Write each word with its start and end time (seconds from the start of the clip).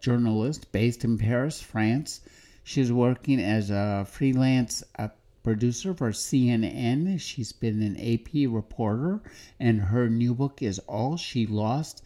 journalist 0.00 0.70
based 0.72 1.04
in 1.04 1.18
Paris, 1.18 1.60
France. 1.60 2.20
She's 2.64 2.92
working 2.92 3.40
as 3.40 3.70
a 3.70 4.06
freelance 4.08 4.82
uh, 4.98 5.08
producer 5.42 5.94
for 5.94 6.10
CNN. 6.10 7.20
She's 7.20 7.52
been 7.52 7.82
an 7.82 7.96
AP 7.96 8.50
reporter, 8.50 9.20
and 9.58 9.80
her 9.80 10.08
new 10.08 10.34
book 10.34 10.62
is 10.62 10.78
All 10.80 11.16
She 11.16 11.46
Lost 11.46 12.02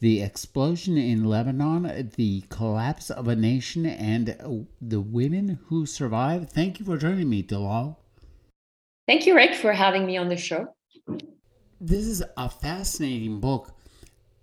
The 0.00 0.22
Explosion 0.22 0.96
in 0.96 1.24
Lebanon, 1.24 2.12
The 2.16 2.42
Collapse 2.48 3.10
of 3.10 3.28
a 3.28 3.36
Nation, 3.36 3.86
and 3.86 4.64
the 4.80 5.00
Women 5.00 5.58
Who 5.66 5.86
Survived. 5.86 6.50
Thank 6.50 6.78
you 6.78 6.84
for 6.84 6.96
joining 6.96 7.28
me, 7.28 7.42
Dalal. 7.42 7.98
Thank 9.06 9.26
you, 9.26 9.34
Rick, 9.34 9.54
for 9.54 9.72
having 9.72 10.06
me 10.06 10.16
on 10.16 10.28
the 10.28 10.36
show. 10.36 10.74
This 11.80 12.06
is 12.06 12.22
a 12.36 12.48
fascinating 12.48 13.40
book. 13.40 13.70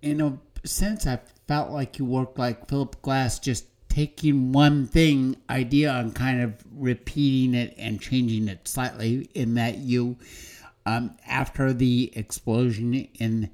In 0.00 0.20
a 0.20 0.38
sense, 0.64 1.06
I 1.06 1.20
felt 1.46 1.70
like 1.70 1.98
you 1.98 2.04
worked 2.04 2.38
like 2.38 2.68
Philip 2.68 3.00
Glass, 3.02 3.38
just 3.38 3.66
taking 3.88 4.52
one 4.52 4.86
thing 4.86 5.36
idea 5.50 5.92
and 5.92 6.14
kind 6.14 6.40
of 6.40 6.54
repeating 6.74 7.54
it 7.54 7.74
and 7.76 8.00
changing 8.00 8.48
it 8.48 8.66
slightly. 8.66 9.28
In 9.34 9.54
that 9.54 9.78
you, 9.78 10.16
um, 10.86 11.16
after 11.26 11.72
the 11.72 12.12
explosion 12.14 12.94
in 12.94 13.50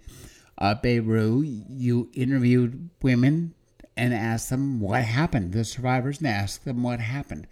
uh, 0.59 0.75
Beirut, 0.75 1.45
you 1.45 2.11
interviewed 2.15 2.91
women 3.03 3.55
and 3.97 4.15
asked 4.15 4.50
them 4.50 4.81
what 4.81 5.03
happened, 5.03 5.53
the 5.53 5.65
survivors, 5.65 6.19
and 6.19 6.28
asked 6.28 6.65
them 6.65 6.83
what 6.83 7.00
happened. 7.00 7.48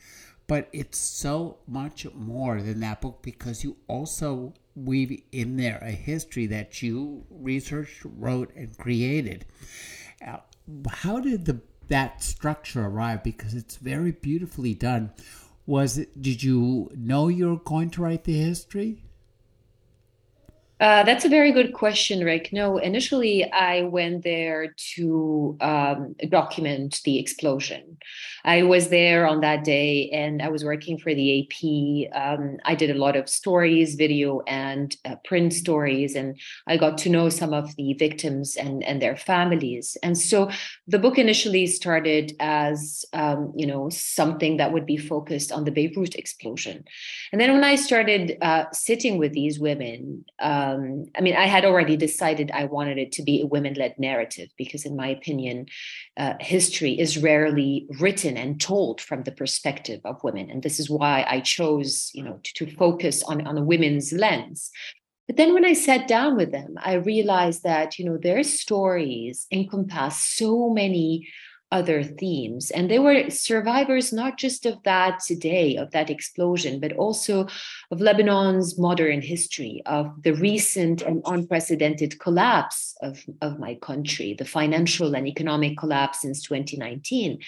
But 0.47 0.69
it's 0.73 0.99
so 0.99 1.59
much 1.67 2.07
more 2.15 2.63
than 2.63 2.81
that 2.81 3.01
book 3.01 3.21
because 3.21 3.65
you 3.65 3.77
also 3.89 4.55
weave 4.77 5.23
in 5.33 5.57
there 5.57 5.79
a 5.83 5.91
history 5.91 6.47
that 6.47 6.83
you 6.83 7.25
researched, 7.31 8.03
wrote, 8.05 8.55
and 8.55 8.77
created. 8.79 9.47
Uh, 10.25 10.39
how 10.89 11.19
did 11.21 11.47
the 11.47 11.61
that 11.89 12.23
structure 12.23 12.85
arrive? 12.85 13.23
Because 13.23 13.55
it's 13.55 13.77
very 13.77 14.13
beautifully 14.13 14.75
done. 14.75 15.13
Was 15.67 15.99
it? 15.99 16.21
Did 16.21 16.43
you 16.43 16.91
know 16.95 17.29
you 17.29 17.49
were 17.49 17.57
going 17.57 17.91
to 17.91 18.03
write 18.03 18.25
the 18.25 18.39
history? 18.39 19.03
Uh, 20.79 21.03
that's 21.05 21.25
a 21.25 21.29
very 21.29 21.53
good 21.53 21.73
question, 21.73 22.23
Rick. 22.23 22.51
No, 22.53 22.77
initially 22.77 23.51
I 23.51 23.83
went 23.83 24.25
there 24.25 24.75
to 24.95 25.57
um, 25.63 26.15
document 26.29 27.01
the 27.05 27.19
explosion. 27.19 27.97
I 28.45 28.63
was 28.63 28.91
there 28.91 29.27
on 29.27 29.41
that 29.41 29.65
day 29.65 30.11
and 30.11 30.43
I 30.43 30.49
was 30.49 30.65
working 30.65 30.99
for 30.99 31.15
the 31.15 31.41
AP. 31.41 32.15
Um, 32.15 32.59
I 32.67 32.75
did 32.75 32.91
a 32.91 32.99
lot 32.99 33.17
of 33.17 33.29
stories, 33.29 33.95
video 33.95 34.43
and 34.47 34.95
uh, 35.07 35.17
print 35.25 35.55
stories, 35.55 36.15
and 36.15 36.39
I 36.67 36.77
got 36.77 36.99
to 36.99 37.11
know 37.11 37.31
some 37.31 37.55
of 37.55 37.75
the 37.77 37.95
victims 37.95 38.55
and, 38.57 38.85
and 38.85 39.01
their 39.01 39.17
families. 39.17 39.97
And 40.03 40.17
so 40.17 40.51
the 40.87 40.99
book 40.99 41.17
initially 41.17 41.67
started 41.67 42.37
as, 42.39 43.05
um, 43.15 43.53
you 43.57 43.67
know, 43.67 43.89
something 43.89 44.59
that 44.59 44.73
would 44.75 44.85
be 44.85 44.99
focused 44.99 45.53
on 45.53 45.65
the 45.65 45.73
Beirut 45.73 46.17
explosion. 46.17 46.85
And 47.33 47.41
then 47.41 47.53
when 47.55 47.65
I 47.65 47.77
started 47.77 48.37
uh, 48.43 48.65
sitting 48.73 49.17
with 49.17 49.33
these 49.33 49.59
women, 49.59 50.25
uh, 50.39 50.66
um, 50.67 51.07
I 51.17 51.21
mean, 51.21 51.37
I 51.37 51.47
had 51.47 51.65
already 51.65 51.97
decided 51.97 52.51
I 52.51 52.65
wanted 52.65 52.99
it 52.99 53.13
to 53.13 53.23
be 53.23 53.41
a 53.41 53.47
women 53.47 53.75
led 53.75 53.99
narrative 53.99 54.49
because, 54.57 54.85
in 54.85 54.97
my 54.97 55.09
opinion, 55.09 55.67
uh, 56.17 56.35
history 56.41 56.99
is 56.99 57.19
rarely 57.19 57.87
written 58.01 58.37
and 58.37 58.61
told 58.61 59.01
from 59.01 59.23
the 59.23 59.33
perspective 59.33 60.01
of 60.05 60.23
women. 60.25 60.51
And 60.51 60.63
this 60.63 60.81
is 60.81 60.91
why 60.91 61.25
I 61.29 61.41
chose, 61.41 62.11
you 62.15 62.25
know, 62.25 62.41
to, 62.43 62.67
to 62.67 62.77
focus 62.77 63.23
on, 63.23 63.47
on 63.47 63.59
a 63.59 63.65
women's 63.65 64.13
lens. 64.13 64.71
But 65.27 65.37
then 65.37 65.55
when 65.55 65.65
I 65.65 65.73
sat 65.73 66.07
down 66.07 66.37
with 66.37 66.53
them, 66.53 66.75
I 66.79 66.95
realized 66.95 67.63
that, 67.65 67.99
you 67.99 68.05
know, 68.05 68.17
their 68.17 68.43
stories 68.43 69.47
encompass 69.51 70.19
so 70.19 70.71
many 70.71 71.29
other 71.73 72.03
themes. 72.03 72.71
And 72.71 72.91
they 72.91 72.99
were 72.99 73.29
survivors 73.29 74.13
not 74.13 74.39
just 74.39 74.67
of 74.67 74.83
that 74.85 75.21
today, 75.27 75.77
of 75.77 75.91
that 75.91 76.11
explosion, 76.11 76.81
but 76.81 76.93
also 76.93 77.49
of 77.91 78.01
Lebanon's 78.01 78.79
modern 78.79 79.21
history, 79.21 79.83
of 79.87 80.23
the 80.23 80.33
recent 80.33 81.03
and 81.03 81.23
unprecedented 81.27 82.21
collapse 82.21 82.97
of, 83.03 83.25
of 83.43 83.59
my 83.59 83.75
country, 83.77 84.35
the 84.35 84.45
financial 84.45 85.15
and 85.15 85.27
economic 85.27 85.77
collapse 85.77 86.23
since 86.23 86.43
2019. 86.43 87.39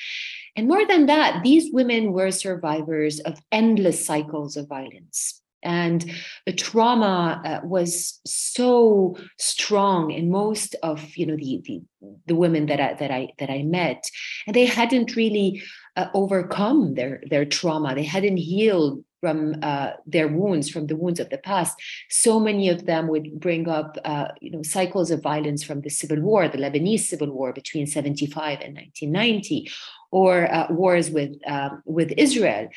And 0.57 0.67
more 0.67 0.87
than 0.87 1.07
that, 1.07 1.43
these 1.45 1.73
women 1.73 2.13
were 2.13 2.33
survivors 2.33 3.21
of 3.21 3.41
endless 3.53 4.05
cycles 4.05 4.57
of 4.57 4.69
violence 4.69 5.43
and 5.63 6.11
the 6.47 6.53
trauma 6.53 7.43
uh, 7.45 7.67
was 7.67 8.21
so 8.25 9.17
strong 9.39 10.11
in 10.11 10.31
most 10.31 10.77
of 10.83 11.17
you 11.17 11.27
know 11.27 11.37
the, 11.37 11.61
the, 11.65 11.83
the 12.27 12.35
women 12.35 12.67
that 12.67 12.81
I 12.81 12.95
that 12.95 13.11
I 13.11 13.29
that 13.39 13.51
I 13.51 13.63
met, 13.63 14.05
and 14.47 14.55
they 14.55 14.67
hadn't 14.67 15.17
really 15.17 15.63
uh, 15.97 16.07
overcome 16.15 16.95
their 16.95 17.23
their 17.29 17.45
trauma. 17.45 17.95
They 17.95 18.05
hadn't 18.05 18.37
healed 18.37 19.05
from 19.21 19.57
uh, 19.63 19.91
their 20.07 20.29
wounds, 20.29 20.71
from 20.71 20.87
the 20.87 20.97
wounds 20.97 21.21
of 21.21 21.29
the 21.31 21.39
past. 21.39 21.77
So 22.09 22.39
many 22.39 22.69
of 22.69 22.87
them 22.87 23.09
would 23.09 23.41
bring 23.41 23.69
up, 23.69 23.97
uh, 24.05 24.29
you 24.41 24.51
know, 24.51 24.63
cycles 24.63 25.11
of 25.11 25.23
violence 25.23 25.65
from 25.65 25.81
the 25.81 25.91
civil 25.91 26.21
war, 26.21 26.49
the 26.49 26.59
Lebanese 26.59 27.01
civil 27.01 27.31
war 27.33 27.53
between 27.53 27.87
75 27.87 28.61
and 28.61 28.77
1990, 28.77 29.71
or 30.11 30.53
uh, 30.53 30.67
wars 30.71 31.11
with 31.11 31.37
um, 31.47 31.83
with 31.85 32.13
Israel, 32.17 32.69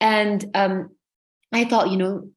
and 0.00 0.44
um, 0.54 0.90
I 1.54 1.64
thought, 1.64 1.90
you 1.90 1.96
know, 1.96 2.28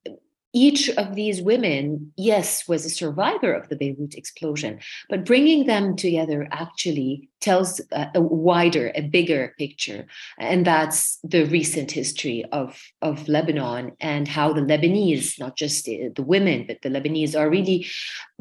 each 0.54 0.90
of 0.92 1.16
these 1.16 1.42
women, 1.42 2.12
yes, 2.16 2.68
was 2.68 2.86
a 2.86 2.90
survivor 2.90 3.54
of 3.54 3.68
the 3.70 3.76
Beirut 3.76 4.16
explosion, 4.16 4.80
but 5.10 5.26
bringing 5.26 5.66
them 5.66 5.96
together 5.96 6.48
actually 6.52 7.30
tells 7.42 7.80
a, 7.92 8.08
a, 8.16 8.22
wider, 8.22 8.92
a 8.96 9.02
bigger 9.02 9.54
picture. 9.60 10.08
And 10.40 10.66
that's 10.66 11.20
the 11.24 11.44
recent 11.46 11.92
history 11.92 12.44
of, 12.52 12.82
of 13.02 13.28
Lebanon 13.28 13.92
and 14.00 14.28
how 14.28 14.54
the 14.54 14.62
Lebanese, 14.62 15.40
not 15.40 15.56
just 15.56 15.86
the, 15.86 16.10
the 16.16 16.24
women, 16.24 16.66
but 16.66 16.82
the 16.82 16.90
Lebanese 16.90 17.38
are 17.38 17.50
really 17.50 17.86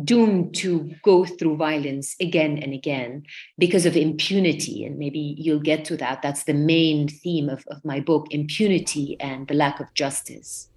doomed 0.02 0.54
to 0.56 0.94
go 1.02 1.24
through 1.24 1.56
violence 1.56 2.16
again 2.20 2.58
and 2.58 2.72
again 2.72 3.24
because 3.58 3.84
of 3.84 3.96
impunity. 3.96 4.84
And 4.84 4.96
maybe 4.96 5.34
you'll 5.38 5.60
get 5.60 5.84
to 5.86 5.96
that. 5.98 6.22
That's 6.22 6.44
the 6.44 6.54
main 6.54 7.08
theme 7.08 7.48
of, 7.48 7.64
of 7.68 7.84
my 7.84 8.00
book 8.00 8.28
impunity 8.30 9.16
and 9.20 9.46
the 9.48 9.54
lack 9.54 9.80
of 9.80 9.92
justice 9.92 10.68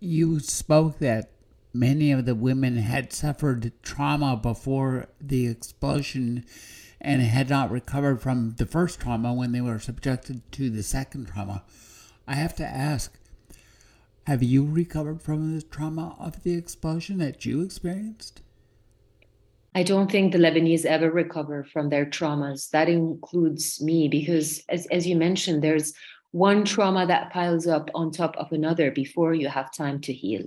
you 0.00 0.40
spoke 0.40 0.98
that 0.98 1.30
many 1.72 2.12
of 2.12 2.24
the 2.24 2.34
women 2.34 2.76
had 2.76 3.12
suffered 3.12 3.72
trauma 3.82 4.36
before 4.36 5.08
the 5.20 5.46
explosion 5.46 6.44
and 7.00 7.20
had 7.20 7.50
not 7.50 7.70
recovered 7.70 8.22
from 8.22 8.54
the 8.56 8.66
first 8.66 9.00
trauma 9.00 9.34
when 9.34 9.52
they 9.52 9.60
were 9.60 9.78
subjected 9.78 10.40
to 10.52 10.70
the 10.70 10.82
second 10.82 11.26
trauma. 11.26 11.62
I 12.26 12.34
have 12.34 12.54
to 12.56 12.64
ask 12.64 13.18
have 14.26 14.42
you 14.42 14.64
recovered 14.64 15.20
from 15.20 15.54
the 15.54 15.62
trauma 15.62 16.16
of 16.18 16.44
the 16.44 16.54
explosion 16.54 17.18
that 17.18 17.44
you 17.44 17.60
experienced? 17.60 18.40
I 19.74 19.82
don't 19.82 20.10
think 20.10 20.32
the 20.32 20.38
Lebanese 20.38 20.86
ever 20.86 21.10
recover 21.10 21.64
from 21.64 21.90
their 21.90 22.06
traumas. 22.06 22.70
That 22.70 22.88
includes 22.88 23.82
me 23.82 24.08
because, 24.08 24.62
as, 24.70 24.86
as 24.86 25.06
you 25.06 25.16
mentioned, 25.16 25.62
there's 25.62 25.92
one 26.34 26.64
trauma 26.64 27.06
that 27.06 27.32
piles 27.32 27.64
up 27.68 27.88
on 27.94 28.10
top 28.10 28.36
of 28.36 28.50
another 28.50 28.90
before 28.90 29.34
you 29.34 29.46
have 29.46 29.72
time 29.72 30.00
to 30.00 30.12
heal. 30.12 30.42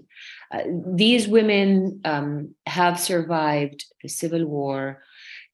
Uh, 0.51 0.63
these 0.86 1.30
women 1.30 2.01
um, 2.04 2.54
have 2.66 3.00
survived 3.00 3.86
the 4.04 4.10
civil 4.10 4.45
war. 4.45 5.01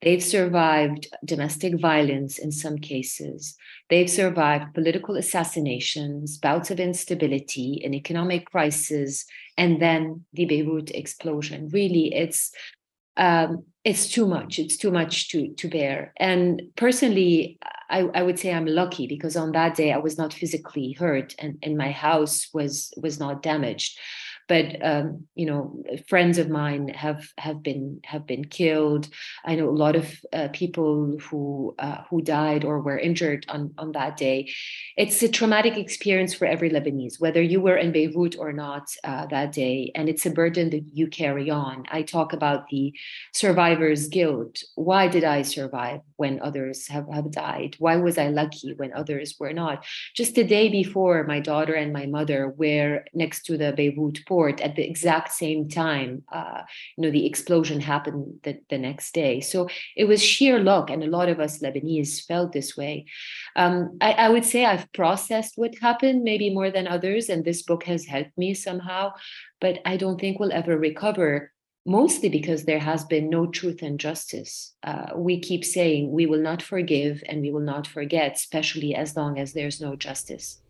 They've 0.01 0.24
survived 0.24 1.06
domestic 1.24 1.80
violence 1.80 2.39
in 2.39 2.51
some 2.51 2.80
cases. 2.80 3.56
They've 3.91 4.09
survived 4.09 4.74
political 4.74 5.18
assassinations, 5.18 6.39
bouts 6.39 6.71
of 6.71 6.79
instability, 6.79 7.83
an 7.86 7.94
economic 7.94 8.50
crisis, 8.50 9.25
and 9.56 9.79
then 9.79 10.25
the 10.33 10.45
Beirut 10.45 10.89
explosion. 10.89 11.69
Really, 11.71 12.12
it's 12.12 12.51
um, 13.18 13.65
it's 13.83 14.07
too 14.07 14.25
much. 14.25 14.59
It's 14.59 14.77
too 14.77 14.91
much 14.91 15.30
to 15.30 15.53
to 15.56 15.69
bear. 15.69 16.13
And 16.18 16.62
personally, 16.75 17.59
I, 17.89 18.01
I 18.15 18.24
would 18.24 18.39
say 18.39 18.53
I'm 18.53 18.65
lucky 18.65 19.07
because 19.07 19.35
on 19.35 19.51
that 19.51 19.75
day 19.75 19.91
I 19.91 19.97
was 19.97 20.18
not 20.18 20.33
physically 20.33 20.94
hurt 20.94 21.35
and, 21.38 21.57
and 21.62 21.77
my 21.77 21.91
house 21.91 22.47
was 22.53 22.94
was 22.97 23.19
not 23.19 23.44
damaged. 23.44 23.97
But 24.47 24.75
um, 24.83 25.25
you 25.35 25.45
know 25.45 25.83
friends 26.07 26.37
of 26.37 26.49
mine 26.49 26.89
have 26.89 27.27
have 27.37 27.63
been 27.63 27.99
have 28.05 28.25
been 28.25 28.45
killed. 28.45 29.07
I 29.45 29.55
know 29.55 29.69
a 29.69 29.81
lot 29.85 29.95
of 29.95 30.19
uh, 30.31 30.49
people 30.53 31.17
who 31.29 31.75
uh, 31.79 32.03
who 32.09 32.21
died 32.21 32.63
or 32.65 32.79
were 32.81 32.97
injured 32.97 33.45
on 33.49 33.73
on 33.77 33.91
that 33.93 34.17
day. 34.17 34.51
It's 34.97 35.21
a 35.23 35.29
traumatic 35.29 35.77
experience 35.77 36.33
for 36.33 36.45
every 36.45 36.69
lebanese 36.69 37.19
whether 37.19 37.41
you 37.41 37.61
were 37.61 37.77
in 37.77 37.91
beirut 37.91 38.35
or 38.37 38.53
not 38.53 38.87
uh, 39.03 39.25
that 39.27 39.51
day 39.51 39.91
and 39.95 40.09
it's 40.09 40.25
a 40.25 40.29
burden 40.29 40.69
that 40.71 40.83
you 40.93 41.07
carry 41.07 41.49
on. 41.49 41.83
I 41.91 42.01
talk 42.03 42.33
about 42.33 42.67
the 42.69 42.93
survivor's 43.33 44.07
guilt. 44.07 44.63
Why 44.75 45.07
did 45.07 45.23
i 45.23 45.41
survive 45.41 46.01
when 46.17 46.41
others 46.41 46.87
have, 46.87 47.07
have 47.11 47.31
died? 47.31 47.75
Why 47.79 47.95
was 47.97 48.17
i 48.17 48.27
lucky 48.27 48.73
when 48.75 48.93
others 48.93 49.35
were 49.39 49.53
not? 49.53 49.85
Just 50.15 50.35
the 50.35 50.43
day 50.43 50.69
before 50.69 51.23
my 51.23 51.39
daughter 51.39 51.73
and 51.73 51.93
my 51.93 52.05
mother 52.05 52.53
were 52.57 53.05
next 53.13 53.43
to 53.45 53.57
the 53.57 53.73
beirut 53.73 54.19
at 54.62 54.75
the 54.75 54.88
exact 54.88 55.31
same 55.31 55.69
time 55.69 56.24
uh, 56.31 56.62
you 56.97 57.01
know 57.03 57.12
the 57.12 57.25
explosion 57.25 57.80
happened 57.80 58.39
the, 58.44 58.59
the 58.69 58.77
next 58.77 59.13
day 59.13 59.39
so 59.39 59.68
it 59.95 60.06
was 60.06 60.24
sheer 60.24 60.59
luck 60.59 60.89
and 60.89 61.03
a 61.03 61.07
lot 61.07 61.30
of 61.30 61.39
us 61.39 61.59
lebanese 61.59 62.25
felt 62.25 62.51
this 62.51 62.75
way 62.77 63.06
um, 63.56 63.97
I, 64.01 64.12
I 64.13 64.30
would 64.30 64.45
say 64.45 64.65
i've 64.65 64.91
processed 64.94 65.53
what 65.56 65.77
happened 65.80 66.24
maybe 66.24 66.53
more 66.53 66.71
than 66.71 66.88
others 66.88 67.30
and 67.30 67.44
this 67.44 67.62
book 67.62 67.83
has 67.85 68.06
helped 68.06 68.38
me 68.38 68.53
somehow 68.53 69.13
but 69.62 69.80
i 69.85 69.97
don't 69.97 70.19
think 70.19 70.39
we'll 70.39 70.53
ever 70.53 70.77
recover 70.77 71.53
mostly 71.86 72.29
because 72.29 72.63
there 72.63 72.79
has 72.79 73.03
been 73.03 73.29
no 73.29 73.45
truth 73.45 73.81
and 73.81 74.00
justice. 74.00 74.74
Uh, 74.83 75.07
we 75.15 75.39
keep 75.39 75.65
saying 75.65 76.12
we 76.12 76.25
will 76.25 76.41
not 76.41 76.62
forgive 76.62 77.21
and 77.27 77.41
we 77.41 77.51
will 77.51 77.59
not 77.59 77.86
forget, 77.86 78.36
especially 78.36 78.95
as 78.95 79.15
long 79.15 79.38
as 79.38 79.53
there's 79.53 79.81
no 79.81 79.95
justice. 79.95 80.62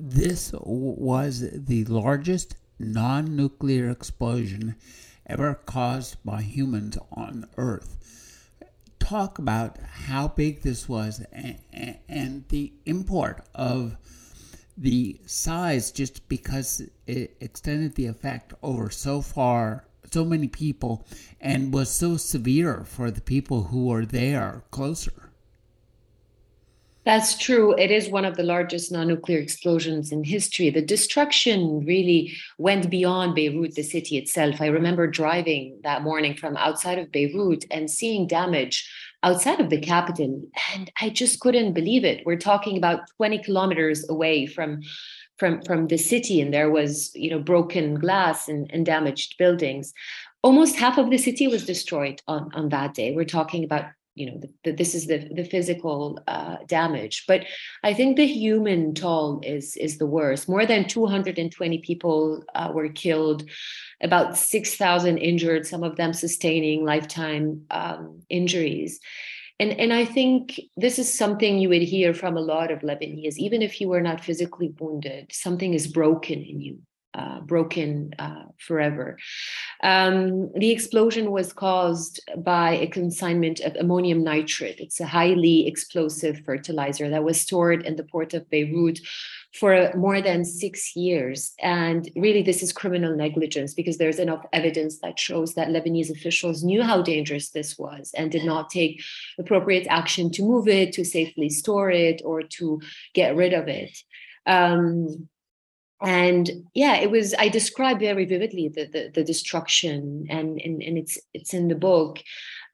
This 0.00 0.52
was 0.52 1.40
the 1.52 1.84
largest 1.86 2.54
non 2.78 3.34
nuclear 3.34 3.90
explosion 3.90 4.76
ever 5.26 5.54
caused 5.54 6.18
by 6.24 6.42
humans 6.42 6.96
on 7.10 7.48
Earth. 7.56 7.96
Talk 9.00 9.40
about 9.40 9.78
how 9.80 10.28
big 10.28 10.62
this 10.62 10.88
was 10.88 11.26
and, 11.32 11.58
and 12.08 12.44
the 12.48 12.74
import 12.86 13.44
of 13.56 13.96
the 14.76 15.20
size 15.26 15.90
just 15.90 16.28
because 16.28 16.80
it 17.08 17.36
extended 17.40 17.96
the 17.96 18.06
effect 18.06 18.54
over 18.62 18.90
so 18.90 19.20
far 19.20 19.84
so 20.12 20.24
many 20.24 20.46
people 20.46 21.04
and 21.40 21.74
was 21.74 21.90
so 21.90 22.16
severe 22.16 22.84
for 22.84 23.10
the 23.10 23.20
people 23.20 23.64
who 23.64 23.86
were 23.86 24.06
there 24.06 24.62
closer 24.70 25.27
that's 27.04 27.38
true. 27.38 27.74
It 27.76 27.90
is 27.90 28.10
one 28.10 28.24
of 28.24 28.36
the 28.36 28.42
largest 28.42 28.92
non 28.92 29.08
nuclear 29.08 29.38
explosions 29.38 30.12
in 30.12 30.24
history. 30.24 30.70
The 30.70 30.82
destruction 30.82 31.84
really 31.86 32.36
went 32.58 32.90
beyond 32.90 33.34
Beirut, 33.34 33.74
the 33.74 33.82
city 33.82 34.18
itself. 34.18 34.60
I 34.60 34.66
remember 34.66 35.06
driving 35.06 35.80
that 35.84 36.02
morning 36.02 36.34
from 36.34 36.56
outside 36.56 36.98
of 36.98 37.10
Beirut 37.10 37.64
and 37.70 37.90
seeing 37.90 38.26
damage 38.26 38.88
outside 39.22 39.60
of 39.60 39.70
the 39.70 39.80
capital. 39.80 40.42
And 40.74 40.92
I 41.00 41.08
just 41.08 41.40
couldn't 41.40 41.72
believe 41.72 42.04
it. 42.04 42.26
We're 42.26 42.36
talking 42.36 42.76
about 42.76 43.08
20 43.16 43.38
kilometers 43.38 44.08
away 44.08 44.46
from. 44.46 44.82
From, 45.38 45.62
from 45.62 45.86
the 45.86 45.98
city 45.98 46.40
and 46.40 46.52
there 46.52 46.68
was 46.68 47.12
you 47.14 47.30
know 47.30 47.38
broken 47.38 47.94
glass 47.94 48.48
and, 48.48 48.68
and 48.72 48.84
damaged 48.84 49.38
buildings 49.38 49.94
almost 50.42 50.76
half 50.76 50.98
of 50.98 51.10
the 51.10 51.18
city 51.18 51.46
was 51.46 51.64
destroyed 51.64 52.22
on, 52.26 52.50
on 52.54 52.68
that 52.70 52.94
day. 52.94 53.14
We're 53.14 53.24
talking 53.24 53.64
about 53.64 53.84
you 54.18 54.30
know 54.30 54.38
the, 54.38 54.50
the, 54.64 54.72
this 54.72 54.94
is 54.94 55.06
the 55.06 55.28
the 55.34 55.44
physical 55.44 56.18
uh, 56.26 56.56
damage. 56.66 57.24
But 57.26 57.46
i 57.84 57.94
think 57.94 58.16
the 58.16 58.26
human 58.26 58.94
toll 58.94 59.40
is 59.42 59.76
is 59.76 59.98
the 59.98 60.06
worst. 60.06 60.48
More 60.48 60.66
than 60.66 60.88
220 60.88 61.78
people 61.78 62.44
uh, 62.54 62.70
were 62.74 62.88
killed 62.88 63.48
about 64.02 64.36
6000 64.36 65.18
injured 65.18 65.66
some 65.66 65.82
of 65.82 65.96
them 65.96 66.12
sustaining 66.12 66.84
lifetime 66.84 67.62
um, 67.70 68.20
injuries. 68.28 69.00
And 69.60 69.72
and 69.72 69.92
i 69.92 70.04
think 70.04 70.60
this 70.76 70.98
is 70.98 71.12
something 71.12 71.58
you 71.58 71.68
would 71.68 71.82
hear 71.82 72.14
from 72.14 72.36
a 72.36 72.46
lot 72.54 72.70
of 72.70 72.80
lebanese. 72.80 73.36
Even 73.36 73.62
if 73.62 73.80
you 73.80 73.88
were 73.88 74.02
not 74.02 74.24
physically 74.24 74.74
wounded 74.78 75.30
something 75.32 75.74
is 75.74 75.86
broken 75.86 76.42
in 76.42 76.60
you 76.60 76.78
uh, 77.18 77.40
broken 77.40 78.14
uh, 78.18 78.44
forever. 78.58 79.18
Um, 79.82 80.52
the 80.54 80.70
explosion 80.70 81.32
was 81.32 81.52
caused 81.52 82.20
by 82.36 82.70
a 82.76 82.86
consignment 82.86 83.58
of 83.60 83.74
ammonium 83.74 84.22
nitrate. 84.22 84.78
It's 84.78 85.00
a 85.00 85.06
highly 85.06 85.66
explosive 85.66 86.40
fertilizer 86.46 87.10
that 87.10 87.24
was 87.24 87.40
stored 87.40 87.84
in 87.84 87.96
the 87.96 88.04
port 88.04 88.34
of 88.34 88.48
Beirut 88.50 89.00
for 89.52 89.90
more 89.96 90.20
than 90.20 90.44
six 90.44 90.94
years. 90.94 91.54
And 91.60 92.08
really, 92.14 92.42
this 92.42 92.62
is 92.62 92.72
criminal 92.72 93.16
negligence 93.16 93.74
because 93.74 93.98
there's 93.98 94.20
enough 94.20 94.44
evidence 94.52 95.00
that 95.00 95.18
shows 95.18 95.54
that 95.54 95.68
Lebanese 95.68 96.10
officials 96.10 96.62
knew 96.62 96.82
how 96.82 97.02
dangerous 97.02 97.50
this 97.50 97.78
was 97.78 98.12
and 98.16 98.30
did 98.30 98.44
not 98.44 98.70
take 98.70 99.02
appropriate 99.38 99.86
action 99.88 100.30
to 100.32 100.42
move 100.42 100.68
it, 100.68 100.92
to 100.92 101.04
safely 101.04 101.48
store 101.48 101.90
it, 101.90 102.22
or 102.24 102.42
to 102.42 102.80
get 103.14 103.34
rid 103.34 103.54
of 103.54 103.66
it. 103.66 103.96
Um, 104.46 105.28
and 106.02 106.50
yeah 106.74 106.96
it 106.96 107.10
was 107.10 107.34
i 107.38 107.48
describe 107.48 107.98
very 107.98 108.24
vividly 108.24 108.68
the 108.68 108.86
the, 108.86 109.10
the 109.14 109.24
destruction 109.24 110.26
and, 110.30 110.60
and 110.60 110.82
and 110.82 110.98
it's 110.98 111.18
it's 111.34 111.54
in 111.54 111.68
the 111.68 111.74
book. 111.74 112.20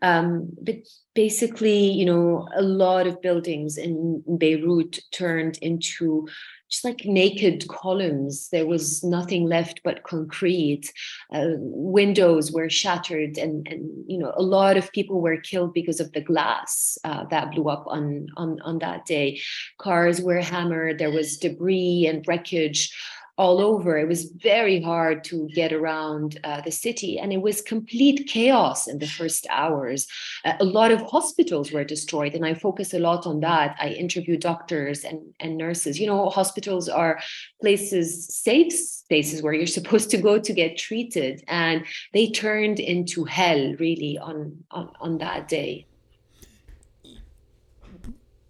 Um, 0.02 0.50
but 0.60 0.76
basically 1.14 1.90
you 1.90 2.04
know 2.04 2.46
a 2.54 2.62
lot 2.62 3.06
of 3.06 3.22
buildings 3.22 3.78
in 3.78 4.22
beirut 4.36 4.98
turned 5.12 5.56
into 5.62 6.28
just 6.74 6.84
like 6.84 7.04
naked 7.04 7.68
columns 7.68 8.48
there 8.48 8.66
was 8.66 9.04
nothing 9.04 9.44
left 9.44 9.80
but 9.84 10.02
concrete 10.02 10.92
uh, 11.32 11.52
windows 11.58 12.50
were 12.50 12.68
shattered 12.68 13.38
and 13.38 13.66
and 13.68 13.88
you 14.08 14.18
know 14.18 14.32
a 14.36 14.42
lot 14.42 14.76
of 14.76 14.90
people 14.92 15.20
were 15.20 15.36
killed 15.36 15.72
because 15.72 16.00
of 16.00 16.10
the 16.12 16.20
glass 16.20 16.98
uh, 17.04 17.24
that 17.30 17.52
blew 17.52 17.68
up 17.68 17.84
on 17.86 18.26
on 18.36 18.60
on 18.62 18.78
that 18.78 19.06
day. 19.06 19.40
Cars 19.78 20.20
were 20.20 20.40
hammered 20.40 20.98
there 20.98 21.10
was 21.10 21.36
debris 21.36 22.06
and 22.08 22.26
wreckage 22.26 22.92
all 23.36 23.60
over. 23.60 23.98
It 23.98 24.06
was 24.06 24.24
very 24.24 24.80
hard 24.80 25.24
to 25.24 25.48
get 25.48 25.72
around 25.72 26.38
uh, 26.44 26.60
the 26.60 26.70
city, 26.70 27.18
and 27.18 27.32
it 27.32 27.42
was 27.42 27.60
complete 27.60 28.28
chaos 28.28 28.86
in 28.86 28.98
the 28.98 29.06
first 29.06 29.46
hours. 29.50 30.06
Uh, 30.44 30.54
a 30.60 30.64
lot 30.64 30.92
of 30.92 31.02
hospitals 31.02 31.72
were 31.72 31.84
destroyed, 31.84 32.34
and 32.34 32.46
I 32.46 32.54
focus 32.54 32.94
a 32.94 33.00
lot 33.00 33.26
on 33.26 33.40
that. 33.40 33.76
I 33.80 33.88
interview 33.88 34.36
doctors 34.36 35.04
and, 35.04 35.20
and 35.40 35.56
nurses. 35.56 35.98
You 35.98 36.06
know, 36.06 36.28
hospitals 36.30 36.88
are 36.88 37.20
places, 37.60 38.26
safe 38.26 38.72
spaces 38.72 39.42
where 39.42 39.52
you're 39.52 39.66
supposed 39.80 40.10
to 40.10 40.18
go 40.18 40.38
to 40.38 40.52
get 40.52 40.78
treated, 40.78 41.42
and 41.48 41.84
they 42.12 42.30
turned 42.30 42.78
into 42.78 43.24
hell 43.24 43.74
really 43.78 44.16
on 44.18 44.64
on, 44.70 44.90
on 45.00 45.18
that 45.18 45.48
day. 45.48 45.86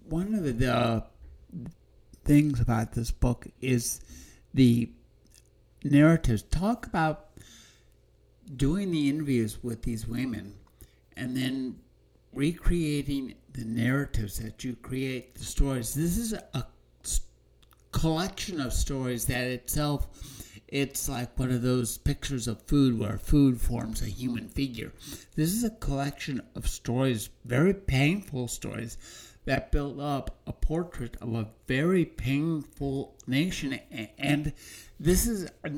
One 0.09 0.35
of 0.35 0.59
the 0.59 0.73
uh, 0.73 1.01
things 2.25 2.61
about 2.61 2.93
this 2.93 3.11
book 3.11 3.47
is 3.61 4.01
the 4.55 4.91
narratives. 5.83 6.43
Talk 6.43 6.87
about 6.87 7.31
doing 8.57 8.91
the 8.91 9.09
interviews 9.09 9.63
with 9.63 9.83
these 9.83 10.07
women 10.07 10.55
and 11.17 11.37
then 11.37 11.77
recreating 12.33 13.35
the 13.53 13.65
narratives 13.65 14.39
that 14.39 14.65
you 14.65 14.75
create, 14.77 15.35
the 15.35 15.45
stories. 15.45 15.95
This 15.95 16.17
is 16.17 16.33
a 16.33 16.67
collection 17.93 18.61
of 18.61 18.73
stories 18.73 19.27
that 19.27 19.47
itself 19.47 20.09
it's 20.75 21.09
like 21.09 21.39
one 21.39 21.53
of 21.53 21.63
those 21.63 21.99
pictures 21.99 22.49
of 22.49 22.61
food 22.63 22.99
where 22.99 23.17
food 23.17 23.61
forms 23.61 24.03
a 24.03 24.07
human 24.07 24.49
figure. 24.49 24.93
This 25.37 25.53
is 25.53 25.63
a 25.63 25.71
collection 25.71 26.41
of 26.57 26.69
stories, 26.69 27.29
very 27.45 27.73
painful 27.73 28.49
stories, 28.49 28.99
that 29.47 29.71
built 29.71 30.01
up 30.01 30.39
a 30.47 30.53
portrait 30.53 31.17
of 31.21 31.35
a 31.35 31.49
very 31.67 32.05
painful 32.05 33.17
nation. 33.27 33.79
And 34.19 34.53
this 34.99 35.27
is 35.27 35.51
a, 35.65 35.71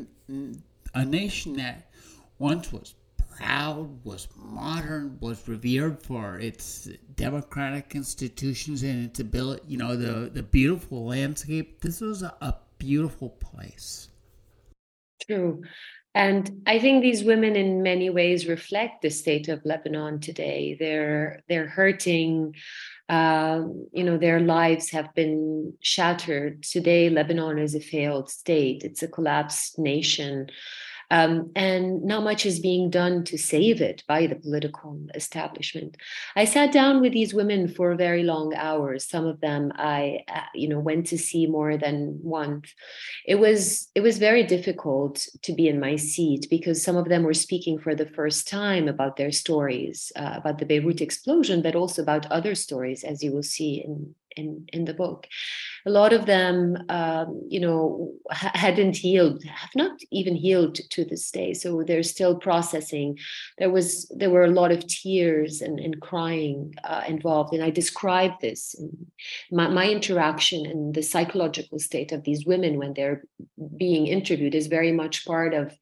a 0.95 1.05
nation 1.05 1.57
that 1.57 1.91
once 2.39 2.73
was 2.73 2.95
proud, 3.37 4.05
was 4.05 4.29
modern, 4.37 5.19
was 5.21 5.47
revered 5.49 6.03
for 6.03 6.39
its 6.39 6.89
democratic 7.17 7.95
institutions 7.95 8.83
and 8.83 9.07
its 9.07 9.21
ability, 9.21 9.63
you 9.69 9.77
know, 9.77 9.97
the, 9.97 10.31
the 10.31 10.43
beautiful 10.43 11.07
landscape. 11.07 11.81
This 11.81 12.01
was 12.01 12.23
a, 12.23 12.35
a 12.41 12.55
beautiful 12.79 13.31
place. 13.31 14.09
True. 15.27 15.63
And 16.15 16.63
I 16.67 16.79
think 16.79 17.03
these 17.03 17.25
women 17.25 17.57
in 17.57 17.83
many 17.83 18.09
ways 18.09 18.47
reflect 18.47 19.03
the 19.03 19.11
state 19.11 19.49
of 19.49 19.63
Lebanon 19.67 20.19
today. 20.19 20.75
They're 20.79 21.43
they're 21.47 21.69
hurting 21.69 22.55
um, 23.09 23.87
you 23.93 24.03
know, 24.03 24.19
their 24.19 24.41
lives 24.41 24.91
have 24.91 25.15
been 25.15 25.75
shattered. 25.81 26.63
Today, 26.63 27.09
Lebanon 27.09 27.59
is 27.59 27.75
a 27.75 27.81
failed 27.81 28.31
state. 28.31 28.83
It's 28.83 29.03
a 29.03 29.09
collapsed 29.09 29.79
nation. 29.79 30.49
Um, 31.11 31.53
and 31.55 32.03
not 32.03 32.25
much 32.25 32.45
is 32.45 32.59
being 32.59 32.91
done 32.91 33.25
to 33.25 33.39
save 33.39 33.81
it 33.81 34.03
by 34.09 34.27
the 34.27 34.35
political 34.35 34.99
establishment. 35.15 35.97
I 36.35 36.45
sat 36.45 36.73
down 36.73 37.01
with 37.01 37.13
these 37.13 37.33
women 37.33 37.69
for 37.69 37.95
very 37.95 38.25
long 38.25 38.55
hours. 38.55 39.09
Some 39.09 39.25
of 39.25 39.41
them 39.41 39.73
I, 39.77 40.25
uh, 40.29 40.41
you 40.55 40.69
know, 40.69 40.81
went 40.81 41.07
to 41.09 41.19
see 41.19 41.47
more 41.47 41.77
than 41.77 42.19
once. 42.23 42.75
It 43.25 43.37
was 43.37 43.89
it 43.95 44.01
was 44.01 44.19
very 44.19 44.43
difficult 44.43 45.29
to 45.43 45.53
be 45.53 45.69
in 45.69 45.79
my 45.79 45.97
seat 45.97 46.47
because 46.51 46.83
some 46.83 46.97
of 46.97 47.09
them 47.09 47.23
were 47.23 47.35
speaking 47.35 47.79
for 47.79 47.95
the 47.95 48.07
first 48.07 48.49
time 48.49 48.89
about 48.89 49.17
their 49.17 49.33
stories, 49.33 50.13
uh, 50.17 50.35
about 50.37 50.59
the 50.59 50.67
Beirut 50.67 51.01
explosion, 51.01 51.63
but 51.63 51.77
also 51.77 52.03
about 52.03 52.27
other 52.27 52.55
stories, 52.55 53.05
as 53.05 53.23
you 53.23 53.33
will 53.33 53.43
see 53.43 53.83
in 53.85 54.15
in, 54.37 54.67
in 54.73 54.85
the 54.85 54.95
book. 54.95 55.27
A 55.87 55.91
lot 55.91 56.13
of 56.13 56.27
them, 56.27 56.77
um, 56.89 57.43
you 57.49 57.61
know, 57.61 58.13
ha- 58.31 58.53
hadn't 58.55 58.97
healed, 58.97 59.43
have 59.45 59.71
not 59.75 59.99
even 60.11 60.35
healed 60.35 60.77
to 60.91 61.05
this 61.05 61.31
day. 61.31 61.55
So 61.55 61.83
they're 61.83 62.03
still 62.03 62.37
processing. 62.37 63.19
There 63.59 63.71
was 63.71 64.09
there 64.17 64.31
were 64.31 64.45
a 64.45 64.51
lot 64.51 64.73
of 64.73 64.87
tears 64.87 65.61
and, 65.61 65.79
and 65.79 66.01
crying 66.01 66.75
uh, 66.85 67.05
involved, 67.07 67.53
and 67.53 67.63
I 67.63 67.71
described 67.71 68.41
this. 68.41 68.75
In 68.75 69.07
my, 69.51 69.69
my 69.69 69.89
interaction 69.89 70.67
and 70.67 70.95
the 70.95 71.03
psychological 71.03 71.79
state 71.79 72.13
of 72.13 72.25
these 72.25 72.47
women 72.47 72.79
when 72.79 72.95
they're 72.95 73.23
being 73.77 74.07
interviewed 74.07 74.55
is 74.55 74.67
very 74.67 74.93
much 74.93 75.25
part 75.25 75.55
of 75.55 75.77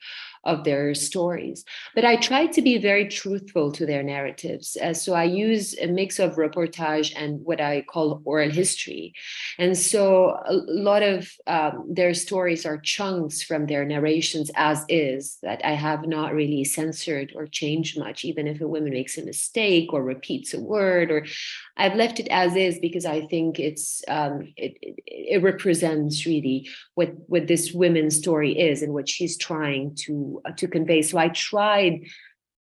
of 0.44 0.64
their 0.64 0.94
stories. 0.94 1.64
But 1.94 2.04
I 2.04 2.16
try 2.16 2.46
to 2.46 2.62
be 2.62 2.78
very 2.78 3.08
truthful 3.08 3.72
to 3.72 3.86
their 3.86 4.02
narratives. 4.02 4.76
Uh, 4.80 4.94
so 4.94 5.14
I 5.14 5.24
use 5.24 5.76
a 5.78 5.86
mix 5.86 6.18
of 6.18 6.36
reportage 6.36 7.12
and 7.16 7.44
what 7.44 7.60
I 7.60 7.82
call 7.82 8.22
oral 8.24 8.50
history. 8.50 9.14
And 9.58 9.76
so 9.76 10.38
a 10.46 10.54
lot 10.54 11.02
of 11.02 11.30
um, 11.46 11.86
their 11.88 12.14
stories 12.14 12.66
are 12.66 12.78
chunks 12.78 13.42
from 13.42 13.66
their 13.66 13.84
narrations 13.84 14.50
as 14.54 14.84
is 14.88 15.38
that 15.42 15.64
I 15.64 15.72
have 15.72 16.06
not 16.06 16.34
really 16.34 16.64
censored 16.64 17.32
or 17.34 17.46
changed 17.46 17.98
much, 17.98 18.24
even 18.24 18.46
if 18.46 18.60
a 18.60 18.68
woman 18.68 18.92
makes 18.92 19.18
a 19.18 19.24
mistake 19.24 19.92
or 19.92 20.02
repeats 20.02 20.54
a 20.54 20.60
word 20.60 21.10
or 21.10 21.26
I've 21.76 21.96
left 21.96 22.20
it 22.20 22.28
as 22.28 22.54
is 22.54 22.78
because 22.78 23.04
I 23.04 23.26
think 23.26 23.58
it's 23.58 24.02
um, 24.08 24.52
it, 24.56 24.76
it, 24.80 24.94
it 25.06 25.42
represents 25.42 26.26
really 26.26 26.68
what 26.94 27.12
what 27.26 27.46
this 27.46 27.72
women's 27.72 28.16
story 28.16 28.58
is 28.58 28.82
and 28.82 28.92
what 28.92 29.08
she's 29.08 29.36
trying 29.36 29.94
to 30.06 30.33
to 30.56 30.68
convey. 30.68 31.02
So 31.02 31.18
I 31.18 31.28
tried 31.28 32.04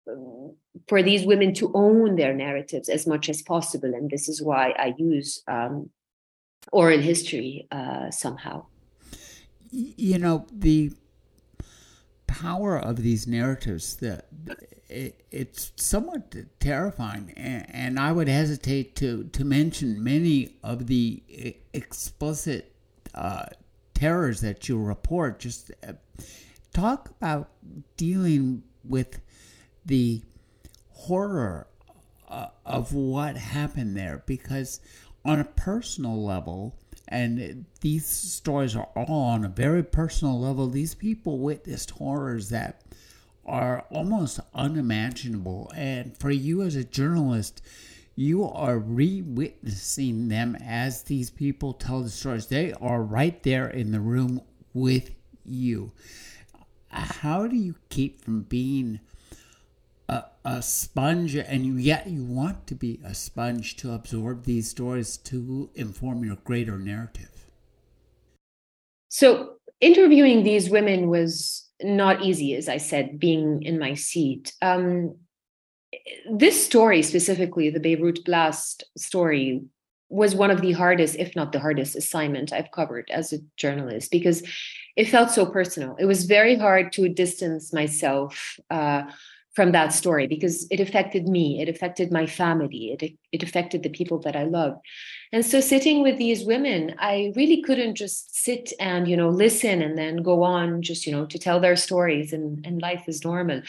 um, 0.09 0.55
for 0.87 1.03
these 1.03 1.25
women 1.25 1.53
to 1.55 1.71
own 1.73 2.15
their 2.15 2.33
narratives 2.33 2.89
as 2.89 3.05
much 3.05 3.29
as 3.29 3.41
possible, 3.41 3.93
and 3.93 4.09
this 4.09 4.29
is 4.29 4.41
why 4.41 4.71
I 4.77 4.93
use 4.97 5.41
um, 5.47 5.89
oral 6.71 6.99
history 6.99 7.67
uh, 7.71 8.11
somehow. 8.11 8.65
You 9.71 10.17
know 10.17 10.47
the 10.51 10.91
power 12.27 12.77
of 12.77 12.97
these 12.97 13.27
narratives 13.27 13.95
that 13.97 14.27
it, 14.87 15.23
it's 15.31 15.71
somewhat 15.75 16.35
terrifying, 16.59 17.33
and, 17.37 17.65
and, 17.69 17.99
I 17.99 18.11
would 18.11 18.27
hesitate 18.27 18.95
to 18.97 19.25
to 19.25 19.43
mention 19.43 20.03
many 20.03 20.55
of 20.63 20.87
the 20.87 21.21
explicit 21.73 22.73
uh, 23.13 23.45
terrors 23.93 24.41
that 24.41 24.67
you 24.67 24.81
report. 24.81 25.39
Just 25.39 25.71
uh, 25.87 25.93
talk 26.73 27.09
about 27.09 27.49
dealing 27.97 28.63
with 28.83 29.19
the 29.85 30.21
horror 30.89 31.67
uh, 32.27 32.47
of 32.65 32.93
what 32.93 33.37
happened 33.37 33.95
there, 33.95 34.23
because 34.25 34.79
on 35.25 35.39
a 35.39 35.45
personal 35.45 36.23
level. 36.23 36.75
And 37.11 37.65
these 37.81 38.05
stories 38.05 38.75
are 38.75 38.87
all 38.95 39.23
on 39.23 39.43
a 39.43 39.49
very 39.49 39.83
personal 39.83 40.39
level. 40.39 40.67
These 40.67 40.93
people 40.93 41.39
witnessed 41.39 41.89
horrors 41.89 42.49
that 42.49 42.83
are 43.45 43.85
almost 43.89 44.39
unimaginable. 44.53 45.71
And 45.75 46.15
for 46.15 46.29
you 46.29 46.61
as 46.61 46.75
a 46.75 46.83
journalist, 46.83 47.63
you 48.15 48.43
are 48.43 48.77
re 48.77 49.23
witnessing 49.23 50.27
them 50.27 50.55
as 50.63 51.03
these 51.03 51.31
people 51.31 51.73
tell 51.73 52.03
the 52.03 52.09
stories. 52.09 52.45
They 52.45 52.73
are 52.73 53.01
right 53.01 53.41
there 53.41 53.67
in 53.67 53.91
the 53.91 54.01
room 54.01 54.41
with 54.73 55.09
you. 55.45 55.91
How 56.89 57.47
do 57.47 57.55
you 57.55 57.75
keep 57.89 58.21
from 58.23 58.41
being 58.41 58.99
a, 60.07 60.23
a 60.43 60.61
sponge 60.61 61.35
and 61.35 61.81
yet 61.81 62.07
you 62.07 62.23
want 62.23 62.67
to 62.67 62.75
be 62.75 62.99
a 63.03 63.13
sponge 63.13 63.75
to 63.77 63.93
absorb 63.93 64.45
these 64.45 64.69
stories 64.69 65.17
to 65.17 65.69
inform 65.75 66.25
your 66.25 66.37
greater 66.37 66.77
narrative? 66.77 67.47
So, 69.09 69.55
interviewing 69.81 70.43
these 70.43 70.69
women 70.69 71.09
was 71.09 71.67
not 71.81 72.23
easy, 72.23 72.55
as 72.55 72.67
I 72.67 72.77
said, 72.77 73.19
being 73.19 73.63
in 73.63 73.79
my 73.79 73.93
seat. 73.93 74.53
Um, 74.61 75.15
this 76.31 76.63
story, 76.63 77.01
specifically 77.01 77.69
the 77.69 77.79
Beirut 77.79 78.23
blast 78.25 78.83
story, 78.97 79.63
was 80.09 80.35
one 80.35 80.51
of 80.51 80.61
the 80.61 80.71
hardest, 80.71 81.15
if 81.15 81.35
not 81.35 81.51
the 81.51 81.59
hardest, 81.59 81.95
assignment 81.95 82.51
I've 82.51 82.71
covered 82.71 83.09
as 83.11 83.31
a 83.31 83.39
journalist 83.57 84.11
because 84.11 84.43
it 84.95 85.07
felt 85.07 85.31
so 85.31 85.45
personal. 85.45 85.95
It 85.99 86.05
was 86.05 86.25
very 86.25 86.55
hard 86.55 86.91
to 86.93 87.07
distance 87.07 87.71
myself 87.71 88.59
uh, 88.69 89.03
from 89.55 89.71
that 89.71 89.93
story 89.93 90.27
because 90.27 90.67
it 90.69 90.79
affected 90.79 91.27
me, 91.27 91.61
it 91.61 91.69
affected 91.69 92.11
my 92.11 92.25
family, 92.25 92.95
it 92.99 93.11
it 93.31 93.43
affected 93.43 93.83
the 93.83 93.89
people 93.89 94.19
that 94.19 94.35
I 94.35 94.43
love. 94.43 94.79
And 95.31 95.45
so 95.45 95.59
sitting 95.59 96.01
with 96.01 96.17
these 96.17 96.43
women, 96.43 96.95
I 96.97 97.31
really 97.35 97.61
couldn't 97.61 97.95
just 97.95 98.35
sit 98.35 98.73
and, 98.79 99.07
you 99.07 99.15
know, 99.15 99.29
listen 99.29 99.81
and 99.83 99.95
then 99.95 100.17
go 100.23 100.41
on 100.41 100.81
just, 100.81 101.05
you 101.05 101.11
know, 101.11 101.27
to 101.27 101.37
tell 101.37 101.59
their 101.59 101.75
stories 101.75 102.33
and, 102.33 102.65
and 102.65 102.81
life 102.81 103.03
is 103.07 103.23
normal. 103.23 103.61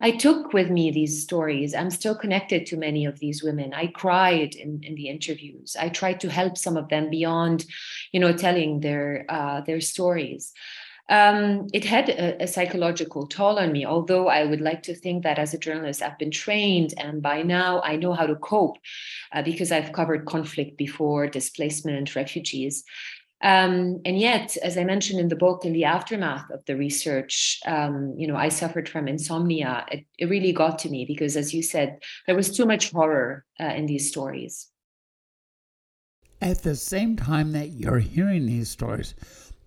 I 0.00 0.10
took 0.10 0.52
with 0.52 0.68
me 0.68 0.90
these 0.90 1.22
stories. 1.22 1.74
I'm 1.74 1.90
still 1.90 2.14
connected 2.14 2.66
to 2.66 2.76
many 2.76 3.06
of 3.06 3.18
these 3.18 3.42
women. 3.42 3.72
I 3.72 3.86
cried 3.86 4.54
in, 4.54 4.80
in 4.82 4.94
the 4.94 5.08
interviews. 5.08 5.74
I 5.80 5.88
tried 5.88 6.20
to 6.20 6.28
help 6.28 6.58
some 6.58 6.76
of 6.76 6.90
them 6.90 7.08
beyond, 7.08 7.64
you 8.12 8.20
know, 8.20 8.34
telling 8.34 8.80
their 8.80 9.24
uh, 9.30 9.62
their 9.62 9.80
stories 9.80 10.52
um, 11.08 11.68
it 11.72 11.84
had 11.84 12.08
a, 12.08 12.42
a, 12.42 12.46
psychological 12.48 13.26
toll 13.28 13.58
on 13.58 13.70
me. 13.70 13.86
Although 13.86 14.28
I 14.28 14.44
would 14.44 14.60
like 14.60 14.82
to 14.84 14.94
think 14.94 15.22
that 15.22 15.38
as 15.38 15.54
a 15.54 15.58
journalist, 15.58 16.02
I've 16.02 16.18
been 16.18 16.32
trained 16.32 16.94
and 16.98 17.22
by 17.22 17.42
now 17.42 17.80
I 17.82 17.94
know 17.96 18.12
how 18.12 18.26
to 18.26 18.34
cope 18.34 18.78
uh, 19.32 19.42
because 19.42 19.70
I've 19.70 19.92
covered 19.92 20.26
conflict 20.26 20.76
before, 20.76 21.28
displacement, 21.28 22.16
refugees. 22.16 22.82
Um, 23.42 24.00
and 24.04 24.18
yet, 24.18 24.56
as 24.62 24.78
I 24.78 24.84
mentioned 24.84 25.20
in 25.20 25.28
the 25.28 25.36
book, 25.36 25.64
in 25.64 25.74
the 25.74 25.84
aftermath 25.84 26.50
of 26.50 26.64
the 26.64 26.74
research, 26.74 27.60
um, 27.66 28.14
you 28.16 28.26
know, 28.26 28.36
I 28.36 28.48
suffered 28.48 28.88
from 28.88 29.06
insomnia. 29.06 29.84
It, 29.92 30.06
it, 30.18 30.26
really 30.26 30.52
got 30.52 30.78
to 30.80 30.88
me 30.88 31.04
because, 31.04 31.36
as 31.36 31.52
you 31.52 31.62
said, 31.62 31.98
there 32.26 32.34
was 32.34 32.56
too 32.56 32.64
much 32.64 32.90
horror 32.90 33.44
uh, 33.60 33.64
in 33.64 33.86
these 33.86 34.08
stories. 34.08 34.68
At 36.40 36.62
the 36.62 36.76
same 36.76 37.16
time 37.16 37.52
that 37.52 37.72
you're 37.72 37.98
hearing 37.98 38.46
these 38.46 38.70
stories, 38.70 39.14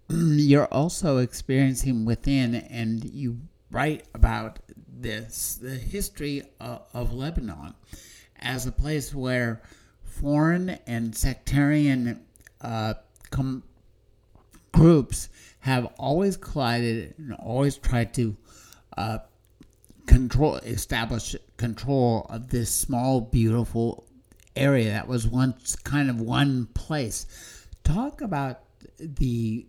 you're 0.10 0.66
also 0.66 1.18
experiencing 1.18 2.06
within, 2.06 2.56
and 2.56 3.04
you 3.06 3.40
write 3.72 4.06
about 4.14 4.60
this 4.88 5.56
the 5.62 5.70
history 5.76 6.44
of, 6.60 6.82
of 6.94 7.14
Lebanon 7.14 7.76
as 8.40 8.66
a 8.66 8.72
place 8.72 9.14
where 9.14 9.62
foreign 10.04 10.70
and 10.88 11.16
sectarian 11.16 12.26
uh, 12.62 12.96
com- 13.30 13.64
groups 14.72 15.30
have 15.60 15.86
always 15.98 16.38
collided 16.38 17.14
and 17.18 17.34
always 17.34 17.78
tried 17.78 18.14
to 18.14 18.36
uh, 18.98 19.20
control, 20.06 20.56
establish 20.58 21.36
control 21.58 22.26
of 22.30 22.50
this 22.50 22.74
small, 22.74 23.22
beautiful 23.22 24.06
area 24.56 24.92
that 24.92 25.08
was 25.08 25.28
once 25.28 25.76
kind 25.76 26.10
of 26.10 26.20
one 26.20 26.66
place. 26.74 27.28
Talk 27.84 28.22
about 28.22 28.62
the 28.98 29.66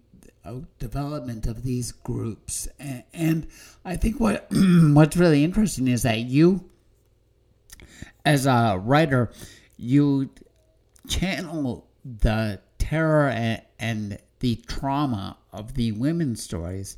development 0.78 1.47
of 1.47 1.62
these 1.62 1.92
groups. 1.92 2.68
And, 3.12 3.47
I 3.85 3.97
think 3.97 4.20
what 4.20 4.47
what's 4.52 5.16
really 5.16 5.42
interesting 5.44 5.88
is 5.88 6.02
that 6.02 6.18
you, 6.18 6.68
as 8.25 8.47
a 8.47 8.80
writer, 8.82 9.30
you 9.76 10.30
channel 11.09 11.87
the 12.04 12.61
terror 12.78 13.28
and, 13.28 13.62
and 13.78 14.18
the 14.40 14.56
trauma 14.66 15.37
of 15.52 15.75
the 15.75 15.92
women's 15.92 16.42
stories 16.42 16.97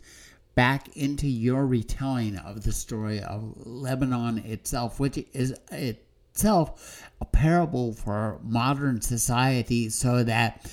back 0.55 0.97
into 0.97 1.27
your 1.29 1.67
retelling 1.67 2.37
of 2.37 2.63
the 2.65 2.73
story 2.73 3.21
of 3.21 3.55
Lebanon 3.67 4.39
itself, 4.39 5.01
which 5.01 5.25
is 5.33 5.55
itself 5.71 7.09
a 7.21 7.25
parable 7.25 7.93
for 7.93 8.39
modern 8.43 9.01
society, 9.01 9.89
so 9.89 10.23
that 10.25 10.71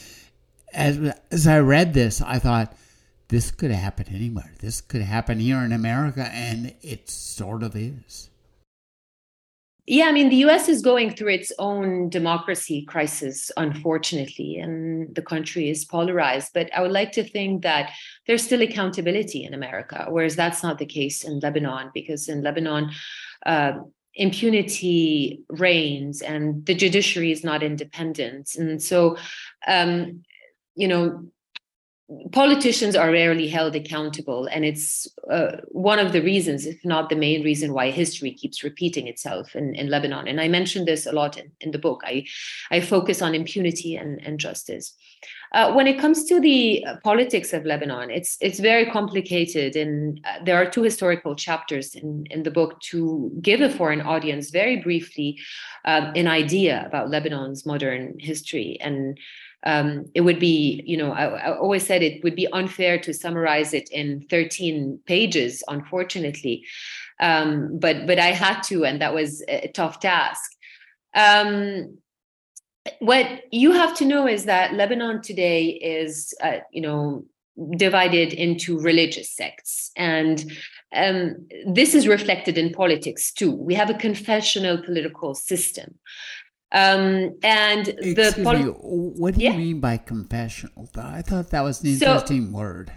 as 0.74 1.14
as 1.32 1.48
I 1.48 1.60
read 1.60 1.94
this, 1.94 2.22
I 2.22 2.40
thought 2.40 2.76
this 3.30 3.52
could 3.52 3.72
happen 3.72 4.08
anywhere. 4.14 4.52
This 4.60 4.82
could 4.82 5.02
happen 5.02 5.40
here 5.40 5.60
in 5.60 5.72
America, 5.72 6.30
and 6.34 6.74
it 6.82 7.10
sort 7.10 7.64
of 7.64 7.76
is. 7.76 8.30
yeah, 9.86 10.06
I 10.06 10.12
mean, 10.12 10.30
the 10.30 10.44
US 10.48 10.70
is 10.70 10.84
going 10.84 11.16
through 11.16 11.34
its 11.34 11.52
own 11.58 12.10
democracy 12.10 12.84
crisis, 12.84 13.52
unfortunately, 13.58 14.58
and 14.58 15.16
the 15.16 15.24
country 15.24 15.70
is 15.70 15.84
polarized. 15.84 16.52
But 16.54 16.70
I 16.76 16.82
would 16.82 16.92
like 16.92 17.12
to 17.14 17.24
think 17.24 17.64
that 17.64 17.92
there's 18.28 18.44
still 18.44 18.62
accountability 18.62 19.44
in 19.44 19.56
America, 19.56 20.06
whereas 20.10 20.36
that's 20.36 20.62
not 20.62 20.78
the 20.78 20.86
case 20.86 21.24
in 21.24 21.40
Lebanon, 21.40 21.90
because 21.94 22.30
in 22.30 22.44
Lebanon, 22.44 22.92
uh, 23.48 23.74
impunity 24.14 25.42
reigns 25.50 26.22
and 26.22 26.66
the 26.66 26.76
judiciary 26.76 27.32
is 27.32 27.44
not 27.44 27.64
independent. 27.64 28.56
And 28.56 28.82
so, 28.84 29.18
um, 29.68 30.24
you 30.76 30.88
know, 30.88 31.30
politicians 32.32 32.96
are 32.96 33.12
rarely 33.12 33.48
held 33.48 33.76
accountable 33.76 34.48
and 34.48 34.66
it's 34.66 35.08
uh, 35.32 35.58
one 35.68 36.00
of 36.00 36.12
the 36.12 36.22
reasons 36.22 36.66
if 36.66 36.84
not 36.84 37.08
the 37.08 37.16
main 37.16 37.44
reason 37.44 37.72
why 37.72 37.92
history 37.92 38.32
keeps 38.32 38.64
repeating 38.64 39.08
itself 39.08 39.56
in, 39.56 39.76
in 39.76 39.90
lebanon. 39.90 40.28
And 40.28 40.42
i 40.42 40.48
mentioned 40.48 40.88
this 40.88 41.06
a 41.06 41.12
lot 41.12 41.38
in, 41.38 41.52
in 41.62 41.70
the 41.70 41.78
book. 41.78 42.02
I, 42.04 42.26
I 42.72 42.82
focus 42.82 43.22
on 43.22 43.36
impunity 43.36 43.96
and, 43.96 44.20
and 44.26 44.40
justice. 44.40 44.96
Uh, 45.54 45.74
when 45.74 45.86
it 45.86 46.00
comes 46.00 46.26
to 46.26 46.40
the 46.40 46.84
uh, 46.86 46.96
politics 47.04 47.54
of 47.54 47.66
lebanon 47.66 48.12
it's 48.12 48.38
it's 48.40 48.60
very 48.60 48.86
complicated 48.86 49.76
and 49.76 50.22
uh, 50.24 50.44
there 50.44 50.56
are 50.56 50.70
two 50.70 50.84
historical 50.84 51.36
chapters 51.36 51.96
in, 51.96 52.24
in 52.30 52.44
the 52.44 52.52
book 52.52 52.80
to 52.82 53.32
give 53.42 53.60
a 53.62 53.70
foreign 53.70 54.02
audience 54.02 54.52
very 54.52 54.78
briefly 54.78 55.40
um, 55.86 56.12
an 56.16 56.28
idea 56.28 56.84
about 56.86 57.10
lebanon's 57.10 57.66
modern 57.66 58.16
history. 58.20 58.78
And 58.82 59.20
um, 59.66 60.06
it 60.14 60.22
would 60.22 60.40
be, 60.40 60.84
you 60.86 60.96
know, 60.98 61.12
I, 61.12 61.26
I, 61.26 61.58
always 61.58 61.86
said 61.86 62.02
it 62.02 62.24
would 62.24 62.36
be 62.36 62.48
unfair 62.54 62.98
to 63.00 63.14
summarize 63.14 63.74
it 63.74 63.90
in 63.90 64.26
13 64.30 65.00
pages, 65.06 65.64
unfortunately. 65.68 66.66
Um, 67.20 67.78
but 67.78 68.08
but 68.08 68.20
I 68.20 68.32
had 68.32 68.62
to, 68.64 68.86
and 68.86 69.02
that 69.02 69.14
was 69.14 69.44
a 69.50 69.70
tough 69.74 70.00
task. 70.00 70.50
Um, 71.14 71.98
what 73.00 73.28
you 73.52 73.74
have 73.74 73.96
to 73.98 74.06
know 74.06 74.28
is 74.28 74.46
that 74.46 74.74
Lebanon 74.74 75.22
today 75.22 75.66
is, 75.66 76.34
uh, 76.42 76.60
you 76.72 76.82
know, 76.82 77.26
divided 77.76 78.32
into 78.32 78.80
religious 78.80 79.30
sects, 79.30 79.92
and 79.98 80.50
um, 80.96 81.48
this 81.68 81.94
is 81.94 82.08
reflected 82.08 82.58
in 82.58 82.72
politics 82.72 83.34
too. 83.34 83.52
We 83.52 83.76
have 83.76 83.90
a 83.90 83.96
confessional 83.96 84.82
political 84.82 85.36
system. 85.36 86.00
Um, 86.72 87.36
and 87.42 87.88
Excuse 87.88 88.36
the 88.36 88.44
poli- 88.44 88.64
me, 88.66 88.70
what 88.70 89.36
do 89.36 89.42
you 89.42 89.50
yeah. 89.50 89.58
mean 89.58 89.80
by 89.80 89.98
confessional? 89.98 90.90
I 90.96 91.22
thought 91.22 91.50
that 91.50 91.62
was 91.62 91.82
an 91.82 91.90
interesting 91.90 92.52
so, 92.52 92.58
word. 92.58 92.92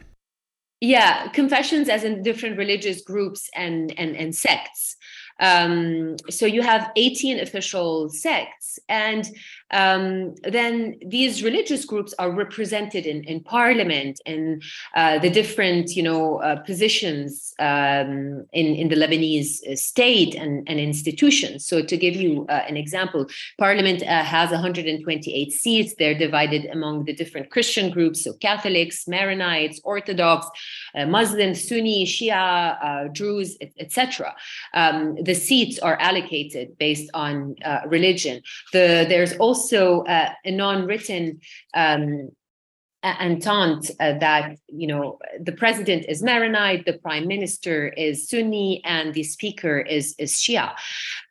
Yeah, 0.80 1.28
confessions 1.28 1.88
as 1.88 2.04
in 2.04 2.22
different 2.22 2.58
religious 2.58 3.02
groups 3.02 3.48
and 3.54 3.94
and 3.98 4.16
and 4.16 4.34
sects. 4.34 4.96
Um, 5.42 6.16
so 6.30 6.46
you 6.46 6.62
have 6.62 6.90
18 6.96 7.40
official 7.40 8.08
sects, 8.08 8.78
and 8.88 9.28
um, 9.72 10.34
then 10.44 10.96
these 11.04 11.42
religious 11.42 11.84
groups 11.84 12.14
are 12.18 12.30
represented 12.30 13.06
in, 13.06 13.24
in 13.24 13.40
parliament 13.40 14.20
and 14.26 14.62
uh, 14.94 15.18
the 15.18 15.30
different, 15.30 15.96
you 15.96 16.02
know, 16.02 16.36
uh, 16.42 16.56
positions 16.56 17.54
um, 17.58 18.46
in, 18.52 18.66
in 18.76 18.88
the 18.88 18.96
Lebanese 18.96 19.66
uh, 19.66 19.76
state 19.76 20.34
and, 20.34 20.68
and 20.68 20.78
institutions. 20.78 21.66
So 21.66 21.82
to 21.82 21.96
give 21.96 22.14
you 22.14 22.46
uh, 22.48 22.64
an 22.68 22.76
example, 22.76 23.26
parliament 23.58 24.02
uh, 24.02 24.22
has 24.22 24.50
128 24.50 25.52
seats. 25.52 25.94
They're 25.98 26.18
divided 26.18 26.66
among 26.66 27.04
the 27.04 27.14
different 27.14 27.50
Christian 27.50 27.90
groups, 27.90 28.24
so 28.24 28.34
Catholics, 28.34 29.06
Maronites, 29.06 29.80
Orthodox, 29.84 30.46
uh, 30.94 31.06
Muslims, 31.06 31.66
Sunni, 31.66 32.06
Shia, 32.06 33.12
Druze, 33.12 33.56
etc. 33.78 34.34
the 35.32 35.38
seats 35.48 35.78
are 35.78 35.96
allocated 36.00 36.66
based 36.78 37.08
on 37.14 37.54
religion. 37.88 38.36
The, 38.72 39.06
there's 39.08 39.34
also 39.36 39.62
also 39.62 40.02
uh, 40.04 40.30
a 40.44 40.50
non-written 40.50 41.40
um, 41.74 42.30
entente 43.04 43.90
uh, 43.98 44.16
that 44.20 44.56
you 44.68 44.86
know 44.86 45.18
the 45.40 45.50
president 45.62 46.04
is 46.08 46.22
Maronite, 46.22 46.84
the 46.86 46.98
prime 47.06 47.26
minister 47.26 47.88
is 47.88 48.28
Sunni, 48.28 48.80
and 48.84 49.12
the 49.12 49.24
speaker 49.24 49.80
is 49.80 50.14
is 50.18 50.32
Shia. 50.34 50.68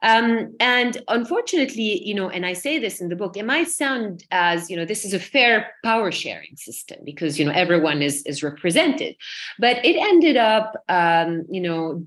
Um, 0.01 0.53
and 0.60 1.01
unfortunately, 1.08 2.05
you 2.05 2.13
know, 2.13 2.29
and 2.29 2.46
I 2.46 2.53
say 2.53 2.77
this 2.77 3.00
in 3.00 3.08
the 3.08 3.15
book, 3.15 3.38
it 3.38 3.46
might 3.46 3.70
sound 3.70 4.25
as 4.31 4.70
you 4.70 4.75
know 4.75 4.86
this 4.86 5.05
is 5.05 5.13
a 5.13 5.20
fair 5.20 5.72
power 5.84 6.12
sharing 6.12 6.55
system 6.58 7.00
because 7.05 7.39
you 7.39 7.46
know 7.46 7.53
everyone 7.63 8.01
is 8.01 8.15
is 8.31 8.43
represented, 8.43 9.15
but 9.58 9.75
it 9.86 9.96
ended 10.12 10.36
up 10.36 10.75
um, 10.89 11.46
you 11.50 11.62
know 11.62 12.05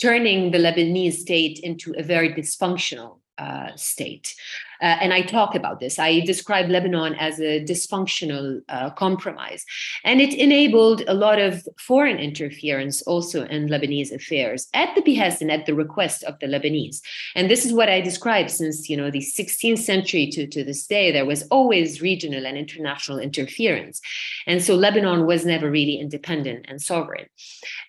turning 0.00 0.50
the 0.50 0.58
Lebanese 0.58 1.14
state 1.14 1.58
into 1.60 1.94
a 1.96 2.02
very 2.02 2.32
dysfunctional 2.32 3.20
uh, 3.38 3.70
state. 3.76 4.34
Uh, 4.80 4.96
and 5.00 5.12
I 5.12 5.22
talk 5.22 5.54
about 5.54 5.80
this. 5.80 5.98
I 5.98 6.20
describe 6.20 6.68
Lebanon 6.68 7.14
as 7.14 7.40
a 7.40 7.64
dysfunctional 7.64 8.60
uh, 8.68 8.90
compromise. 8.90 9.64
And 10.04 10.20
it 10.20 10.34
enabled 10.34 11.02
a 11.08 11.14
lot 11.14 11.38
of 11.38 11.66
foreign 11.78 12.18
interference 12.18 13.02
also 13.02 13.44
in 13.46 13.68
Lebanese 13.68 14.12
affairs 14.12 14.68
at 14.74 14.94
the 14.94 15.02
behest 15.02 15.40
and 15.40 15.50
at 15.50 15.66
the 15.66 15.74
request 15.74 16.24
of 16.24 16.38
the 16.40 16.46
Lebanese. 16.46 17.00
And 17.34 17.50
this 17.50 17.64
is 17.64 17.72
what 17.72 17.88
I 17.88 18.00
describe 18.00 18.50
since, 18.50 18.88
you 18.88 18.96
know, 18.96 19.10
the 19.10 19.20
16th 19.20 19.78
century 19.78 20.28
to, 20.32 20.46
to 20.46 20.64
this 20.64 20.86
day, 20.86 21.10
there 21.10 21.26
was 21.26 21.46
always 21.48 22.02
regional 22.02 22.46
and 22.46 22.58
international 22.58 23.18
interference. 23.18 24.00
And 24.46 24.62
so 24.62 24.74
Lebanon 24.74 25.26
was 25.26 25.46
never 25.46 25.70
really 25.70 25.96
independent 25.98 26.66
and 26.68 26.80
sovereign. 26.80 27.26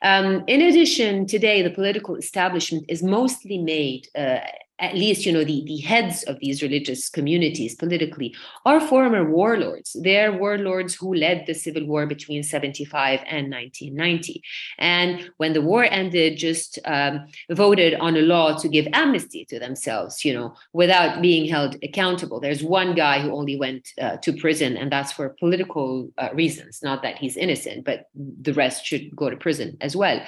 Um, 0.01 0.43
in 0.47 0.61
addition, 0.61 1.25
today, 1.27 1.61
the 1.61 1.69
political 1.69 2.15
establishment 2.15 2.85
is 2.87 3.03
mostly 3.03 3.57
made 3.57 4.07
uh, 4.17 4.39
at 4.79 4.95
least 4.95 5.25
you 5.25 5.31
know 5.31 5.43
the, 5.43 5.63
the 5.65 5.77
heads 5.77 6.23
of 6.23 6.39
these 6.39 6.61
religious 6.61 7.09
communities 7.09 7.75
politically 7.75 8.35
are 8.65 8.79
former 8.79 9.29
warlords. 9.29 9.95
They're 10.01 10.31
warlords 10.31 10.95
who 10.95 11.13
led 11.13 11.45
the 11.45 11.53
civil 11.53 11.85
war 11.85 12.05
between 12.05 12.43
75 12.43 13.21
and 13.25 13.51
1990 13.51 14.41
and 14.77 15.29
when 15.37 15.53
the 15.53 15.61
war 15.61 15.83
ended 15.83 16.37
just 16.37 16.79
um, 16.85 17.27
voted 17.51 17.95
on 17.95 18.15
a 18.15 18.21
law 18.21 18.57
to 18.57 18.67
give 18.67 18.87
amnesty 18.93 19.45
to 19.45 19.59
themselves 19.59 20.23
you 20.23 20.33
know 20.33 20.55
without 20.73 21.21
being 21.21 21.49
held 21.49 21.75
accountable. 21.83 22.39
There's 22.39 22.63
one 22.63 22.93
guy 22.93 23.19
who 23.21 23.31
only 23.31 23.57
went 23.57 23.89
uh, 24.01 24.17
to 24.17 24.33
prison 24.33 24.77
and 24.77 24.91
that's 24.91 25.11
for 25.11 25.29
political 25.39 26.09
uh, 26.17 26.29
reasons. 26.33 26.81
Not 26.83 27.01
that 27.03 27.17
he's 27.17 27.37
innocent 27.37 27.85
but 27.85 28.09
the 28.15 28.53
rest 28.53 28.85
should 28.85 29.15
go 29.15 29.29
to 29.29 29.37
prison 29.37 29.77
as 29.81 29.95
well. 29.95 30.21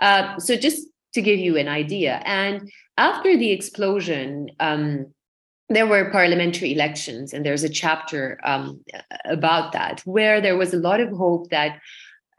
Uh, 0.00 0.38
so 0.38 0.56
just 0.56 0.88
to 1.14 1.22
give 1.22 1.38
you 1.38 1.56
an 1.56 1.68
idea 1.68 2.22
and 2.24 2.70
after 2.96 3.36
the 3.36 3.50
explosion, 3.50 4.50
um, 4.60 5.06
there 5.68 5.86
were 5.86 6.10
parliamentary 6.10 6.72
elections, 6.72 7.32
and 7.32 7.44
there's 7.44 7.64
a 7.64 7.68
chapter 7.68 8.38
um, 8.44 8.84
about 9.24 9.72
that 9.72 10.00
where 10.04 10.40
there 10.40 10.56
was 10.56 10.74
a 10.74 10.78
lot 10.78 11.00
of 11.00 11.10
hope 11.10 11.50
that 11.50 11.80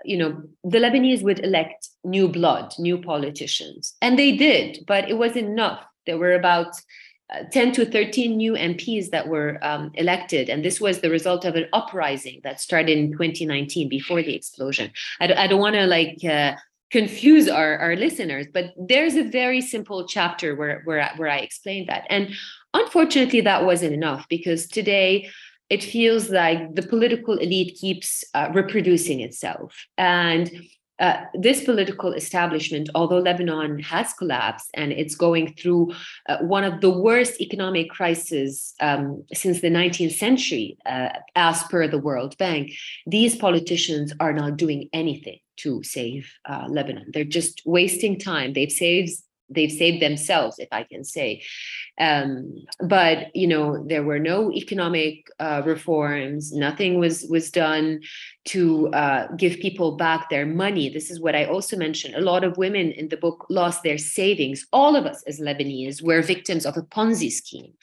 you 0.03 0.17
know 0.17 0.43
the 0.63 0.77
Lebanese 0.77 1.23
would 1.23 1.39
elect 1.43 1.89
new 2.03 2.27
blood, 2.27 2.73
new 2.77 2.97
politicians, 2.97 3.95
and 4.01 4.17
they 4.17 4.31
did, 4.37 4.83
but 4.87 5.09
it 5.09 5.17
wasn't 5.17 5.47
enough. 5.47 5.83
There 6.05 6.19
were 6.19 6.33
about 6.33 6.75
uh, 7.33 7.43
10 7.51 7.71
to 7.73 7.85
13 7.85 8.37
new 8.37 8.53
MPs 8.53 9.09
that 9.09 9.27
were 9.27 9.57
um, 9.63 9.89
elected. 9.95 10.47
And 10.47 10.63
this 10.63 10.79
was 10.79 10.99
the 10.99 11.09
result 11.09 11.43
of 11.43 11.55
an 11.55 11.65
uprising 11.73 12.39
that 12.43 12.61
started 12.61 12.95
in 12.95 13.13
2019 13.13 13.89
before 13.89 14.21
the 14.21 14.35
explosion. 14.35 14.91
I, 15.19 15.33
I 15.33 15.47
don't 15.47 15.59
want 15.59 15.73
to 15.73 15.87
like 15.87 16.23
uh, 16.23 16.53
confuse 16.99 17.47
our, 17.49 17.77
our 17.85 17.95
listeners 18.05 18.45
but 18.53 18.65
there's 18.91 19.15
a 19.15 19.29
very 19.41 19.59
simple 19.59 20.07
chapter 20.07 20.55
where, 20.55 20.81
where, 20.85 21.11
where 21.17 21.29
i 21.29 21.39
explained 21.39 21.87
that. 21.89 22.03
And 22.09 22.33
unfortunately 22.73 23.41
that 23.41 23.65
wasn't 23.65 23.93
enough 23.93 24.25
because 24.29 24.61
today 24.67 25.29
it 25.69 25.83
feels 25.83 26.29
like 26.29 26.59
the 26.75 26.83
political 26.83 27.37
elite 27.37 27.77
keeps 27.81 28.23
uh, 28.33 28.49
reproducing 28.53 29.19
itself. 29.19 29.69
And 29.97 30.49
uh, 30.99 31.17
this 31.33 31.65
political 31.65 32.13
establishment, 32.13 32.89
although 32.95 33.19
Lebanon 33.19 33.79
has 33.79 34.13
collapsed 34.13 34.69
and 34.73 34.93
it's 34.93 35.15
going 35.15 35.53
through 35.55 35.91
uh, 36.29 36.37
one 36.57 36.63
of 36.63 36.79
the 36.79 36.93
worst 37.07 37.41
economic 37.41 37.89
crises 37.89 38.73
um, 38.79 39.21
since 39.33 39.59
the 39.59 39.69
19th 39.69 40.13
century, 40.13 40.77
uh, 40.85 41.09
as 41.35 41.63
per 41.63 41.89
the 41.89 41.99
World 42.07 42.37
Bank, 42.37 42.71
these 43.05 43.35
politicians 43.35 44.13
are 44.21 44.31
not 44.31 44.55
doing 44.55 44.87
anything 44.93 45.39
to 45.57 45.83
save 45.83 46.31
uh, 46.45 46.65
Lebanon. 46.69 47.11
They're 47.13 47.23
just 47.23 47.61
wasting 47.65 48.19
time. 48.19 48.53
They've 48.53 48.71
saved 48.71 49.11
they've 49.49 49.71
saved 49.71 50.01
themselves, 50.01 50.57
if 50.59 50.67
I 50.71 50.83
can 50.83 51.03
say. 51.03 51.43
Um, 51.99 52.65
but 52.79 53.35
you 53.35 53.47
know, 53.47 53.85
there 53.87 54.03
were 54.03 54.19
no 54.19 54.51
economic 54.51 55.27
uh, 55.39 55.61
reforms. 55.65 56.51
Nothing 56.51 56.99
was 56.99 57.25
was 57.29 57.51
done 57.51 58.01
to 58.45 58.89
uh, 58.89 59.27
give 59.37 59.59
people 59.59 59.95
back 59.95 60.29
their 60.29 60.45
money. 60.45 60.89
This 60.89 61.09
is 61.09 61.19
what 61.19 61.35
I 61.35 61.45
also 61.45 61.77
mentioned. 61.77 62.15
A 62.15 62.21
lot 62.21 62.43
of 62.43 62.57
women 62.57 62.91
in 62.91 63.09
the 63.09 63.17
book 63.17 63.45
lost 63.49 63.83
their 63.83 63.97
savings. 63.97 64.65
All 64.73 64.95
of 64.95 65.05
us 65.05 65.23
as 65.23 65.39
Lebanese 65.39 66.01
were 66.01 66.21
victims 66.21 66.65
of 66.65 66.77
a 66.77 66.81
Ponzi 66.81 67.31
scheme, 67.31 67.73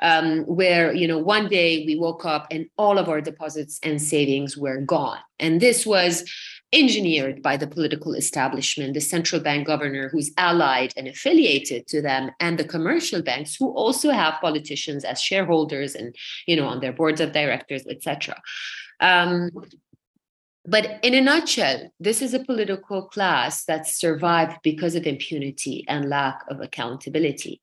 um, 0.00 0.42
where 0.42 0.92
you 0.92 1.08
know 1.08 1.18
one 1.18 1.48
day 1.48 1.84
we 1.86 1.96
woke 1.96 2.24
up 2.24 2.46
and 2.50 2.66
all 2.76 2.98
of 2.98 3.08
our 3.08 3.20
deposits 3.20 3.80
and 3.82 4.00
savings 4.00 4.56
were 4.56 4.80
gone. 4.80 5.18
And 5.38 5.60
this 5.60 5.84
was 5.84 6.24
engineered 6.72 7.42
by 7.42 7.56
the 7.56 7.66
political 7.66 8.14
establishment, 8.14 8.94
the 8.94 9.00
central 9.00 9.40
bank 9.40 9.66
governor 9.66 10.08
who's 10.08 10.32
allied 10.36 10.92
and 10.96 11.06
affiliated 11.06 11.86
to 11.86 12.02
them, 12.02 12.30
and 12.40 12.58
the 12.58 12.64
commercial 12.64 13.22
banks 13.22 13.56
who 13.56 13.70
also 13.70 14.10
have 14.10 14.40
politicians 14.40 15.04
as 15.04 15.20
shareholders 15.20 15.94
and 15.94 16.14
you 16.46 16.56
know 16.56 16.66
on 16.66 16.80
their 16.80 16.92
boards 16.92 17.20
of 17.20 17.32
directors, 17.32 17.86
etc. 17.86 18.40
Um, 19.00 19.50
but 20.68 20.98
in 21.04 21.14
a 21.14 21.20
nutshell, 21.20 21.92
this 22.00 22.20
is 22.20 22.34
a 22.34 22.44
political 22.44 23.02
class 23.02 23.64
that 23.66 23.86
survived 23.86 24.58
because 24.64 24.96
of 24.96 25.06
impunity 25.06 25.84
and 25.86 26.08
lack 26.08 26.40
of 26.50 26.60
accountability. 26.60 27.62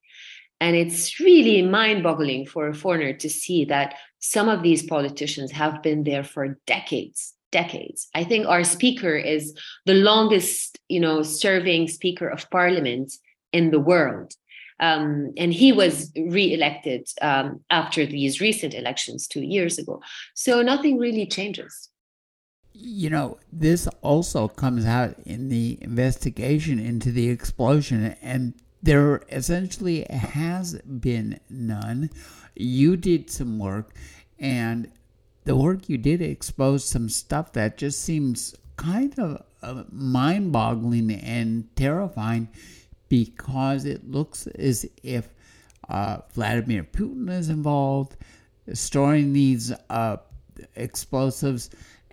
And 0.62 0.78
it's 0.78 1.20
really 1.20 1.62
mind 1.62 2.04
boggling 2.04 2.46
for 2.46 2.70
a 2.70 2.74
foreigner 2.74 3.12
to 3.12 3.30
see 3.30 3.66
that 3.66 3.96
some 4.20 4.48
of 4.48 4.64
these 4.64 4.84
politicians 4.84 5.52
have 5.52 5.84
been 5.84 6.06
there 6.06 6.24
for 6.24 6.58
decades 6.66 7.34
decades. 7.54 8.10
I 8.14 8.24
think 8.26 8.46
our 8.48 8.66
speaker 8.66 9.16
is 9.16 9.54
the 9.86 9.94
longest 9.94 10.80
you 10.90 11.00
know 11.00 11.24
serving 11.24 11.88
speaker 11.88 12.28
of 12.28 12.50
parliament 12.50 13.14
in 13.54 13.72
the 13.72 13.80
world. 13.80 14.34
Um, 14.80 15.32
and 15.38 15.54
he 15.54 15.72
was 15.72 16.12
re-elected 16.18 17.08
um, 17.22 17.62
after 17.70 18.06
these 18.06 18.42
recent 18.42 18.74
elections 18.74 19.28
two 19.28 19.46
years 19.56 19.78
ago. 19.78 20.02
So 20.34 20.62
nothing 20.62 20.98
really 20.98 21.28
changes. 21.28 21.90
You 22.74 23.10
know 23.12 23.38
this 23.52 23.88
also 24.02 24.48
comes 24.48 24.86
out 24.86 25.16
in 25.26 25.50
the 25.50 25.78
investigation 25.82 26.80
into 26.80 27.12
the 27.12 27.30
explosion 27.30 28.16
and 28.22 28.56
there 28.84 29.22
essentially 29.32 30.06
has 30.10 30.74
been 30.82 31.40
none. 31.50 32.10
You 32.56 32.98
did 32.98 33.32
some 33.32 33.58
work, 33.58 33.96
and 34.38 34.92
the 35.46 35.56
work 35.56 35.90
you 35.90 35.98
did 35.98 36.22
exposed 36.22 36.88
some 36.88 37.10
stuff 37.10 37.54
that 37.54 37.78
just 37.78 38.02
seems 38.02 38.56
kind 38.78 39.18
of 39.20 39.44
uh, 39.62 39.84
mind 39.92 40.52
boggling 40.52 41.12
and 41.12 41.74
terrifying 41.76 42.48
because 43.10 43.86
it 43.86 44.10
looks 44.10 44.48
as 44.48 44.86
if 45.04 45.30
uh, 45.90 46.18
Vladimir 46.34 46.84
Putin 46.84 47.30
is 47.30 47.50
involved 47.50 48.16
storing 48.72 49.34
these 49.34 49.74
uh, 49.90 50.18
explosives. 50.76 51.70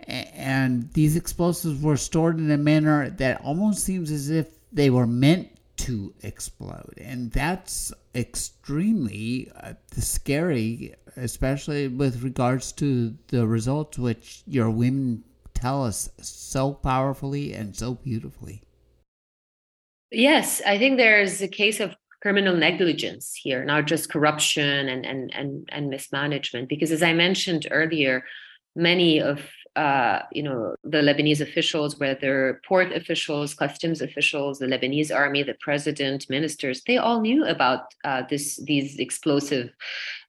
And 0.07 0.91
these 0.93 1.15
explosives 1.15 1.81
were 1.81 1.97
stored 1.97 2.39
in 2.39 2.51
a 2.51 2.57
manner 2.57 3.09
that 3.11 3.41
almost 3.41 3.83
seems 3.83 4.11
as 4.11 4.29
if 4.29 4.47
they 4.71 4.89
were 4.89 5.07
meant 5.07 5.49
to 5.77 6.13
explode. 6.23 6.93
And 6.97 7.31
that's 7.31 7.93
extremely 8.13 9.51
uh, 9.55 9.73
scary, 9.91 10.95
especially 11.15 11.87
with 11.87 12.23
regards 12.23 12.71
to 12.73 13.15
the 13.27 13.45
results 13.47 13.97
which 13.97 14.43
your 14.45 14.69
women 14.69 15.23
tell 15.53 15.83
us 15.83 16.09
so 16.21 16.73
powerfully 16.73 17.53
and 17.53 17.75
so 17.75 17.93
beautifully. 17.95 18.61
Yes, 20.11 20.61
I 20.65 20.77
think 20.77 20.97
there's 20.97 21.41
a 21.41 21.47
case 21.47 21.79
of 21.79 21.95
criminal 22.21 22.55
negligence 22.55 23.33
here, 23.33 23.63
not 23.63 23.87
just 23.87 24.11
corruption 24.11 24.89
and, 24.89 25.05
and, 25.05 25.33
and, 25.33 25.69
and 25.71 25.89
mismanagement. 25.89 26.69
Because 26.69 26.91
as 26.91 27.01
I 27.01 27.13
mentioned 27.13 27.67
earlier, 27.71 28.23
many 28.75 29.21
of 29.21 29.41
uh, 29.75 30.19
you 30.31 30.43
know, 30.43 30.75
the 30.83 30.97
Lebanese 30.97 31.39
officials, 31.39 31.97
whether 31.97 32.61
port 32.67 32.91
officials, 32.91 33.53
customs 33.53 34.01
officials, 34.01 34.59
the 34.59 34.65
Lebanese 34.65 35.15
army, 35.15 35.43
the 35.43 35.55
president, 35.61 36.29
ministers, 36.29 36.81
they 36.83 36.97
all 36.97 37.21
knew 37.21 37.45
about 37.45 37.93
uh, 38.03 38.23
this 38.29 38.57
these 38.65 38.99
explosive, 38.99 39.71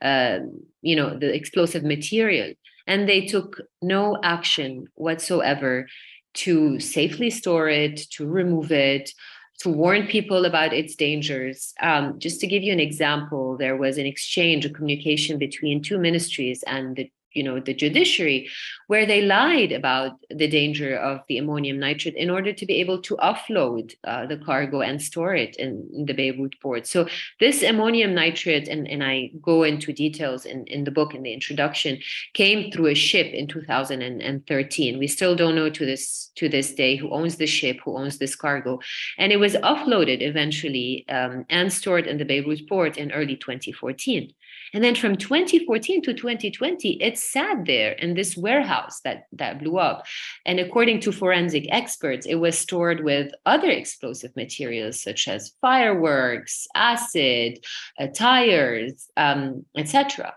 uh, 0.00 0.38
you 0.80 0.94
know, 0.94 1.18
the 1.18 1.34
explosive 1.34 1.82
material, 1.82 2.52
and 2.86 3.08
they 3.08 3.26
took 3.26 3.60
no 3.80 4.18
action 4.22 4.86
whatsoever 4.94 5.88
to 6.34 6.78
safely 6.78 7.28
store 7.28 7.68
it, 7.68 7.96
to 8.10 8.26
remove 8.26 8.70
it, 8.70 9.10
to 9.58 9.68
warn 9.68 10.06
people 10.06 10.44
about 10.44 10.72
its 10.72 10.94
dangers. 10.94 11.74
Um, 11.80 12.18
just 12.18 12.40
to 12.40 12.46
give 12.46 12.62
you 12.62 12.72
an 12.72 12.80
example, 12.80 13.56
there 13.56 13.76
was 13.76 13.98
an 13.98 14.06
exchange, 14.06 14.64
a 14.64 14.70
communication 14.70 15.38
between 15.38 15.82
two 15.82 15.98
ministries 15.98 16.62
and 16.64 16.96
the 16.96 17.10
you 17.34 17.42
know 17.42 17.60
the 17.60 17.74
judiciary 17.74 18.48
where 18.86 19.06
they 19.06 19.22
lied 19.22 19.72
about 19.72 20.18
the 20.30 20.48
danger 20.48 20.96
of 20.96 21.20
the 21.28 21.38
ammonium 21.38 21.78
nitrate 21.78 22.14
in 22.14 22.30
order 22.30 22.52
to 22.52 22.66
be 22.66 22.74
able 22.74 23.00
to 23.00 23.16
offload 23.16 23.94
uh, 24.04 24.26
the 24.26 24.36
cargo 24.36 24.80
and 24.80 25.00
store 25.00 25.34
it 25.34 25.56
in, 25.56 25.88
in, 25.94 26.06
the 26.06 26.12
beirut 26.12 26.54
port. 26.60 26.86
So 26.86 27.08
this 27.40 27.62
ammonium 27.62 28.14
nitrate 28.14 28.68
and, 28.68 28.88
and 28.88 29.02
i 29.04 29.30
go 29.40 29.62
into 29.62 29.92
details 29.92 30.44
in, 30.44 30.66
in 30.66 30.84
the 30.84 30.90
book 30.90 31.14
in 31.14 31.22
the 31.22 31.32
introduction 31.32 31.98
came 32.34 32.70
through 32.70 32.88
a 32.88 32.94
ship 32.94 33.32
in 33.32 33.46
2013 33.46 34.98
we 34.98 35.06
still 35.06 35.34
don't 35.34 35.54
know 35.54 35.70
to 35.70 35.86
this 35.86 36.30
to 36.36 36.48
this 36.48 36.74
day 36.74 36.96
who 36.96 37.10
owns 37.10 37.36
the 37.36 37.46
ship 37.46 37.78
who 37.84 37.96
owns 37.96 38.18
this 38.18 38.34
cargo. 38.34 38.78
And 39.18 39.32
it 39.32 39.38
was 39.38 39.54
offloaded 39.54 40.22
eventually 40.22 41.04
um, 41.08 41.44
and 41.50 41.72
stored 41.72 42.06
in 42.06 42.18
the 42.18 42.24
beirut 42.24 42.68
port 42.68 42.96
in 42.96 43.12
early 43.12 43.36
2014 43.36 44.32
and 44.72 44.82
then 44.82 44.94
from 44.94 45.16
2014 45.16 46.02
to 46.02 46.14
2020, 46.14 47.02
it 47.02 47.18
sat 47.18 47.64
there 47.66 47.92
in 47.92 48.14
this 48.14 48.36
warehouse 48.36 49.00
that, 49.04 49.26
that 49.32 49.58
blew 49.58 49.78
up. 49.78 50.06
And 50.46 50.58
according 50.58 51.00
to 51.00 51.12
forensic 51.12 51.66
experts, 51.70 52.26
it 52.26 52.36
was 52.36 52.58
stored 52.58 53.04
with 53.04 53.32
other 53.44 53.70
explosive 53.70 54.34
materials 54.34 55.02
such 55.02 55.28
as 55.28 55.52
fireworks, 55.60 56.66
acid, 56.74 57.64
uh, 57.98 58.06
tires, 58.08 59.10
um, 59.16 59.64
etc. 59.76 60.34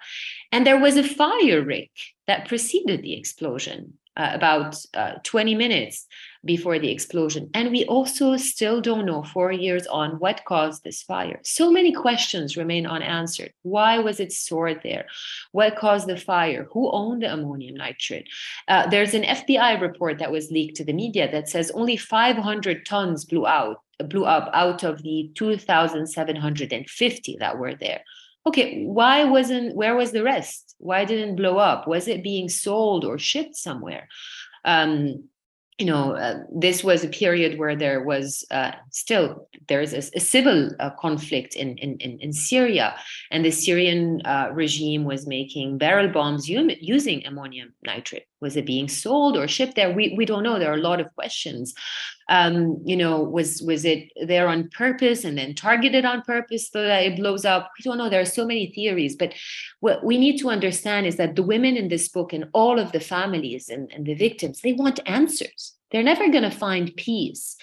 And 0.51 0.65
there 0.65 0.79
was 0.79 0.97
a 0.97 1.03
fire 1.03 1.63
rick 1.63 1.91
that 2.27 2.47
preceded 2.47 3.01
the 3.01 3.17
explosion 3.17 3.93
uh, 4.17 4.31
about 4.33 4.77
uh, 4.93 5.13
20 5.23 5.55
minutes 5.55 6.07
before 6.43 6.79
the 6.79 6.91
explosion. 6.91 7.49
And 7.53 7.71
we 7.71 7.85
also 7.85 8.37
still 8.37 8.79
don't 8.79 9.05
know, 9.05 9.23
four 9.23 9.51
years 9.51 9.87
on, 9.87 10.19
what 10.19 10.45
caused 10.45 10.83
this 10.83 11.01
fire. 11.01 11.39
So 11.43 11.71
many 11.71 11.91
questions 11.91 12.55
remain 12.55 12.85
unanswered. 12.85 13.51
Why 13.63 13.99
was 13.99 14.19
it 14.19 14.31
stored 14.31 14.81
there? 14.83 15.07
What 15.51 15.75
caused 15.75 16.07
the 16.07 16.17
fire? 16.17 16.67
Who 16.71 16.91
owned 16.91 17.23
the 17.23 17.33
ammonium 17.33 17.75
nitrate? 17.75 18.29
Uh, 18.67 18.87
there's 18.87 19.15
an 19.15 19.23
FBI 19.23 19.81
report 19.81 20.19
that 20.19 20.31
was 20.31 20.51
leaked 20.51 20.77
to 20.77 20.85
the 20.85 20.93
media 20.93 21.31
that 21.31 21.49
says 21.49 21.71
only 21.71 21.97
500 21.97 22.85
tons 22.85 23.25
blew 23.25 23.47
out 23.47 23.81
blew 24.09 24.25
up 24.25 24.49
out 24.53 24.83
of 24.83 25.01
the 25.03 25.31
2750 25.35 27.37
that 27.39 27.57
were 27.57 27.75
there 27.75 28.01
okay 28.45 28.85
why 28.85 29.23
wasn't 29.23 29.75
where 29.75 29.95
was 29.95 30.11
the 30.11 30.23
rest? 30.23 30.75
Why 30.77 31.05
didn't 31.05 31.35
blow 31.35 31.57
up? 31.57 31.87
Was 31.87 32.07
it 32.07 32.23
being 32.23 32.49
sold 32.49 33.05
or 33.05 33.17
shipped 33.17 33.55
somewhere? 33.55 34.07
Um, 34.63 35.29
you 35.77 35.85
know, 35.85 36.15
uh, 36.15 36.39
this 36.55 36.83
was 36.83 37.03
a 37.03 37.09
period 37.09 37.59
where 37.59 37.75
there 37.75 38.01
was 38.01 38.45
uh, 38.49 38.71
still 38.91 39.49
there 39.67 39.81
is 39.81 39.93
a, 39.93 40.17
a 40.17 40.21
civil 40.21 40.71
uh, 40.79 40.91
conflict 40.91 41.55
in, 41.55 41.77
in, 41.77 41.97
in 41.97 42.31
Syria, 42.31 42.95
and 43.29 43.43
the 43.43 43.51
Syrian 43.51 44.21
uh, 44.23 44.49
regime 44.53 45.03
was 45.03 45.27
making 45.27 45.77
barrel 45.77 46.07
bombs 46.07 46.47
using 46.47 47.25
ammonium 47.25 47.73
nitrate. 47.83 48.25
Was 48.41 48.55
it 48.55 48.65
being 48.65 48.87
sold 48.87 49.37
or 49.37 49.47
shipped 49.47 49.75
there? 49.75 49.93
We 49.93 50.13
we 50.17 50.25
don't 50.25 50.43
know. 50.43 50.59
There 50.59 50.71
are 50.71 50.77
a 50.77 50.89
lot 50.89 50.99
of 50.99 51.13
questions. 51.15 51.73
Um, 52.29 52.81
you 52.85 52.97
know, 52.97 53.21
was 53.21 53.61
was 53.61 53.85
it 53.85 54.11
there 54.27 54.47
on 54.47 54.69
purpose 54.69 55.23
and 55.23 55.37
then 55.37 55.55
targeted 55.55 56.05
on 56.05 56.21
purpose 56.21 56.69
so 56.69 56.83
that 56.83 57.03
it 57.03 57.17
blows 57.17 57.45
up? 57.45 57.71
We 57.77 57.83
don't 57.83 57.97
know. 57.97 58.09
There 58.09 58.21
are 58.21 58.25
so 58.25 58.45
many 58.45 58.71
theories, 58.71 59.15
but 59.15 59.33
what 59.79 60.03
we 60.03 60.17
need 60.17 60.37
to 60.39 60.49
understand 60.49 61.05
is 61.05 61.15
that 61.17 61.35
the 61.35 61.43
women 61.43 61.77
in 61.77 61.87
this 61.87 62.09
book 62.09 62.33
and 62.33 62.49
all 62.53 62.79
of 62.79 62.91
the 62.91 62.99
families 62.99 63.69
and, 63.69 63.91
and 63.93 64.05
the 64.05 64.15
victims 64.15 64.61
they 64.61 64.73
want 64.73 64.99
answers 65.05 65.75
they're 65.91 66.03
never 66.03 66.29
going 66.29 66.43
to 66.43 66.51
find 66.51 66.95
peace 66.97 67.55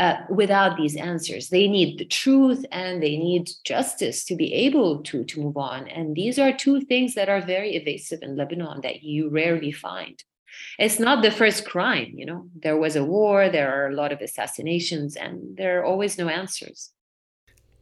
uh, 0.00 0.24
without 0.30 0.78
these 0.78 0.96
answers. 0.96 1.50
They 1.50 1.68
need 1.68 1.98
the 1.98 2.06
truth 2.06 2.64
and 2.72 3.02
they 3.02 3.18
need 3.18 3.50
justice 3.64 4.24
to 4.24 4.34
be 4.34 4.52
able 4.54 5.02
to, 5.02 5.24
to 5.24 5.40
move 5.40 5.58
on. 5.58 5.86
And 5.88 6.16
these 6.16 6.38
are 6.38 6.56
two 6.56 6.80
things 6.80 7.14
that 7.14 7.28
are 7.28 7.42
very 7.42 7.76
evasive 7.76 8.22
in 8.22 8.34
Lebanon 8.34 8.80
that 8.80 9.02
you 9.02 9.28
rarely 9.28 9.72
find. 9.72 10.24
It's 10.78 10.98
not 10.98 11.22
the 11.22 11.30
first 11.30 11.66
crime, 11.66 12.12
you 12.14 12.24
know. 12.24 12.48
There 12.62 12.78
was 12.78 12.96
a 12.96 13.04
war, 13.04 13.50
there 13.50 13.70
are 13.70 13.90
a 13.90 13.94
lot 13.94 14.10
of 14.10 14.22
assassinations, 14.22 15.16
and 15.16 15.56
there 15.58 15.80
are 15.80 15.84
always 15.84 16.16
no 16.16 16.28
answers. 16.28 16.92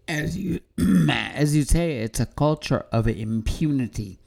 As 0.09 0.37
you 0.37 0.61
as 1.09 1.55
you 1.55 1.63
say, 1.63 1.99
it's 1.99 2.19
a 2.19 2.27
culture 2.27 2.85
of 2.91 3.07
impunity. 3.07 4.19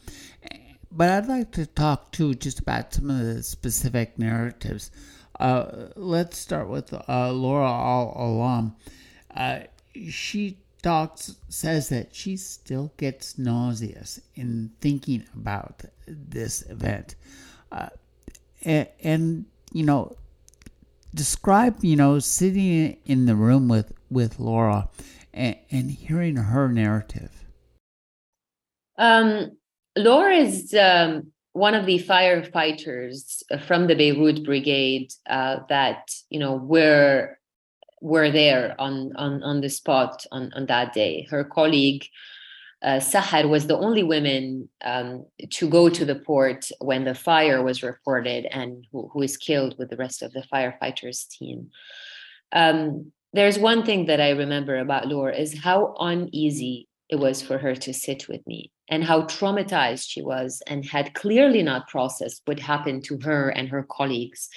But 0.91 1.09
I'd 1.09 1.27
like 1.27 1.51
to 1.51 1.65
talk 1.65 2.11
too 2.11 2.35
just 2.35 2.59
about 2.59 2.93
some 2.93 3.09
of 3.09 3.19
the 3.19 3.43
specific 3.43 4.17
narratives 4.17 4.91
uh, 5.41 5.89
let's 5.95 6.37
start 6.37 6.69
with 6.69 6.93
uh, 6.93 7.31
Laura 7.31 7.67
Al 7.67 8.13
Alam. 8.15 8.75
Uh, 9.35 9.61
she 10.09 10.57
talks 10.83 11.35
says 11.49 11.89
that 11.89 12.13
she 12.13 12.37
still 12.37 12.93
gets 12.97 13.37
nauseous 13.37 14.21
in 14.35 14.71
thinking 14.81 15.25
about 15.35 15.83
this 16.07 16.61
event, 16.69 17.15
uh, 17.71 17.89
and, 18.63 18.87
and, 19.03 19.45
you 19.73 19.83
know, 19.83 20.15
describe 21.13 21.83
you 21.83 21.95
know 21.95 22.19
sitting 22.19 22.97
in 23.05 23.25
the 23.25 23.35
room 23.35 23.67
with 23.67 23.93
with 24.09 24.39
Laura 24.39 24.89
and, 25.33 25.57
and 25.71 25.91
hearing 25.91 26.35
her 26.35 26.67
narrative. 26.69 27.45
Um, 28.97 29.57
Laura 29.97 30.35
is 30.35 30.73
um, 30.75 31.31
one 31.53 31.73
of 31.73 31.85
the 31.85 31.99
firefighters 31.99 33.43
from 33.65 33.87
the 33.87 33.95
Beirut 33.95 34.43
brigade 34.43 35.11
uh, 35.29 35.57
that 35.69 36.11
you 36.29 36.39
know 36.39 36.55
were 36.55 37.37
were 38.01 38.31
there 38.31 38.75
on 38.79 39.11
on 39.15 39.43
on 39.43 39.61
the 39.61 39.69
spot 39.69 40.25
on 40.31 40.51
on 40.55 40.65
that 40.67 40.93
day. 40.93 41.27
Her 41.29 41.43
colleague 41.43 42.05
uh, 42.83 42.99
Sahar 42.99 43.47
was 43.47 43.67
the 43.67 43.77
only 43.77 44.01
woman 44.01 44.67
um, 44.83 45.25
to 45.51 45.69
go 45.69 45.87
to 45.87 46.03
the 46.03 46.15
port 46.15 46.71
when 46.79 47.03
the 47.03 47.13
fire 47.13 47.61
was 47.61 47.83
reported 47.83 48.47
and 48.51 48.87
who, 48.91 49.07
who 49.13 49.21
is 49.21 49.37
killed 49.37 49.75
with 49.77 49.91
the 49.91 49.97
rest 49.97 50.23
of 50.23 50.33
the 50.33 50.43
firefighters 50.51 51.27
team. 51.29 51.69
Um, 52.53 53.11
there's 53.33 53.59
one 53.59 53.85
thing 53.85 54.07
that 54.07 54.19
I 54.19 54.31
remember 54.31 54.77
about 54.77 55.07
Laura 55.07 55.35
is 55.35 55.59
how 55.59 55.93
uneasy 55.99 56.87
it 57.07 57.17
was 57.17 57.41
for 57.41 57.59
her 57.59 57.75
to 57.75 57.93
sit 57.93 58.27
with 58.27 58.45
me 58.47 58.71
and 58.91 59.03
how 59.03 59.23
traumatized 59.23 60.05
she 60.07 60.21
was 60.21 60.61
and 60.67 60.85
had 60.85 61.15
clearly 61.15 61.63
not 61.63 61.87
processed 61.87 62.41
what 62.45 62.59
happened 62.59 63.03
to 63.05 63.17
her 63.23 63.49
and 63.49 63.69
her 63.69 63.83
colleagues 63.89 64.49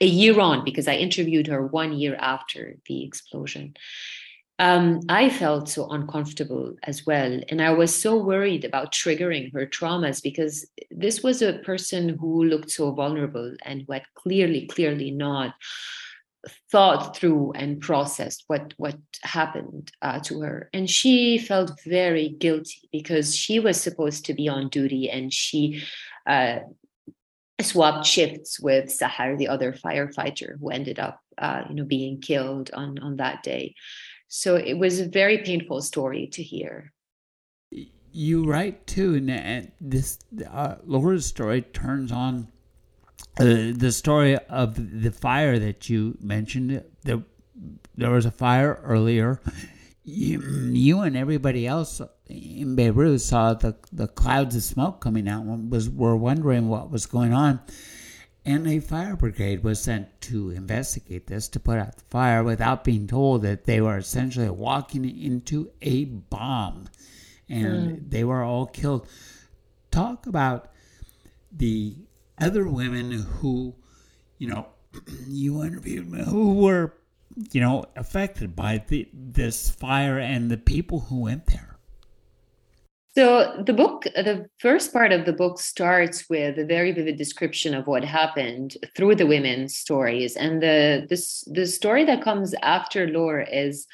a 0.00 0.06
year 0.06 0.40
on 0.40 0.64
because 0.64 0.88
I 0.88 0.94
interviewed 0.94 1.48
her 1.48 1.66
one 1.66 1.92
year 1.92 2.16
after 2.18 2.76
the 2.86 3.04
explosion 3.04 3.74
um, 4.60 5.00
I 5.08 5.30
felt 5.30 5.70
so 5.70 5.88
uncomfortable 5.88 6.76
as 6.82 7.06
well. 7.06 7.40
And 7.48 7.62
I 7.62 7.70
was 7.70 7.98
so 7.98 8.22
worried 8.22 8.66
about 8.66 8.92
triggering 8.92 9.50
her 9.54 9.64
traumas 9.66 10.22
because 10.22 10.66
this 10.90 11.22
was 11.22 11.40
a 11.40 11.60
person 11.60 12.10
who 12.10 12.44
looked 12.44 12.70
so 12.70 12.92
vulnerable 12.92 13.54
and 13.64 13.84
who 13.86 13.94
had 13.94 14.02
clearly, 14.14 14.66
clearly 14.66 15.12
not 15.12 15.54
thought 16.72 17.14
through 17.16 17.52
and 17.54 17.80
processed 17.80 18.44
what 18.46 18.72
what 18.78 18.96
happened 19.22 19.92
uh, 20.00 20.18
to 20.20 20.40
her 20.40 20.70
and 20.72 20.88
she 20.88 21.36
felt 21.36 21.78
very 21.84 22.30
guilty 22.30 22.88
because 22.92 23.36
she 23.36 23.60
was 23.60 23.78
supposed 23.78 24.24
to 24.24 24.32
be 24.32 24.48
on 24.48 24.70
duty 24.70 25.10
and 25.10 25.34
she 25.34 25.82
uh, 26.26 26.60
swapped 27.62 28.06
shifts 28.06 28.60
with 28.60 28.86
Sahar, 28.86 29.36
the 29.36 29.48
other 29.48 29.72
firefighter 29.72 30.58
who 30.58 30.70
ended 30.70 30.98
up, 30.98 31.20
uh, 31.38 31.62
you 31.68 31.74
know, 31.74 31.84
being 31.84 32.20
killed 32.20 32.70
on 32.72 32.98
on 32.98 33.16
that 33.16 33.42
day. 33.42 33.74
So 34.28 34.56
it 34.56 34.74
was 34.74 35.00
a 35.00 35.08
very 35.08 35.38
painful 35.38 35.82
story 35.82 36.28
to 36.32 36.42
hear. 36.42 36.92
You 38.12 38.44
write 38.44 38.86
too, 38.86 39.14
and 39.28 39.72
this 39.80 40.18
uh, 40.50 40.76
Laura's 40.84 41.26
story 41.26 41.62
turns 41.62 42.12
on 42.12 42.48
uh, 43.40 43.72
the 43.74 43.92
story 43.92 44.36
of 44.36 45.02
the 45.02 45.10
fire 45.10 45.58
that 45.58 45.88
you 45.88 46.16
mentioned. 46.20 46.84
There, 47.02 47.22
there 47.96 48.10
was 48.10 48.26
a 48.26 48.30
fire 48.30 48.80
earlier. 48.84 49.40
You, 50.04 50.40
you 50.72 51.00
and 51.00 51.16
everybody 51.16 51.66
else 51.66 52.00
in 52.28 52.74
Beirut 52.74 53.20
saw 53.20 53.54
the 53.54 53.76
the 53.92 54.08
clouds 54.08 54.56
of 54.56 54.62
smoke 54.62 55.00
coming 55.00 55.28
out. 55.28 55.44
Was 55.44 55.88
were 55.88 56.16
wondering 56.16 56.68
what 56.68 56.90
was 56.90 57.06
going 57.06 57.32
on 57.32 57.60
and 58.44 58.66
a 58.66 58.80
fire 58.80 59.16
brigade 59.16 59.62
was 59.62 59.80
sent 59.80 60.20
to 60.22 60.50
investigate 60.50 61.26
this 61.26 61.48
to 61.48 61.60
put 61.60 61.78
out 61.78 61.96
the 61.96 62.04
fire 62.04 62.42
without 62.42 62.84
being 62.84 63.06
told 63.06 63.42
that 63.42 63.64
they 63.64 63.80
were 63.80 63.98
essentially 63.98 64.48
walking 64.48 65.04
into 65.04 65.70
a 65.82 66.04
bomb 66.04 66.88
and 67.48 67.98
mm. 67.98 68.10
they 68.10 68.24
were 68.24 68.42
all 68.42 68.66
killed. 68.66 69.06
Talk 69.90 70.26
about 70.26 70.70
the 71.52 71.96
other 72.40 72.68
women 72.68 73.12
who, 73.12 73.74
you 74.38 74.48
know, 74.48 74.66
you 75.26 75.62
interviewed 75.62 76.06
who 76.26 76.54
were, 76.54 76.94
you 77.52 77.60
know, 77.60 77.84
affected 77.96 78.56
by 78.56 78.84
the, 78.88 79.08
this 79.12 79.70
fire 79.70 80.18
and 80.18 80.50
the 80.50 80.56
people 80.56 81.00
who 81.00 81.20
went 81.20 81.46
there. 81.46 81.70
So 83.16 83.62
the 83.66 83.72
book, 83.72 84.04
the 84.04 84.46
first 84.58 84.92
part 84.92 85.10
of 85.10 85.26
the 85.26 85.32
book 85.32 85.58
starts 85.58 86.28
with 86.30 86.58
a 86.58 86.64
very 86.64 86.92
vivid 86.92 87.16
description 87.16 87.74
of 87.74 87.88
what 87.88 88.04
happened 88.04 88.76
through 88.96 89.16
the 89.16 89.26
women's 89.26 89.76
stories, 89.76 90.36
and 90.36 90.62
the 90.62 91.06
this 91.08 91.42
the 91.50 91.66
story 91.66 92.04
that 92.04 92.22
comes 92.22 92.54
after 92.62 93.08
Laura 93.08 93.48
is 93.50 93.88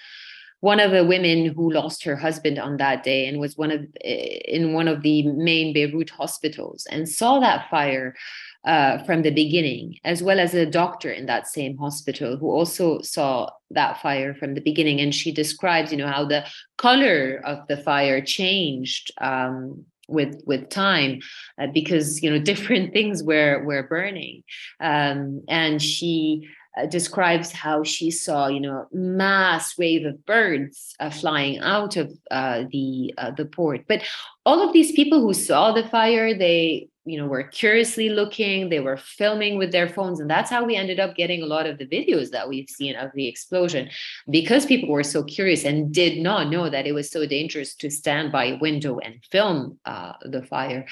one 0.67 0.81
of 0.81 0.91
the 0.91 1.05
women 1.05 1.55
who 1.55 1.71
lost 1.71 2.03
her 2.03 2.17
husband 2.17 2.59
on 2.59 2.77
that 2.79 3.05
day 3.05 3.29
and 3.29 3.39
was 3.39 3.57
one 3.57 3.71
of 3.71 3.87
in 4.01 4.73
one 4.73 4.89
of 4.89 5.03
the 5.03 5.23
main 5.29 5.73
Beirut 5.73 6.11
hospitals 6.11 6.89
and 6.91 7.09
saw 7.09 7.39
that 7.39 7.71
fire 7.71 8.17
uh, 8.65 8.99
from 9.05 9.23
the 9.23 9.31
beginning, 9.31 9.97
as 10.03 10.25
well 10.25 10.41
as 10.41 10.55
a 10.55 10.67
doctor 10.67 11.09
in 11.09 11.27
that 11.27 11.47
same 11.47 11.77
hospital 11.79 12.37
who 12.37 12.51
also 12.51 13.01
saw 13.01 13.49
that 13.71 14.03
fire 14.03 14.35
from 14.35 14.55
the 14.55 14.61
beginning. 14.61 15.01
And 15.01 15.15
she 15.15 15.31
describes, 15.31 15.93
you 15.93 15.99
know, 15.99 16.09
how 16.09 16.25
the 16.25 16.45
color 16.79 17.41
of 17.45 17.59
the 17.69 17.77
fire 17.77 18.21
changed 18.21 19.13
um, 19.21 19.85
with 20.09 20.43
with 20.47 20.69
time 20.69 21.21
uh, 21.61 21.69
because 21.73 22.23
you 22.25 22.29
know 22.31 22.41
different 22.51 22.93
things 22.93 23.23
were 23.23 23.63
were 23.65 23.85
burning, 23.85 24.43
um, 24.81 25.43
and 25.49 25.81
she. 25.81 26.49
Uh, 26.77 26.85
describes 26.85 27.53
how 27.53 27.83
she 27.83 28.11
saw, 28.11 28.49
you 28.49 28.61
know, 28.61 28.87
mass 28.93 29.79
wave 29.79 30.05
of 30.05 30.27
birds 30.27 30.95
uh, 31.01 31.09
flying 31.09 31.59
out 31.61 31.97
of 31.97 32.13
uh, 32.31 32.65
the 32.71 33.15
uh, 33.17 33.31
the 33.31 33.47
port. 33.47 33.87
But 33.89 34.03
all 34.45 34.61
of 34.61 34.75
these 34.75 34.93
people 34.93 35.23
who 35.23 35.33
saw 35.33 35.73
the 35.73 35.89
fire, 35.89 36.37
they 36.37 36.89
you 37.07 37.17
know 37.19 37.27
were 37.27 37.45
curiously 37.45 38.09
looking 38.09 38.69
they 38.69 38.81
were 38.81 38.97
filming 38.97 39.57
with 39.57 39.71
their 39.71 39.89
phones 39.89 40.19
and 40.19 40.29
that's 40.29 40.51
how 40.51 40.65
we 40.65 40.75
ended 40.75 40.99
up 40.99 41.15
getting 41.15 41.43
a 41.43 41.47
lot 41.47 41.65
of 41.65 41.79
the 41.79 41.87
videos 41.87 42.31
that 42.31 42.49
we've 42.49 42.69
seen 42.69 42.97
of 42.97 43.11
the 43.15 43.29
explosion 43.29 43.89
because 44.29 44.67
people 44.67 44.89
were 44.89 45.05
so 45.05 45.23
curious 45.23 45.65
and 45.65 45.95
did 45.95 46.19
not 46.19 46.51
know 46.51 46.69
that 46.69 46.87
it 46.87 46.93
was 46.93 47.11
so 47.11 47.25
dangerous 47.25 47.75
to 47.77 47.89
stand 47.89 48.33
by 48.33 48.47
a 48.47 48.59
window 48.59 48.99
and 48.99 49.15
film 49.31 49.79
uh, 49.87 50.13
the 50.23 50.43
fire. 50.43 50.85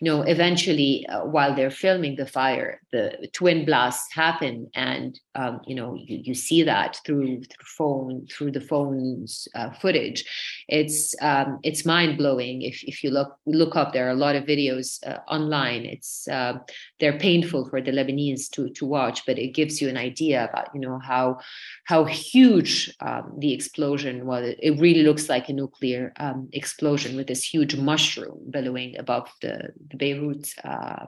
You 0.00 0.10
know 0.10 0.22
eventually 0.22 1.06
uh, 1.06 1.26
while 1.26 1.54
they're 1.54 1.70
filming 1.70 2.16
the 2.16 2.26
fire 2.26 2.80
the 2.90 3.28
twin 3.32 3.66
blasts 3.66 4.12
happen 4.12 4.70
and 4.74 5.20
um, 5.34 5.60
you 5.66 5.74
know 5.74 5.94
you, 5.94 6.20
you 6.24 6.34
see 6.34 6.62
that 6.62 6.98
through, 7.04 7.42
through 7.44 7.66
phone 7.76 8.26
through 8.32 8.52
the 8.52 8.60
phone's 8.60 9.46
uh, 9.54 9.70
footage. 9.72 10.24
It's 10.68 11.14
um, 11.20 11.58
it's 11.62 11.84
mind-blowing. 11.84 12.62
If, 12.62 12.82
if 12.84 13.04
you 13.04 13.10
look 13.10 13.36
look 13.44 13.76
up 13.76 13.92
there 13.92 14.06
are 14.06 14.16
a 14.18 14.24
lot 14.26 14.34
of 14.34 14.44
videos 14.44 15.06
uh, 15.06 15.18
online 15.28 15.57
online. 15.58 15.84
It's 15.84 16.28
uh, 16.28 16.58
they're 17.00 17.18
painful 17.18 17.68
for 17.68 17.80
the 17.80 17.92
Lebanese 17.92 18.50
to 18.50 18.70
to 18.70 18.86
watch, 18.86 19.24
but 19.26 19.38
it 19.38 19.54
gives 19.54 19.80
you 19.80 19.88
an 19.88 19.96
idea 19.96 20.48
about 20.48 20.68
you 20.74 20.80
know 20.80 20.98
how 20.98 21.38
how 21.84 22.04
huge 22.04 22.94
um, 23.00 23.34
the 23.38 23.52
explosion 23.52 24.26
was. 24.26 24.54
It 24.58 24.80
really 24.80 25.02
looks 25.02 25.28
like 25.28 25.48
a 25.48 25.52
nuclear 25.52 26.12
um, 26.18 26.48
explosion 26.52 27.16
with 27.16 27.26
this 27.26 27.44
huge 27.44 27.76
mushroom 27.76 28.38
billowing 28.50 28.98
above 28.98 29.28
the, 29.42 29.72
the 29.90 29.96
Beirut 29.96 30.54
uh, 30.64 31.06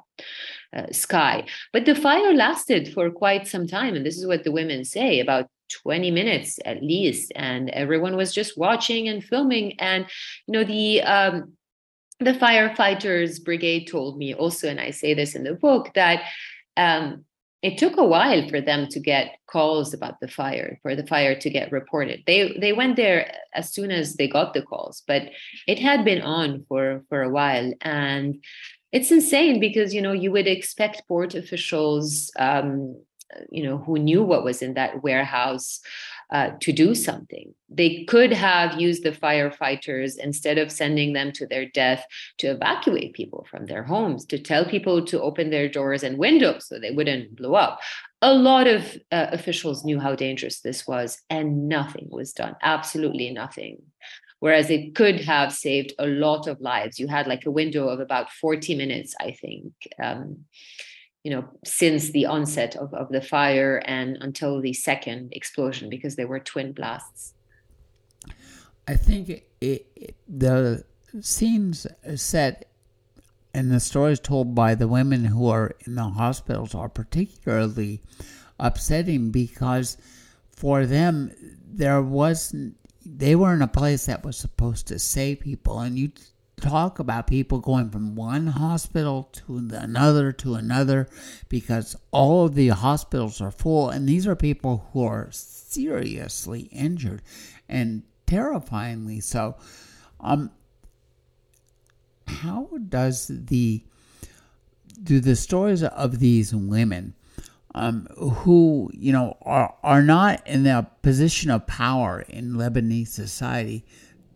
uh, 0.77 0.93
sky. 0.93 1.47
But 1.73 1.85
the 1.85 1.95
fire 1.95 2.35
lasted 2.35 2.93
for 2.93 3.11
quite 3.11 3.47
some 3.47 3.67
time, 3.67 3.95
and 3.95 4.05
this 4.05 4.19
is 4.19 4.27
what 4.27 4.45
the 4.45 4.53
women 4.53 4.85
say 4.85 5.21
about 5.21 5.47
20 5.85 6.11
minutes 6.11 6.59
at 6.65 6.83
least 6.83 7.31
and 7.37 7.71
everyone 7.71 8.17
was 8.17 8.35
just 8.35 8.59
watching 8.59 9.07
and 9.07 9.23
filming 9.23 9.79
and 9.79 10.05
you 10.49 10.53
know 10.53 10.65
the 10.65 11.01
um, 11.03 11.53
the 12.21 12.33
firefighters 12.35 13.43
brigade 13.43 13.87
told 13.87 14.19
me 14.19 14.35
also, 14.35 14.69
and 14.69 14.81
I 14.81 14.91
say 14.91 15.15
this 15.15 15.35
in 15.35 15.45
the 15.45 15.55
book, 15.55 15.93
that 15.95 16.23
um, 16.77 17.25
it 17.63 17.79
took 17.79 17.97
a 17.97 18.05
while 18.05 18.49
for 18.49 18.61
them 18.61 18.89
to 18.89 19.01
get 19.01 19.37
calls 19.47 19.93
about 19.93 20.21
the 20.21 20.29
fire, 20.29 20.79
for 20.83 20.95
the 20.95 21.07
fire 21.07 21.35
to 21.39 21.51
get 21.51 21.73
reported. 21.73 22.23
They 22.27 22.57
they 22.59 22.73
went 22.73 22.97
there 22.97 23.35
as 23.55 23.73
soon 23.73 23.91
as 23.91 24.15
they 24.15 24.29
got 24.29 24.55
the 24.55 24.63
calls, 24.63 25.03
but 25.07 25.31
it 25.67 25.79
had 25.79 26.05
been 26.05 26.23
on 26.23 26.65
for 26.69 27.05
for 27.09 27.23
a 27.23 27.31
while, 27.31 27.73
and 27.81 28.43
it's 28.93 29.11
insane 29.11 29.61
because 29.61 29.95
you 29.95 30.03
know 30.03 30.13
you 30.13 30.31
would 30.33 30.47
expect 30.47 31.07
port 31.09 31.35
officials, 31.35 32.31
um, 32.39 32.97
you 33.51 33.63
know, 33.63 33.79
who 33.79 33.99
knew 33.99 34.23
what 34.23 34.45
was 34.45 34.63
in 34.63 34.75
that 34.75 35.03
warehouse 35.03 35.81
uh, 36.33 36.51
to 36.61 36.73
do 36.73 36.95
something. 36.95 37.55
They 37.69 38.05
could 38.05 38.33
have 38.33 38.81
used 38.81 39.03
the 39.03 39.13
firefighters 39.13 40.19
instead 40.19 40.59
of 40.59 40.73
sending 40.73 41.13
them 41.13 41.33
to 41.33 41.47
their 41.47 41.67
death 41.67 42.05
to 42.39 42.49
evacuate 42.49 43.15
people 43.15 43.47
from 43.51 43.67
their 43.67 43.83
homes, 43.83 44.25
to 44.27 44.39
tell 44.39 44.65
people 44.65 45.05
to 45.07 45.21
open 45.21 45.51
their 45.51 45.69
doors 45.69 46.03
and 46.03 46.19
windows 46.19 46.67
so 46.67 46.79
they 46.79 46.91
wouldn't 46.91 47.37
blow 47.37 47.55
up. 47.55 47.81
A 48.23 48.33
lot 48.35 48.67
of 48.67 48.97
uh, 49.11 49.29
officials 49.33 49.85
knew 49.85 49.99
how 49.99 50.15
dangerous 50.15 50.61
this 50.61 50.87
was, 50.87 51.21
and 51.31 51.69
nothing 51.69 52.09
was 52.11 52.33
done. 52.33 52.55
Absolutely 52.63 53.31
nothing 53.31 53.83
whereas 54.41 54.71
it 54.71 54.95
could 54.95 55.21
have 55.21 55.53
saved 55.53 55.93
a 55.99 56.07
lot 56.07 56.47
of 56.49 56.61
lives. 56.61 56.99
You 56.99 57.07
had 57.07 57.27
like 57.27 57.47
a 57.47 57.51
window 57.51 57.89
of 57.89 58.01
about 58.01 58.31
40 58.31 58.75
minutes, 58.75 59.15
I 59.21 59.33
think, 59.33 59.73
um, 60.03 60.47
you 61.25 61.31
know, 61.31 61.45
since 61.65 62.11
the 62.11 62.27
onset 62.27 62.77
of, 62.77 62.95
of 62.95 63.09
the 63.11 63.21
fire 63.21 63.83
and 63.85 64.17
until 64.21 64.61
the 64.61 64.73
second 64.73 65.33
explosion, 65.33 65.91
because 65.91 66.17
they 66.17 66.25
were 66.25 66.41
twin 66.41 66.73
blasts. 66.73 67.35
I 68.89 68.97
think 68.97 69.29
it, 69.29 69.47
it, 69.61 70.17
the 70.27 70.85
scenes 71.21 71.87
set 72.17 72.71
and 73.53 73.71
the 73.71 73.81
stories 73.81 74.21
told 74.21 74.55
by 74.55 74.75
the 74.75 74.89
women 74.89 75.25
who 75.25 75.49
are 75.49 75.75
in 75.87 75.95
the 75.97 76.05
hospitals 76.05 76.75
are 76.75 76.89
particularly 76.89 78.03
upsetting 78.59 79.31
because 79.31 79.97
for 80.51 80.87
them 80.87 81.33
there 81.67 82.03
was 82.03 82.55
they 83.05 83.35
were 83.35 83.55
in 83.55 83.63
a 83.63 83.67
place 83.67 84.07
that 84.07 84.25
was 84.25 84.37
supposed 84.37 84.87
to 84.87 84.99
save 84.99 85.41
people 85.41 85.81
and 85.81 85.99
you 85.99 86.13
talk 86.61 86.99
about 86.99 87.27
people 87.27 87.59
going 87.59 87.91
from 87.91 88.15
one 88.15 88.47
hospital 88.47 89.29
to 89.33 89.57
another 89.73 90.33
to 90.33 90.55
another 90.55 91.09
because 91.49 91.97
all 92.11 92.47
of 92.47 92.55
the 92.55 92.69
hospitals 92.69 93.41
are 93.41 93.51
full, 93.51 93.89
and 93.89 94.09
these 94.09 94.27
are 94.27 94.37
people 94.37 94.89
who 94.93 95.05
are 95.05 95.29
seriously 95.33 96.63
injured 96.73 97.23
and 97.69 98.03
terrifyingly 98.27 99.21
so. 99.21 99.57
Um, 100.21 100.51
how 102.27 102.69
does 102.89 103.29
the 103.29 103.83
do 105.03 105.21
the 105.21 105.37
stories 105.37 105.83
of 105.83 106.19
these 106.21 106.55
women 106.55 107.15
um, 107.75 108.07
who 108.17 108.91
you 108.93 109.13
know 109.13 109.37
are 109.43 109.75
are 109.83 110.03
not 110.03 110.47
in 110.47 110.67
a 110.67 110.89
position 111.03 111.51
of 111.51 111.67
power 111.67 112.23
in 112.29 112.55
Lebanese 112.55 113.09
society 113.09 113.85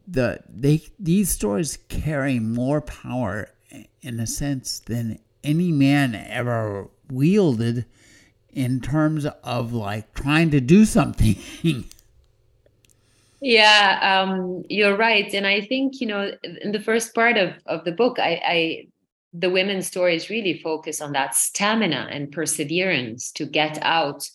the 0.07 0.41
they 0.49 0.83
these 0.99 1.31
stories 1.31 1.79
carry 1.89 2.39
more 2.39 2.81
power 2.81 3.49
in 4.03 4.21
a 4.21 4.27
sense 4.27 4.81
than 4.81 5.19
any 5.43 5.73
man 5.73 6.15
ever 6.15 6.89
wielded 7.11 7.87
in 8.53 8.81
terms 8.81 9.27
of 9.43 9.73
like 9.73 10.13
trying 10.15 10.51
to 10.51 10.61
do 10.61 10.85
something. 10.85 11.37
Yeah 13.41 14.23
um, 14.23 14.65
you're 14.71 14.97
right. 14.97 15.33
And 15.35 15.47
i 15.47 15.61
think 15.61 16.01
you 16.01 16.07
know 16.07 16.33
in 16.63 16.73
the 16.73 16.81
first 16.81 17.15
part 17.15 17.37
of, 17.37 17.53
of 17.67 17.85
the 17.85 17.93
book 17.93 18.19
I, 18.19 18.41
I 18.43 18.87
the 19.35 19.51
women's 19.51 19.87
stories 19.87 20.31
really 20.31 20.61
focus 20.63 21.03
on 21.03 21.13
that 21.13 21.35
stamina 21.35 22.09
and 22.11 22.33
perseverance 22.33 23.33
to 23.33 23.45
get 23.45 23.79
out 23.83 24.31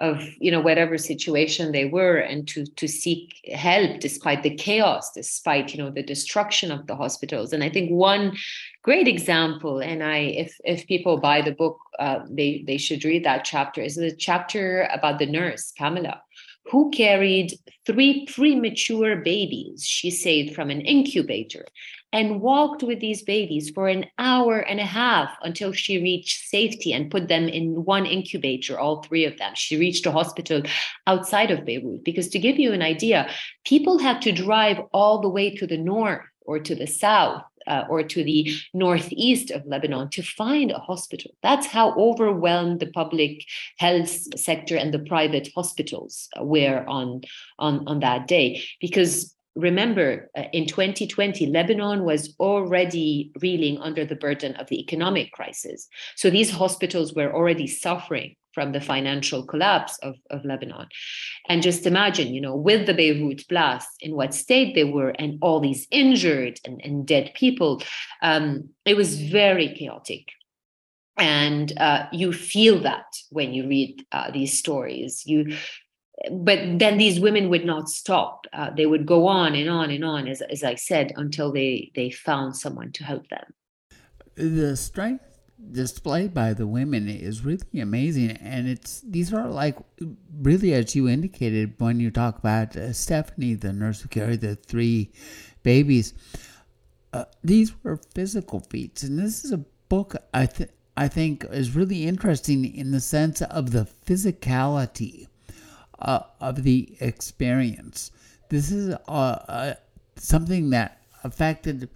of 0.00 0.26
you 0.40 0.50
know 0.50 0.60
whatever 0.60 0.96
situation 0.96 1.72
they 1.72 1.84
were 1.84 2.16
and 2.16 2.48
to 2.48 2.64
to 2.64 2.88
seek 2.88 3.38
help 3.52 4.00
despite 4.00 4.42
the 4.42 4.54
chaos 4.54 5.12
despite 5.12 5.72
you 5.72 5.78
know 5.82 5.90
the 5.90 6.02
destruction 6.02 6.72
of 6.72 6.86
the 6.86 6.96
hospitals. 6.96 7.52
And 7.52 7.62
i 7.62 7.68
think 7.68 7.90
one 7.90 8.36
great 8.82 9.06
example 9.06 9.78
and 9.80 10.02
i 10.02 10.16
if 10.16 10.56
if 10.64 10.86
people 10.86 11.18
buy 11.18 11.42
the 11.42 11.52
book 11.52 11.78
uh, 11.98 12.20
they 12.30 12.64
they 12.66 12.78
should 12.78 13.04
read 13.04 13.24
that 13.24 13.44
chapter 13.44 13.82
is 13.82 13.96
the 13.96 14.14
chapter 14.16 14.88
about 14.90 15.18
the 15.18 15.26
nurse 15.26 15.72
pamela 15.76 16.22
who 16.70 16.90
carried 16.90 17.52
three 17.86 18.26
premature 18.26 19.16
babies 19.16 19.84
she 19.84 20.10
saved 20.10 20.54
from 20.54 20.70
an 20.70 20.80
incubator 20.80 21.66
and 22.12 22.40
walked 22.40 22.82
with 22.82 23.00
these 23.00 23.22
babies 23.22 23.70
for 23.70 23.88
an 23.88 24.06
hour 24.18 24.58
and 24.58 24.80
a 24.80 24.84
half 24.84 25.30
until 25.42 25.72
she 25.72 26.02
reached 26.02 26.48
safety 26.48 26.92
and 26.92 27.10
put 27.10 27.28
them 27.28 27.48
in 27.48 27.84
one 27.84 28.06
incubator, 28.06 28.78
all 28.78 29.02
three 29.02 29.24
of 29.24 29.38
them. 29.38 29.52
She 29.54 29.78
reached 29.78 30.06
a 30.06 30.12
hospital 30.12 30.62
outside 31.06 31.50
of 31.50 31.64
Beirut. 31.64 32.04
Because 32.04 32.28
to 32.30 32.38
give 32.38 32.58
you 32.58 32.72
an 32.72 32.82
idea, 32.82 33.30
people 33.64 33.98
had 33.98 34.22
to 34.22 34.32
drive 34.32 34.80
all 34.92 35.20
the 35.20 35.28
way 35.28 35.54
to 35.56 35.66
the 35.66 35.78
north 35.78 36.22
or 36.42 36.58
to 36.58 36.74
the 36.74 36.86
south 36.86 37.42
uh, 37.66 37.84
or 37.88 38.02
to 38.02 38.24
the 38.24 38.52
northeast 38.74 39.50
of 39.50 39.66
Lebanon 39.66 40.08
to 40.10 40.22
find 40.22 40.70
a 40.70 40.78
hospital. 40.78 41.30
That's 41.42 41.66
how 41.66 41.94
overwhelmed 41.94 42.80
the 42.80 42.90
public 42.90 43.44
health 43.78 44.38
sector 44.38 44.76
and 44.76 44.92
the 44.92 44.98
private 44.98 45.48
hospitals 45.54 46.28
were 46.40 46.84
on, 46.88 47.22
on, 47.58 47.86
on 47.86 48.00
that 48.00 48.26
day. 48.26 48.64
Because 48.80 49.34
remember, 49.56 50.30
uh, 50.36 50.44
in 50.52 50.66
2020, 50.66 51.46
Lebanon 51.46 52.04
was 52.04 52.34
already 52.38 53.32
reeling 53.40 53.78
under 53.78 54.04
the 54.04 54.16
burden 54.16 54.54
of 54.56 54.68
the 54.68 54.80
economic 54.80 55.32
crisis. 55.32 55.88
So 56.16 56.30
these 56.30 56.50
hospitals 56.50 57.14
were 57.14 57.34
already 57.34 57.66
suffering 57.66 58.36
from 58.52 58.72
the 58.72 58.80
financial 58.80 59.44
collapse 59.44 59.96
of, 59.98 60.16
of 60.30 60.44
Lebanon. 60.44 60.88
And 61.48 61.62
just 61.62 61.86
imagine, 61.86 62.34
you 62.34 62.40
know, 62.40 62.56
with 62.56 62.86
the 62.86 62.94
Beirut 62.94 63.46
blast, 63.48 63.88
in 64.00 64.16
what 64.16 64.34
state 64.34 64.74
they 64.74 64.84
were, 64.84 65.10
and 65.10 65.38
all 65.40 65.60
these 65.60 65.86
injured 65.90 66.58
and, 66.64 66.80
and 66.84 67.06
dead 67.06 67.32
people, 67.34 67.82
um, 68.22 68.70
it 68.84 68.96
was 68.96 69.20
very 69.20 69.74
chaotic. 69.74 70.28
And 71.16 71.76
uh, 71.78 72.06
you 72.12 72.32
feel 72.32 72.80
that 72.80 73.06
when 73.30 73.52
you 73.52 73.68
read 73.68 74.04
uh, 74.10 74.30
these 74.30 74.58
stories. 74.58 75.22
You 75.26 75.56
but 76.30 76.78
then 76.78 76.98
these 76.98 77.18
women 77.18 77.48
would 77.48 77.64
not 77.64 77.88
stop. 77.88 78.46
Uh, 78.52 78.70
they 78.70 78.86
would 78.86 79.06
go 79.06 79.26
on 79.26 79.54
and 79.54 79.70
on 79.70 79.90
and 79.90 80.04
on, 80.04 80.28
as, 80.28 80.42
as 80.42 80.62
I 80.62 80.74
said, 80.74 81.12
until 81.16 81.52
they, 81.52 81.90
they 81.94 82.10
found 82.10 82.56
someone 82.56 82.92
to 82.92 83.04
help 83.04 83.28
them. 83.28 83.54
The 84.34 84.76
strength 84.76 85.24
displayed 85.72 86.34
by 86.34 86.54
the 86.54 86.66
women 86.66 87.08
is 87.08 87.44
really 87.44 87.80
amazing. 87.80 88.32
And 88.32 88.68
it's 88.68 89.00
these 89.00 89.32
are 89.32 89.48
like, 89.48 89.76
really, 90.40 90.74
as 90.74 90.94
you 90.94 91.08
indicated 91.08 91.74
when 91.78 92.00
you 92.00 92.10
talk 92.10 92.38
about 92.38 92.76
uh, 92.76 92.92
Stephanie, 92.92 93.54
the 93.54 93.72
nurse 93.72 94.02
who 94.02 94.08
carried 94.08 94.42
the 94.42 94.56
three 94.56 95.10
babies, 95.62 96.14
uh, 97.12 97.24
these 97.42 97.72
were 97.82 97.98
physical 98.14 98.60
feats. 98.60 99.02
And 99.02 99.18
this 99.18 99.44
is 99.44 99.52
a 99.52 99.64
book 99.88 100.16
I, 100.34 100.48
I 100.96 101.08
think 101.08 101.44
is 101.50 101.74
really 101.74 102.06
interesting 102.06 102.64
in 102.64 102.90
the 102.90 103.00
sense 103.00 103.40
of 103.42 103.70
the 103.70 103.86
physicality 104.06 105.28
uh, 106.00 106.20
of 106.40 106.62
the 106.62 106.96
experience. 107.00 108.10
This 108.48 108.70
is 108.70 108.94
uh, 109.08 109.10
uh, 109.10 109.74
something 110.16 110.70
that 110.70 111.02
affected 111.24 111.88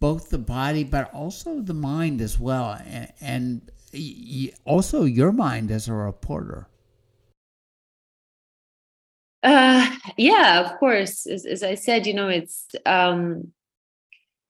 both 0.00 0.30
the 0.30 0.38
body 0.38 0.84
but 0.84 1.12
also 1.14 1.60
the 1.60 1.74
mind 1.74 2.20
as 2.20 2.38
well, 2.38 2.78
and, 2.84 3.12
and 3.20 3.70
y- 3.94 4.52
also 4.64 5.04
your 5.04 5.32
mind 5.32 5.70
as 5.70 5.88
a 5.88 5.94
reporter. 5.94 6.66
Uh, 9.42 9.90
yeah, 10.16 10.60
of 10.60 10.78
course. 10.78 11.26
As, 11.26 11.46
as 11.46 11.62
I 11.62 11.74
said, 11.74 12.06
you 12.06 12.14
know, 12.14 12.28
it's 12.28 12.66
um, 12.86 13.52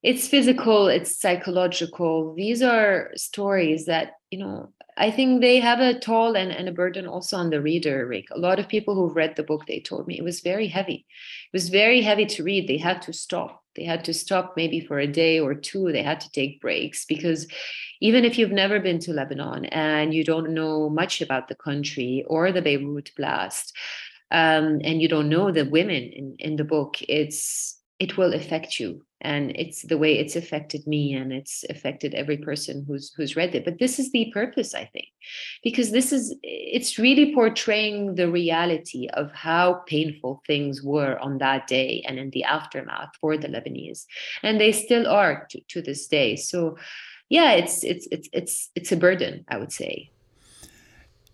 it's 0.03 0.27
physical, 0.29 0.89
it's 0.89 1.19
psychological. 1.19 2.35
These 2.35 2.63
are 2.63 3.11
stories 3.15 3.87
that 3.87 4.15
you 4.31 4.39
know 4.39 4.73
I 4.97 5.11
think 5.11 5.41
they 5.41 5.59
have 5.59 5.81
a 5.81 5.99
toll 5.99 6.37
and, 6.37 6.53
and 6.53 6.69
a 6.69 6.73
burden 6.73 7.07
also 7.07 7.37
on 7.39 7.51
the 7.51 7.63
reader, 7.63 8.07
Rick. 8.07 8.27
A 8.31 8.39
lot 8.39 8.59
of 8.59 8.69
people 8.69 8.95
who've 8.95 9.17
read 9.17 9.37
the 9.37 9.43
book, 9.43 9.67
they 9.67 9.81
told 9.81 10.07
me 10.07 10.19
it 10.19 10.25
was 10.25 10.41
very 10.41 10.69
heavy. 10.69 11.07
It 11.53 11.57
was 11.57 11.71
very 11.71 12.03
heavy 12.03 12.27
to 12.27 12.45
read. 12.45 12.69
They 12.69 12.77
had 12.77 13.01
to 13.03 13.13
stop. 13.13 13.63
They 13.75 13.85
had 13.85 14.05
to 14.05 14.13
stop 14.15 14.55
maybe 14.55 14.81
for 14.81 14.99
a 14.99 15.07
day 15.07 15.41
or 15.41 15.55
two. 15.55 15.93
They 15.93 16.03
had 16.03 16.21
to 16.21 16.31
take 16.31 16.61
breaks 16.61 17.07
because 17.07 17.47
even 18.03 18.25
if 18.25 18.37
you've 18.37 18.53
never 18.53 18.81
been 18.81 18.99
to 19.01 19.13
Lebanon 19.13 19.65
and 19.67 20.13
you 20.13 20.25
don't 20.25 20.51
know 20.51 20.91
much 20.91 21.23
about 21.23 21.49
the 21.49 21.55
country 21.55 22.25
or 22.27 22.53
the 22.53 22.61
Beirut 22.61 23.13
blast, 23.17 23.75
um, 24.31 24.81
and 24.85 25.01
you 25.01 25.09
don't 25.09 25.29
know 25.29 25.51
the 25.51 25.65
women 25.65 26.03
in, 26.05 26.37
in 26.39 26.57
the 26.57 26.65
book, 26.65 26.97
it's 27.09 27.79
it 28.03 28.19
will 28.19 28.35
affect 28.35 28.81
you. 28.81 29.07
And 29.21 29.53
it's 29.55 29.83
the 29.83 29.97
way 29.97 30.19
it's 30.19 30.35
affected 30.35 30.85
me 30.89 31.15
and 31.15 31.33
it's 31.33 31.65
affected 31.71 32.13
every 32.13 32.37
person 32.37 32.85
who's 32.85 33.15
who's 33.17 33.37
read 33.37 33.55
it. 33.55 33.65
But 33.65 33.79
this 33.79 34.01
is 34.01 34.11
the 34.11 34.33
purpose 34.35 34.75
i 34.75 34.85
think 34.93 35.11
because 35.63 35.93
this 35.93 36.13
is 36.13 36.35
it's 36.43 36.99
really 36.99 37.33
portraying 37.33 38.17
the 38.17 38.29
reality 38.29 39.07
of 39.21 39.31
how 39.31 39.67
painful 39.87 40.43
things 40.49 40.83
were 40.83 41.17
on 41.21 41.39
that 41.39 41.69
day 41.69 42.03
and 42.09 42.19
in 42.19 42.31
the 42.31 42.43
aftermath 42.43 43.13
for 43.21 43.37
the 43.37 43.47
lebanese. 43.47 44.05
And 44.43 44.61
they 44.61 44.73
still 44.73 45.07
are 45.07 45.47
to, 45.51 45.61
to 45.69 45.81
this 45.81 46.09
day. 46.09 46.35
So 46.35 46.77
yeah 47.29 47.53
it's 47.53 47.85
it's 47.85 48.07
it's 48.11 48.29
it's 48.33 48.71
it's 48.75 48.93
a 48.93 48.97
burden 48.97 49.43
i 49.49 49.57
would 49.57 49.73
say 49.73 50.11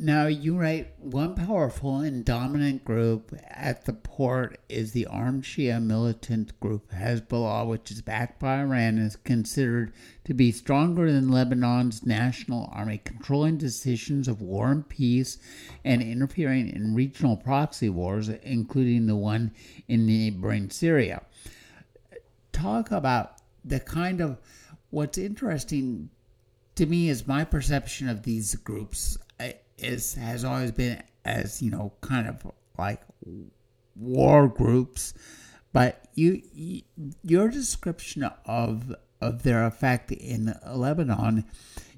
now, 0.00 0.28
you 0.28 0.56
write 0.56 0.94
one 1.00 1.34
powerful 1.34 1.96
and 1.96 2.24
dominant 2.24 2.84
group 2.84 3.34
at 3.48 3.84
the 3.84 3.92
port 3.92 4.60
is 4.68 4.92
the 4.92 5.06
armed 5.06 5.42
Shia 5.42 5.82
militant 5.82 6.58
group 6.60 6.92
Hezbollah, 6.92 7.66
which 7.66 7.90
is 7.90 8.00
backed 8.00 8.38
by 8.38 8.60
Iran 8.60 8.98
and 8.98 9.08
is 9.08 9.16
considered 9.16 9.92
to 10.22 10.34
be 10.34 10.52
stronger 10.52 11.10
than 11.10 11.32
Lebanon's 11.32 12.06
national 12.06 12.70
army, 12.72 12.98
controlling 12.98 13.56
decisions 13.56 14.28
of 14.28 14.40
war 14.40 14.70
and 14.70 14.88
peace 14.88 15.38
and 15.84 16.00
interfering 16.00 16.68
in 16.68 16.94
regional 16.94 17.36
proxy 17.36 17.88
wars, 17.88 18.28
including 18.28 19.06
the 19.06 19.16
one 19.16 19.50
in 19.88 20.06
neighboring 20.06 20.70
Syria. 20.70 21.22
Talk 22.52 22.92
about 22.92 23.38
the 23.64 23.80
kind 23.80 24.20
of 24.20 24.38
what's 24.90 25.18
interesting 25.18 26.10
to 26.76 26.86
me 26.86 27.08
is 27.08 27.26
my 27.26 27.42
perception 27.42 28.08
of 28.08 28.22
these 28.22 28.54
groups 28.54 29.18
is 29.78 30.14
has 30.14 30.44
always 30.44 30.72
been 30.72 31.02
as 31.24 31.62
you 31.62 31.70
know 31.70 31.92
kind 32.00 32.28
of 32.28 32.50
like 32.78 33.00
war 33.96 34.48
groups, 34.48 35.14
but 35.72 36.08
you, 36.14 36.42
you 36.52 36.82
your 37.22 37.48
description 37.48 38.28
of 38.46 38.94
of 39.20 39.42
their 39.42 39.66
effect 39.66 40.12
in 40.12 40.54
Lebanon 40.66 41.44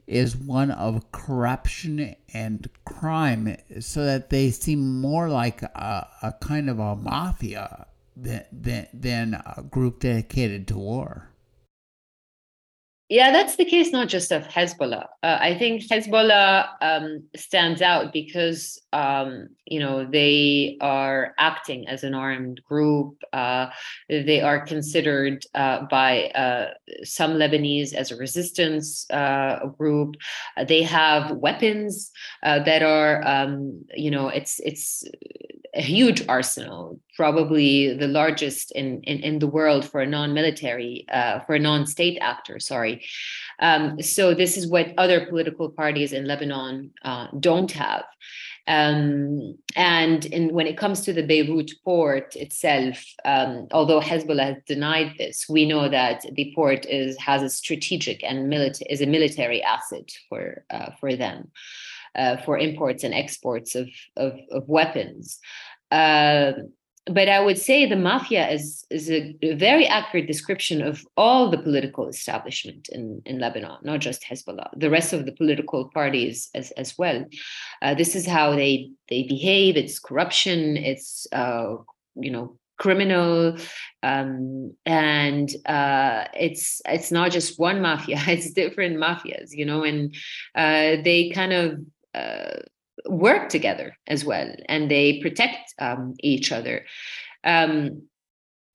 is 0.07 0.37
one 0.37 0.73
of 0.73 1.13
corruption 1.13 2.17
and 2.35 2.69
crime, 2.85 3.57
so 3.79 4.05
that 4.05 4.31
they 4.31 4.51
seem 4.51 5.01
more 5.01 5.29
like 5.29 5.63
a, 5.63 6.09
a 6.23 6.33
kind 6.41 6.69
of 6.69 6.81
a 6.81 6.97
mafia 6.97 7.87
than, 8.17 8.45
than, 8.51 8.89
than 8.93 9.35
a 9.35 9.63
group 9.63 10.01
dedicated 10.01 10.67
to 10.67 10.77
war. 10.77 11.31
Yeah, 13.11 13.33
that's 13.33 13.57
the 13.57 13.65
case 13.65 13.91
not 13.91 14.07
just 14.07 14.31
of 14.31 14.47
Hezbollah. 14.47 15.05
Uh, 15.25 15.39
I 15.41 15.59
think 15.59 15.83
Hezbollah 15.83 16.69
um, 16.81 17.25
stands 17.35 17.83
out 17.83 18.13
because 18.13 18.81
um, 18.93 19.49
you 19.67 19.81
know 19.81 20.09
they 20.09 20.79
are 20.81 21.35
acting 21.37 21.89
as 21.89 22.05
an 22.05 22.15
armed 22.15 22.63
group. 22.63 23.21
Uh, 23.33 23.67
they 24.09 24.41
are 24.41 24.65
considered 24.65 25.45
uh, 25.57 25.87
by 25.91 26.29
uh, 26.37 26.71
some 27.03 27.33
Lebanese 27.33 27.95
as 27.95 28.13
a 28.13 28.17
resistance 28.17 29.11
uh, 29.11 29.67
group. 29.77 30.15
Uh, 30.57 30.63
they 30.63 30.85
have 30.85 31.33
weapons 31.33 32.13
that 32.45 32.85
are 32.85 33.27
um, 33.27 33.85
you 33.93 34.13
know 34.13 34.29
it's 34.29 34.61
it's 34.61 35.03
a 35.75 35.83
huge 35.83 36.27
arsenal, 36.29 37.01
probably 37.21 37.93
the 37.93 38.09
largest 38.09 38.73
in, 38.73 39.03
in, 39.03 39.19
in 39.19 39.39
the 39.41 39.47
world 39.47 39.85
for 39.85 40.01
a 40.01 40.07
non-military, 40.07 41.05
uh, 41.13 41.41
for 41.41 41.55
a 41.55 41.59
non-state 41.59 42.17
actor, 42.33 42.59
sorry. 42.59 43.05
Um, 43.59 44.01
so 44.01 44.33
this 44.33 44.57
is 44.57 44.67
what 44.67 44.95
other 44.97 45.27
political 45.27 45.69
parties 45.69 46.15
in 46.15 46.25
Lebanon 46.25 46.93
uh, 47.05 47.27
don't 47.39 47.71
have. 47.73 48.05
Um, 48.67 49.59
and 49.77 50.25
in, 50.25 50.55
when 50.55 50.67
it 50.67 50.79
comes 50.79 51.03
to 51.03 51.13
the 51.13 51.23
Beirut 51.23 51.73
port 51.85 52.37
itself, 52.37 53.05
um, 53.27 53.69
although 53.71 54.01
Hezbollah 54.01 54.55
has 54.55 54.63
denied 54.67 55.13
this, 55.19 55.45
we 55.47 55.67
know 55.67 55.91
that 55.91 56.25
the 56.33 56.53
port 56.55 56.87
is 56.87 57.19
has 57.19 57.43
a 57.43 57.51
strategic 57.51 58.25
and 58.25 58.49
milita- 58.49 58.91
is 58.91 59.03
a 59.03 59.07
military 59.17 59.63
asset 59.63 60.09
for 60.29 60.65
uh, 60.71 60.91
for 61.01 61.17
them 61.17 61.51
uh, 62.15 62.37
for 62.45 62.57
imports 62.59 63.05
and 63.05 63.13
exports 63.13 63.75
of, 63.75 63.89
of, 64.17 64.33
of 64.51 64.69
weapons. 64.69 65.39
Uh, 65.91 66.53
but 67.07 67.29
I 67.29 67.41
would 67.41 67.59
say 67.59 67.87
the 67.87 67.97
mafia 67.97 68.49
is 68.49 68.85
is 68.91 69.11
a, 69.11 69.37
very 69.55 69.87
accurate 69.87 70.27
description 70.27 70.83
of 70.83 71.07
all 71.17 71.51
the 71.51 71.59
political 71.59 72.09
establishment 72.09 72.89
in, 72.91 73.23
in 73.25 73.39
Lebanon, 73.39 73.79
not 73.83 74.01
just 74.01 74.23
Hezbollah, 74.23 74.69
the 74.77 74.91
rest 74.91 75.13
of 75.13 75.25
the 75.25 75.33
political 75.33 75.89
parties 75.89 76.51
as, 76.55 76.71
as 76.73 76.99
well. 76.99 77.25
Uh, 77.83 77.95
this 77.95 78.15
is 78.15 78.27
how 78.27 78.55
they 78.55 78.91
they 79.09 79.23
behave. 79.23 79.77
It's 79.77 79.99
corruption. 79.99 80.77
It's 80.77 81.27
uh, 81.33 81.77
you 82.17 82.31
know 82.31 82.59
criminal 82.79 83.59
um, 84.03 84.75
and 84.87 85.51
uh, 85.67 86.25
it's 86.35 86.81
it's 86.87 87.13
not 87.13 87.31
just 87.31 87.59
one 87.59 87.83
mafia 87.83 88.19
it's 88.27 88.53
different 88.53 88.97
mafias 88.97 89.51
you 89.53 89.67
know 89.67 89.85
and 89.85 90.15
uh, 90.55 90.97
they 91.05 91.31
kind 91.35 91.53
of 91.53 91.79
uh, 92.15 92.57
work 93.07 93.49
together 93.49 93.97
as 94.07 94.25
well 94.25 94.55
and 94.67 94.91
they 94.91 95.21
protect 95.21 95.75
um, 95.79 96.15
each 96.21 96.53
other 96.53 96.85
um, 97.45 98.03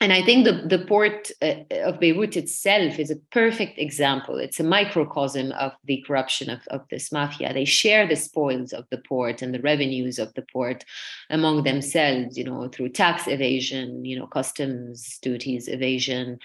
and 0.02 0.12
I 0.12 0.22
think 0.22 0.44
the, 0.44 0.64
the 0.68 0.86
port 0.86 1.32
uh, 1.42 1.56
of 1.84 2.02
Beirut 2.02 2.36
itself 2.36 3.00
is 3.00 3.10
a 3.10 3.16
perfect 3.32 3.80
example. 3.80 4.38
It's 4.38 4.60
a 4.60 4.64
microcosm 4.64 5.54
of 5.54 5.72
the 5.86 6.04
corruption 6.06 6.50
of, 6.50 6.60
of 6.68 6.82
this 6.90 7.14
mafia. 7.14 7.54
They 7.54 7.64
share 7.64 8.06
the 8.06 8.18
spoils 8.18 8.74
of 8.74 8.86
the 8.92 8.98
port 8.98 9.42
and 9.42 9.54
the 9.54 9.62
revenues 9.62 10.20
of 10.20 10.34
the 10.34 10.46
port 10.52 10.84
among 11.30 11.64
themselves, 11.64 12.38
you 12.38 12.44
know, 12.44 12.68
through 12.68 12.90
tax 12.90 13.28
evasion, 13.28 14.04
you 14.04 14.20
know, 14.20 14.28
customs 14.28 15.18
duties 15.22 15.70
evasion, 15.70 16.40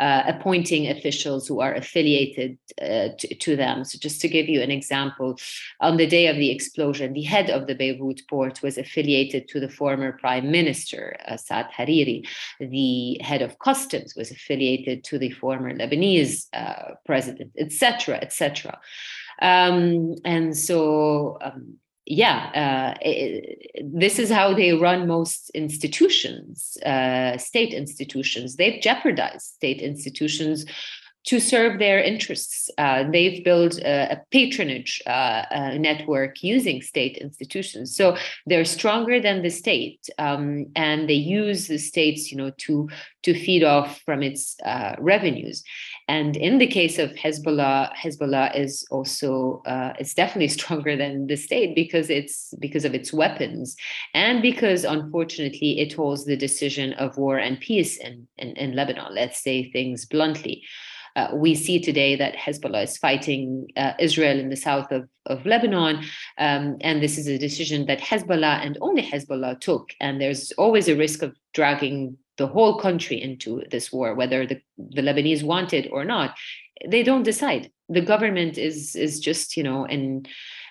uh, 0.00 0.22
appointing 0.26 0.88
officials 0.88 1.46
who 1.46 1.60
are 1.60 1.74
affiliated 1.74 2.58
uh, 2.80 3.08
to, 3.18 3.34
to, 3.34 3.56
them. 3.56 3.84
So, 3.84 3.98
just 3.98 4.20
to 4.22 4.28
give 4.28 4.48
you 4.48 4.60
an 4.60 4.70
example, 4.70 5.38
on 5.80 5.96
the 5.96 6.06
day 6.06 6.26
of 6.26 6.36
the 6.36 6.50
explosion, 6.50 7.12
the 7.12 7.22
head 7.22 7.50
of 7.50 7.66
the 7.66 7.74
Beirut 7.74 8.22
port 8.28 8.62
was 8.62 8.78
affiliated 8.78 9.48
to 9.48 9.60
the 9.60 9.68
former 9.68 10.12
prime 10.12 10.50
minister, 10.50 11.16
uh, 11.26 11.36
Saad 11.36 11.66
Hariri. 11.76 12.26
The 12.60 13.18
head 13.22 13.42
of 13.42 13.58
customs 13.58 14.14
was 14.16 14.30
affiliated 14.30 15.04
to 15.04 15.18
the 15.18 15.30
former 15.30 15.72
Lebanese 15.72 16.46
uh, 16.52 16.94
president, 17.04 17.52
etc., 17.58 18.16
etc. 18.16 18.80
Um, 19.40 20.16
and 20.24 20.56
so, 20.56 21.38
um, 21.40 21.78
yeah, 22.06 22.94
uh, 22.94 22.98
it, 23.00 23.82
this 23.82 24.18
is 24.18 24.30
how 24.30 24.52
they 24.52 24.72
run 24.72 25.06
most 25.06 25.50
institutions, 25.54 26.76
uh, 26.84 27.38
state 27.38 27.72
institutions. 27.72 28.56
They've 28.56 28.80
jeopardized 28.80 29.46
state 29.46 29.80
institutions 29.80 30.66
to 31.24 31.40
serve 31.40 31.78
their 31.78 32.00
interests. 32.00 32.70
Uh, 32.76 33.04
they've 33.10 33.42
built 33.44 33.78
a, 33.78 34.12
a 34.12 34.22
patronage 34.30 35.02
uh, 35.06 35.44
a 35.50 35.78
network 35.78 36.42
using 36.42 36.82
state 36.82 37.16
institutions, 37.18 37.96
so 37.96 38.16
they're 38.46 38.64
stronger 38.64 39.20
than 39.20 39.42
the 39.42 39.50
state, 39.50 40.08
um, 40.18 40.66
and 40.76 41.08
they 41.08 41.14
use 41.14 41.66
the 41.68 41.78
states, 41.78 42.30
you 42.30 42.38
know, 42.38 42.50
to 42.58 42.88
to 43.22 43.32
feed 43.34 43.64
off 43.64 44.00
from 44.04 44.22
its 44.22 44.56
uh, 44.64 44.94
revenues. 44.98 45.64
And 46.08 46.36
in 46.36 46.58
the 46.58 46.66
case 46.66 46.98
of 46.98 47.10
Hezbollah, 47.12 47.94
Hezbollah 47.94 48.54
is 48.54 48.86
also 48.90 49.62
uh, 49.66 49.94
it's 49.98 50.14
definitely 50.14 50.48
stronger 50.58 50.96
than 50.96 51.26
the 51.26 51.36
state 51.36 51.74
because 51.74 52.10
it's 52.10 52.52
because 52.60 52.84
of 52.84 52.94
its 52.94 53.12
weapons 53.12 53.76
and 54.12 54.42
because 54.42 54.84
unfortunately 54.84 55.80
it 55.80 55.94
holds 55.94 56.24
the 56.24 56.36
decision 56.36 56.92
of 56.94 57.16
war 57.16 57.38
and 57.38 57.60
peace 57.60 57.96
in, 57.96 58.26
in, 58.36 58.50
in 58.56 58.76
Lebanon. 58.76 59.14
Let's 59.14 59.42
say 59.42 59.70
things 59.70 60.04
bluntly. 60.04 60.62
Uh, 61.16 61.28
we 61.32 61.54
see 61.54 61.80
today 61.80 62.16
that 62.16 62.34
Hezbollah 62.34 62.84
is 62.84 62.98
fighting 62.98 63.68
uh, 63.76 63.92
Israel 63.98 64.38
in 64.38 64.50
the 64.50 64.56
south 64.56 64.90
of, 64.90 65.08
of 65.26 65.46
Lebanon. 65.46 66.04
Um, 66.38 66.76
and 66.80 67.02
this 67.02 67.18
is 67.18 67.28
a 67.28 67.38
decision 67.38 67.86
that 67.86 68.00
Hezbollah 68.00 68.64
and 68.64 68.78
only 68.80 69.02
Hezbollah 69.02 69.60
took. 69.60 69.90
And 70.00 70.20
there's 70.20 70.50
always 70.52 70.88
a 70.88 70.96
risk 70.96 71.22
of 71.22 71.36
dragging 71.52 72.16
the 72.36 72.48
whole 72.48 72.78
country 72.80 73.20
into 73.22 73.62
this 73.70 73.92
war, 73.92 74.14
whether 74.14 74.44
the, 74.46 74.60
the 74.76 75.02
Lebanese 75.02 75.44
want 75.44 75.72
it 75.72 75.88
or 75.92 76.04
not. 76.04 76.36
They 76.86 77.04
don't 77.04 77.22
decide. 77.22 77.70
The 77.88 78.00
government 78.00 78.58
is 78.58 78.96
is 78.96 79.20
just, 79.20 79.56
you 79.56 79.62
know, 79.62 79.84
in 79.84 80.26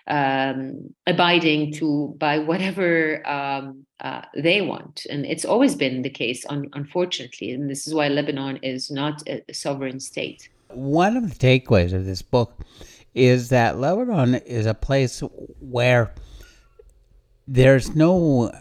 um, 0.08 0.94
abiding 1.08 1.74
to 1.74 2.16
by 2.18 2.40
whatever 2.40 3.26
um, 3.28 3.86
uh, 4.00 4.22
they 4.36 4.62
want, 4.62 5.06
and 5.10 5.26
it's 5.26 5.46
always 5.46 5.76
been 5.76 6.02
the 6.02 6.10
case, 6.10 6.46
un- 6.50 6.70
unfortunately. 6.74 7.52
And 7.52 7.70
this 7.70 7.88
is 7.88 7.94
why 7.94 8.08
Lebanon 8.10 8.58
is 8.58 8.92
not 8.92 9.24
a 9.28 9.42
sovereign 9.54 10.00
state. 10.00 10.50
One 10.70 11.16
of 11.16 11.30
the 11.30 11.36
takeaways 11.36 11.94
of 11.94 12.06
this 12.06 12.22
book 12.22 12.66
is 13.14 13.50
that 13.50 13.78
Lebanon 13.78 14.36
is 14.36 14.66
a 14.66 14.74
place 14.74 15.22
where 15.60 16.14
there's 17.48 17.96
no 17.96 18.52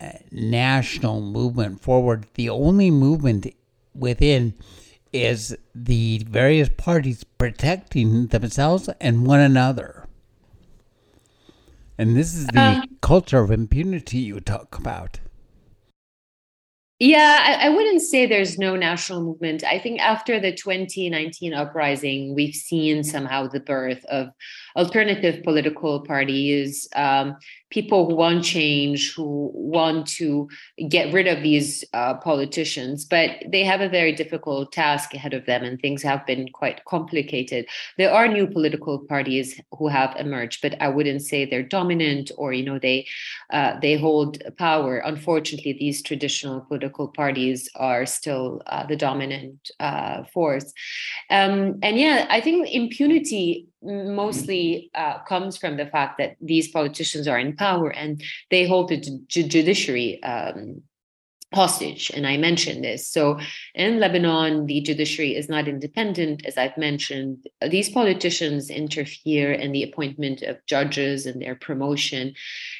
uh, 0.00 0.08
national 0.30 1.20
movement 1.20 1.80
forward. 1.80 2.26
The 2.34 2.48
only 2.50 2.90
movement 2.90 3.46
within 3.94 4.54
is 5.12 5.56
the 5.74 6.24
various 6.28 6.68
parties 6.68 7.24
protecting 7.24 8.28
themselves 8.28 8.88
and 9.00 9.26
one 9.26 9.40
another. 9.40 10.06
And 12.00 12.16
this 12.16 12.34
is 12.34 12.46
the 12.46 12.58
uh, 12.58 12.82
culture 13.02 13.40
of 13.40 13.50
impunity 13.50 14.20
you 14.20 14.40
talk 14.40 14.78
about. 14.78 15.20
Yeah, 16.98 17.44
I, 17.46 17.66
I, 17.66 17.68
wouldn't 17.68 18.00
say 18.00 18.24
there's 18.24 18.58
no 18.58 18.74
national 18.74 19.22
movement. 19.22 19.64
I 19.64 19.78
think 19.78 20.00
after 20.00 20.40
the 20.40 20.50
2019 20.50 21.52
uprising, 21.52 22.34
we've 22.34 22.54
seen 22.54 23.04
somehow 23.04 23.48
the 23.48 23.60
birth 23.60 24.02
of 24.06 24.28
alternative 24.76 25.42
political 25.42 26.00
parties, 26.00 26.88
um, 26.94 27.36
people 27.70 28.06
who 28.06 28.16
want 28.16 28.44
change, 28.44 29.14
who 29.14 29.50
want 29.54 30.06
to 30.06 30.48
get 30.88 31.12
rid 31.12 31.26
of 31.26 31.42
these 31.42 31.84
uh, 31.94 32.14
politicians, 32.14 33.04
but 33.04 33.30
they 33.48 33.64
have 33.64 33.80
a 33.80 33.88
very 33.88 34.12
difficult 34.12 34.72
task 34.72 35.14
ahead 35.14 35.32
of 35.32 35.46
them, 35.46 35.62
and 35.62 35.80
things 35.80 36.02
have 36.02 36.26
been 36.26 36.48
quite 36.52 36.84
complicated. 36.84 37.66
There 37.96 38.12
are 38.12 38.28
new 38.28 38.46
political 38.46 38.98
parties 38.98 39.60
who 39.78 39.88
have 39.88 40.14
emerged, 40.18 40.60
but 40.62 40.80
I 40.82 40.88
wouldn't 40.88 41.22
say 41.22 41.44
they're 41.44 41.62
dominant 41.62 42.30
or 42.36 42.52
you 42.52 42.64
know 42.64 42.78
they 42.78 43.06
uh, 43.52 43.78
they 43.80 43.96
hold 43.96 44.42
power. 44.58 44.98
Unfortunately, 44.98 45.72
these 45.72 46.02
traditional 46.02 46.60
political 46.62 47.08
parties 47.08 47.68
are 47.76 48.04
still 48.04 48.62
uh, 48.66 48.84
the 48.86 48.96
dominant 48.96 49.70
uh, 49.78 50.24
force, 50.24 50.72
um, 51.30 51.78
and 51.82 51.98
yeah, 51.98 52.26
I 52.28 52.40
think 52.40 52.68
impunity 52.68 53.69
mostly 53.82 54.90
uh, 54.94 55.18
comes 55.24 55.56
from 55.56 55.76
the 55.76 55.86
fact 55.86 56.18
that 56.18 56.36
these 56.40 56.68
politicians 56.68 57.26
are 57.26 57.38
in 57.38 57.56
power 57.56 57.90
and 57.90 58.22
they 58.50 58.66
hold 58.66 58.88
the 58.88 59.00
ju- 59.00 59.52
judiciary 59.52 60.22
um, 60.22 60.82
hostage. 61.52 62.10
And 62.14 62.26
I 62.26 62.36
mentioned 62.36 62.84
this. 62.84 63.08
So 63.08 63.40
in 63.74 63.98
Lebanon, 63.98 64.66
the 64.66 64.80
judiciary 64.80 65.34
is 65.34 65.48
not 65.48 65.66
independent, 65.66 66.46
as 66.46 66.56
I've 66.56 66.76
mentioned. 66.76 67.46
These 67.68 67.90
politicians 67.90 68.70
interfere 68.70 69.52
in 69.52 69.72
the 69.72 69.82
appointment 69.82 70.42
of 70.42 70.64
judges 70.66 71.26
and 71.26 71.42
their 71.42 71.56
promotion. 71.56 72.34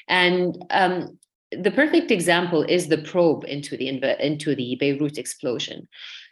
And 0.07 0.57
um, 0.71 1.19
the 1.51 1.73
perfect 1.73 2.11
example 2.13 2.63
is 2.63 2.87
the 2.87 2.99
probe 2.99 3.45
into 3.45 3.77
the 3.77 3.89
into 4.25 4.55
the 4.55 4.77
Beirut 4.77 5.19
explosion. 5.19 5.89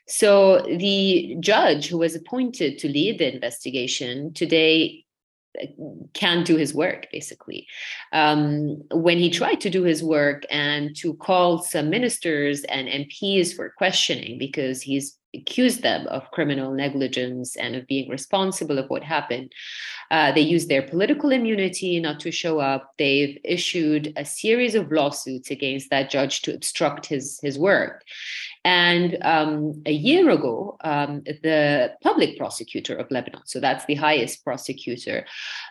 So 0.08 0.62
the 0.62 1.36
judge 1.40 1.88
who 1.88 1.98
was 1.98 2.14
appointed 2.14 2.78
to 2.78 2.88
lead 2.88 3.18
the 3.18 3.32
investigation 3.32 4.32
today 4.32 5.04
can't 6.14 6.46
do 6.46 6.56
his 6.56 6.72
work 6.72 7.08
basically 7.10 7.66
um, 8.12 8.82
when 8.92 9.18
he 9.18 9.30
tried 9.30 9.60
to 9.60 9.70
do 9.70 9.82
his 9.82 10.04
work 10.04 10.44
and 10.50 10.94
to 10.94 11.14
call 11.14 11.58
some 11.58 11.90
ministers 11.90 12.62
and 12.64 12.86
mps 12.86 13.56
for 13.56 13.70
questioning 13.70 14.38
because 14.38 14.82
he's 14.82 15.18
accused 15.34 15.82
them 15.82 16.06
of 16.08 16.30
criminal 16.30 16.72
negligence 16.72 17.56
and 17.56 17.76
of 17.76 17.86
being 17.86 18.08
responsible 18.08 18.78
of 18.78 18.88
what 18.88 19.02
happened. 19.02 19.52
Uh, 20.10 20.32
they 20.32 20.40
used 20.40 20.68
their 20.68 20.82
political 20.82 21.30
immunity 21.30 22.00
not 22.00 22.18
to 22.20 22.30
show 22.30 22.60
up. 22.60 22.92
They've 22.98 23.38
issued 23.44 24.12
a 24.16 24.24
series 24.24 24.74
of 24.74 24.90
lawsuits 24.90 25.50
against 25.50 25.90
that 25.90 26.10
judge 26.10 26.42
to 26.42 26.54
obstruct 26.54 27.06
his, 27.06 27.38
his 27.42 27.58
work. 27.58 28.04
And 28.68 29.16
um, 29.22 29.82
a 29.86 29.92
year 29.92 30.28
ago, 30.28 30.76
um, 30.84 31.22
the 31.24 31.94
public 32.02 32.36
prosecutor 32.36 32.94
of 32.94 33.10
Lebanon, 33.10 33.40
so 33.46 33.60
that's 33.60 33.86
the 33.86 33.94
highest 33.94 34.44
prosecutor, 34.44 35.24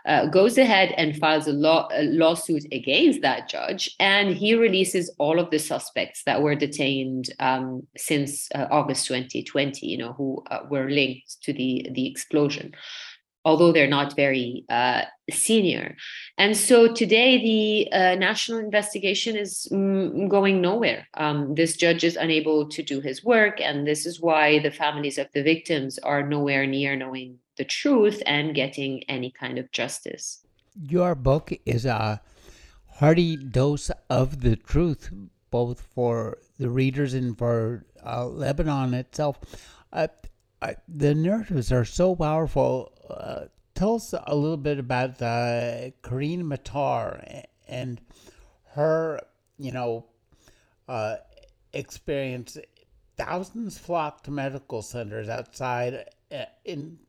uh, 0.08 0.26
goes 0.26 0.58
ahead 0.58 0.95
and 0.98 1.16
files 1.16 1.45
a, 1.45 1.54
law, 1.54 1.88
a 1.93 2.06
lawsuit 2.06 2.66
against 2.72 3.22
that 3.22 3.50
judge, 3.50 3.95
and 4.00 4.36
he 4.36 4.56
releases 4.56 5.14
all 5.20 5.38
of 5.38 5.52
the 5.52 5.60
suspects 5.60 6.24
that 6.26 6.41
were 6.41 6.56
detained 6.56 7.30
um, 7.39 7.86
since 7.95 8.50
uh, 8.56 8.66
August 8.72 9.06
2020. 9.06 9.86
You 9.86 10.00
know, 10.00 10.14
who 10.14 10.43
uh, 10.50 10.62
were 10.68 10.89
linked 10.89 11.43
to 11.43 11.54
the 11.54 11.88
the 11.91 12.08
explosion 12.08 12.74
although 13.48 13.72
they're 13.72 13.95
not 14.00 14.14
very 14.14 14.66
uh, 14.68 15.04
senior. 15.32 15.95
And 16.38 16.56
so 16.58 16.93
today, 16.93 17.32
the 17.50 17.91
uh, 17.93 18.16
national 18.16 18.60
investigation 18.60 19.38
is 19.38 19.70
mm, 19.72 20.28
going 20.28 20.60
nowhere. 20.60 21.08
Um, 21.14 21.56
this 21.56 21.78
judge 21.78 22.04
is 22.04 22.18
unable 22.18 22.68
to 22.68 22.84
do 22.84 23.00
his 23.00 23.24
work, 23.24 23.62
and 23.62 23.88
this 23.88 24.06
is 24.06 24.20
why 24.20 24.60
the 24.60 24.70
families 24.84 25.18
of 25.18 25.28
the 25.34 25.43
victims 25.43 25.98
are 26.00 26.28
nowhere 26.28 26.68
near 26.68 26.98
knowing 26.98 27.39
the 27.56 27.64
truth 27.64 28.22
and 28.26 28.54
getting 28.54 29.04
any 29.08 29.32
kind 29.32 29.58
of 29.58 29.72
justice. 29.72 30.43
Your 30.76 31.16
book 31.16 31.54
is 31.66 31.86
a 31.86 32.20
hearty 33.00 33.38
dose 33.38 33.89
of 34.10 34.41
the 34.41 34.58
truth, 34.58 35.10
both 35.52 35.80
for 35.80 36.39
the 36.60 36.70
readers 36.70 37.14
and 37.14 37.38
for 37.38 37.86
uh, 38.06 38.26
Lebanon 38.28 38.93
itself. 38.93 39.39
Uh, 39.93 40.08
the 40.88 41.14
narratives 41.14 41.72
are 41.72 41.86
so 41.86 42.16
powerful 42.16 42.91
uh, 43.10 43.45
tell 43.76 43.95
us 43.95 44.14
a 44.14 44.36
little 44.36 44.58
bit 44.58 44.80
about 44.80 45.22
uh, 45.22 45.91
Karine 46.01 46.43
Matar 46.43 47.43
and 47.68 48.01
her, 48.74 49.22
you 49.58 49.72
know, 49.72 50.05
uh, 50.88 51.18
experience. 51.74 52.58
Thousands 53.18 53.78
flocked 53.78 54.26
to 54.26 54.32
medical 54.32 54.82
centers 54.82 55.28
outside 55.30 56.05
uh, 56.32 56.45
in 56.66 56.99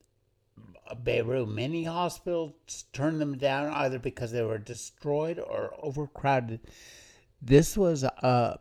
Beirut. 1.05 1.49
Many 1.49 1.85
hospitals 1.85 2.85
turned 2.93 3.21
them 3.21 3.37
down 3.37 3.73
either 3.73 3.99
because 3.99 4.33
they 4.33 4.43
were 4.43 4.59
destroyed 4.59 5.39
or 5.39 5.75
overcrowded. 5.83 6.61
This 7.43 7.77
was 7.77 8.03
a 8.05 8.59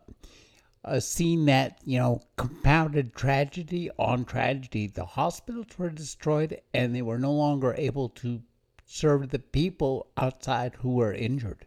a 0.88 1.00
scene 1.00 1.44
that 1.46 1.78
you 1.84 1.98
know 1.98 2.22
compounded 2.36 3.14
tragedy 3.14 3.90
on 3.98 4.24
tragedy. 4.24 4.86
The 4.86 5.04
hospitals 5.04 5.78
were 5.78 5.90
destroyed, 5.90 6.60
and 6.74 6.94
they 6.94 7.02
were 7.02 7.18
no 7.18 7.32
longer 7.32 7.74
able 7.78 8.08
to 8.10 8.42
serve 8.84 9.28
the 9.28 9.38
people 9.38 10.08
outside 10.16 10.74
who 10.76 10.94
were 10.94 11.12
injured. 11.12 11.66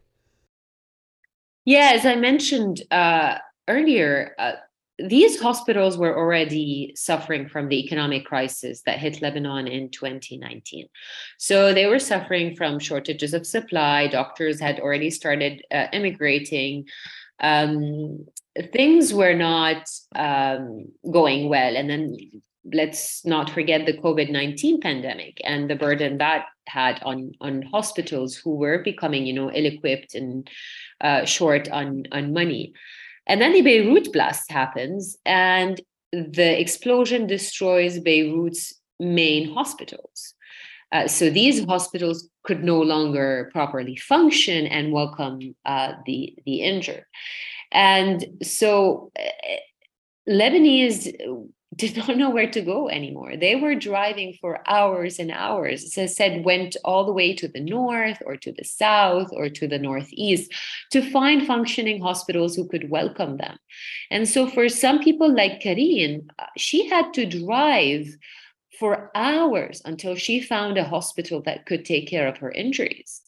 Yeah, 1.66 1.92
as 1.94 2.06
I 2.06 2.16
mentioned 2.16 2.82
uh, 2.90 3.38
earlier, 3.68 4.36
uh, 4.40 4.54
these 4.98 5.40
hospitals 5.40 5.98
were 5.98 6.18
already 6.18 6.94
suffering 6.96 7.48
from 7.48 7.70
the 7.70 7.80
economic 7.80 8.26
crisis 8.26 8.82
that 8.86 9.00
hit 9.00 9.22
Lebanon 9.22 9.68
in 9.68 9.90
2019. 9.90 10.88
So 11.38 11.74
they 11.74 11.86
were 11.86 12.00
suffering 12.00 12.56
from 12.56 12.80
shortages 12.80 13.34
of 13.34 13.48
supply. 13.48 14.08
Doctors 14.08 14.60
had 14.60 14.80
already 14.80 15.10
started 15.10 15.64
uh, 15.72 15.88
immigrating. 15.94 16.86
Um, 17.40 18.26
things 18.72 19.14
were 19.14 19.34
not 19.34 19.90
um, 20.16 20.86
going 21.10 21.50
well. 21.50 21.76
And 21.76 21.90
then 21.90 22.18
let's 22.66 23.26
not 23.26 23.50
forget 23.50 23.86
the 23.86 23.98
COVID 23.98 24.30
19 24.30 24.82
pandemic 24.82 25.42
and 25.44 25.70
the 25.70 25.76
burden 25.76 26.18
that 26.20 26.46
had 26.68 27.02
on, 27.04 27.32
on 27.42 27.64
hospitals 27.64 28.36
who 28.36 28.56
were 28.56 28.84
becoming, 28.84 29.26
you 29.26 29.34
know, 29.34 29.52
ill 29.52 29.66
equipped 29.66 30.16
and 30.16 30.50
uh, 31.02 31.26
short 31.26 31.70
on, 31.70 32.04
on 32.12 32.34
money. 32.34 32.74
And 33.28 33.42
then 33.42 33.54
the 33.54 33.62
Beirut 33.62 34.12
blast 34.12 34.52
happens, 34.52 35.16
and 35.26 35.80
the 36.12 36.60
explosion 36.60 37.28
destroys 37.28 38.00
Beirut's 38.00 38.74
main 39.00 39.54
hospitals. 39.54 40.34
Uh, 40.92 41.08
so 41.08 41.30
these 41.30 41.64
hospitals 41.66 42.30
could 42.44 42.64
no 42.64 42.82
longer 42.82 43.50
properly 43.54 43.96
function 43.96 44.68
and 44.68 44.92
welcome 44.92 45.56
uh, 45.66 45.94
the 46.06 46.36
the 46.46 46.62
injured. 46.62 47.06
And 47.72 48.26
so 48.44 49.12
uh, 49.18 49.24
Lebanese 50.30 51.14
did 51.76 51.98
not 52.08 52.18
know 52.18 52.30
where 52.30 52.50
to 52.50 52.62
go 52.62 52.90
anymore. 52.90 53.36
They 53.38 53.56
were 53.56 53.76
driving 53.76 54.38
for 54.40 54.68
hours 54.68 55.20
and 55.20 55.32
hours. 55.32 55.84
As 55.84 55.98
I 55.98 56.06
said, 56.06 56.46
went 56.46 56.76
all 56.84 57.06
the 57.06 57.14
way 57.14 57.34
to 57.36 57.48
the 57.48 57.62
north 57.62 58.22
or 58.26 58.36
to 58.38 58.52
the 58.52 58.64
south 58.64 59.30
or 59.32 59.50
to 59.50 59.68
the 59.68 59.80
northeast 59.80 60.52
to 60.92 61.02
find 61.02 61.46
functioning 61.46 62.02
hospitals 62.02 62.56
who 62.56 62.68
could 62.68 62.90
welcome 62.90 63.38
them. 63.38 63.58
And 64.10 64.28
so 64.28 64.48
for 64.48 64.70
some 64.70 65.00
people 65.00 65.34
like 65.34 65.62
Karine, 65.62 66.28
uh, 66.40 66.46
she 66.58 66.88
had 66.88 67.14
to 67.14 67.26
drive 67.26 68.08
for 68.80 69.12
hours 69.16 69.82
until 69.86 70.16
she 70.16 70.42
found 70.42 70.78
a 70.78 70.84
hospital 70.84 71.42
that 71.44 71.66
could 71.66 71.86
take 71.86 72.08
care 72.08 72.28
of 72.28 72.38
her 72.38 72.52
injuries. 72.52 73.22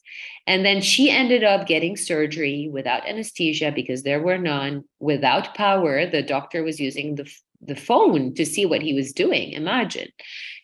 And 0.45 0.65
then 0.65 0.81
she 0.81 1.09
ended 1.09 1.43
up 1.43 1.67
getting 1.67 1.95
surgery 1.95 2.69
without 2.71 3.07
anesthesia 3.07 3.71
because 3.73 4.03
there 4.03 4.21
were 4.21 4.37
none, 4.37 4.83
without 4.99 5.55
power. 5.55 6.05
The 6.05 6.21
doctor 6.21 6.63
was 6.63 6.79
using 6.79 7.15
the, 7.15 7.31
the 7.61 7.75
phone 7.75 8.33
to 8.35 8.45
see 8.45 8.65
what 8.65 8.81
he 8.81 8.93
was 8.93 9.13
doing. 9.13 9.53
Imagine, 9.53 10.09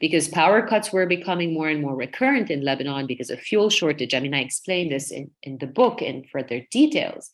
because 0.02 0.28
power 0.28 0.68
cuts 0.68 0.92
were 0.92 1.06
becoming 1.06 1.54
more 1.54 1.70
and 1.70 1.82
more 1.82 1.96
recurrent 1.96 2.50
in 2.50 2.62
Lebanon 2.62 3.08
because 3.08 3.30
of 3.30 3.40
fuel 3.40 3.70
shortage. 3.70 4.14
I 4.14 4.20
mean, 4.20 4.34
I 4.34 4.42
explained 4.42 4.92
this 4.92 5.12
in, 5.12 5.32
in 5.44 5.58
the 5.60 5.68
book 5.68 6.02
in 6.02 6.26
further 6.26 6.66
details. 6.72 7.30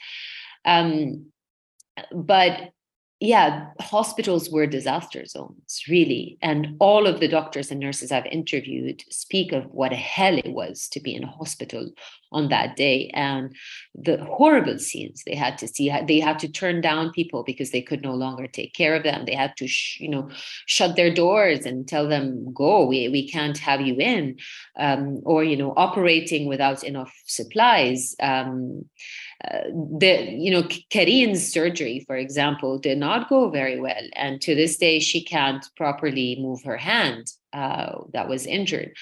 Um, 0.65 1.31
but 2.11 2.71
yeah, 3.21 3.67
hospitals 3.79 4.49
were 4.49 4.67
disaster 4.67 5.25
zones, 5.25 5.83
really. 5.87 6.37
And 6.41 6.75
all 6.79 7.07
of 7.07 7.21
the 7.21 7.29
doctors 7.29 7.71
and 7.71 7.79
nurses 7.79 8.11
I've 8.11 8.25
interviewed 8.25 9.03
speak 9.09 9.53
of 9.53 9.65
what 9.71 9.93
a 9.93 9.95
hell 9.95 10.37
it 10.37 10.51
was 10.51 10.89
to 10.89 10.99
be 10.99 11.15
in 11.15 11.23
a 11.23 11.31
hospital 11.31 11.91
on 12.33 12.49
that 12.49 12.75
day 12.75 13.09
and 13.13 13.55
the 13.93 14.17
horrible 14.25 14.77
scenes 14.77 15.23
they 15.25 15.35
had 15.35 15.57
to 15.59 15.67
see. 15.67 15.89
They 16.05 16.19
had 16.19 16.39
to 16.39 16.51
turn 16.51 16.81
down 16.81 17.13
people 17.13 17.43
because 17.43 17.71
they 17.71 17.81
could 17.81 18.01
no 18.01 18.13
longer 18.13 18.47
take 18.47 18.73
care 18.73 18.95
of 18.95 19.03
them. 19.03 19.23
They 19.25 19.35
had 19.35 19.55
to, 19.57 19.67
sh- 19.67 20.01
you 20.01 20.09
know, 20.09 20.29
shut 20.65 20.97
their 20.97 21.13
doors 21.13 21.65
and 21.65 21.87
tell 21.87 22.09
them, 22.09 22.51
go, 22.53 22.85
we, 22.85 23.07
we 23.07 23.29
can't 23.29 23.57
have 23.59 23.79
you 23.79 23.95
in. 23.95 24.37
Um, 24.77 25.21
or, 25.23 25.41
you 25.41 25.55
know, 25.55 25.73
operating 25.77 26.47
without 26.47 26.83
enough 26.83 27.13
supplies. 27.25 28.13
Um, 28.19 28.89
uh, 29.43 29.63
the 29.99 30.31
you 30.31 30.49
know 30.49 30.63
Karine's 30.89 31.51
surgery, 31.51 32.03
for 32.07 32.15
example, 32.15 32.77
did 32.77 32.97
not 32.97 33.29
go 33.29 33.49
very 33.49 33.79
well, 33.79 34.03
and 34.15 34.41
to 34.41 34.55
this 34.55 34.77
day 34.77 34.99
she 34.99 35.23
can't 35.23 35.65
properly 35.75 36.37
move 36.39 36.63
her 36.63 36.77
hand 36.77 37.31
uh, 37.51 37.99
that 38.13 38.29
was 38.29 38.45
injured. 38.45 38.95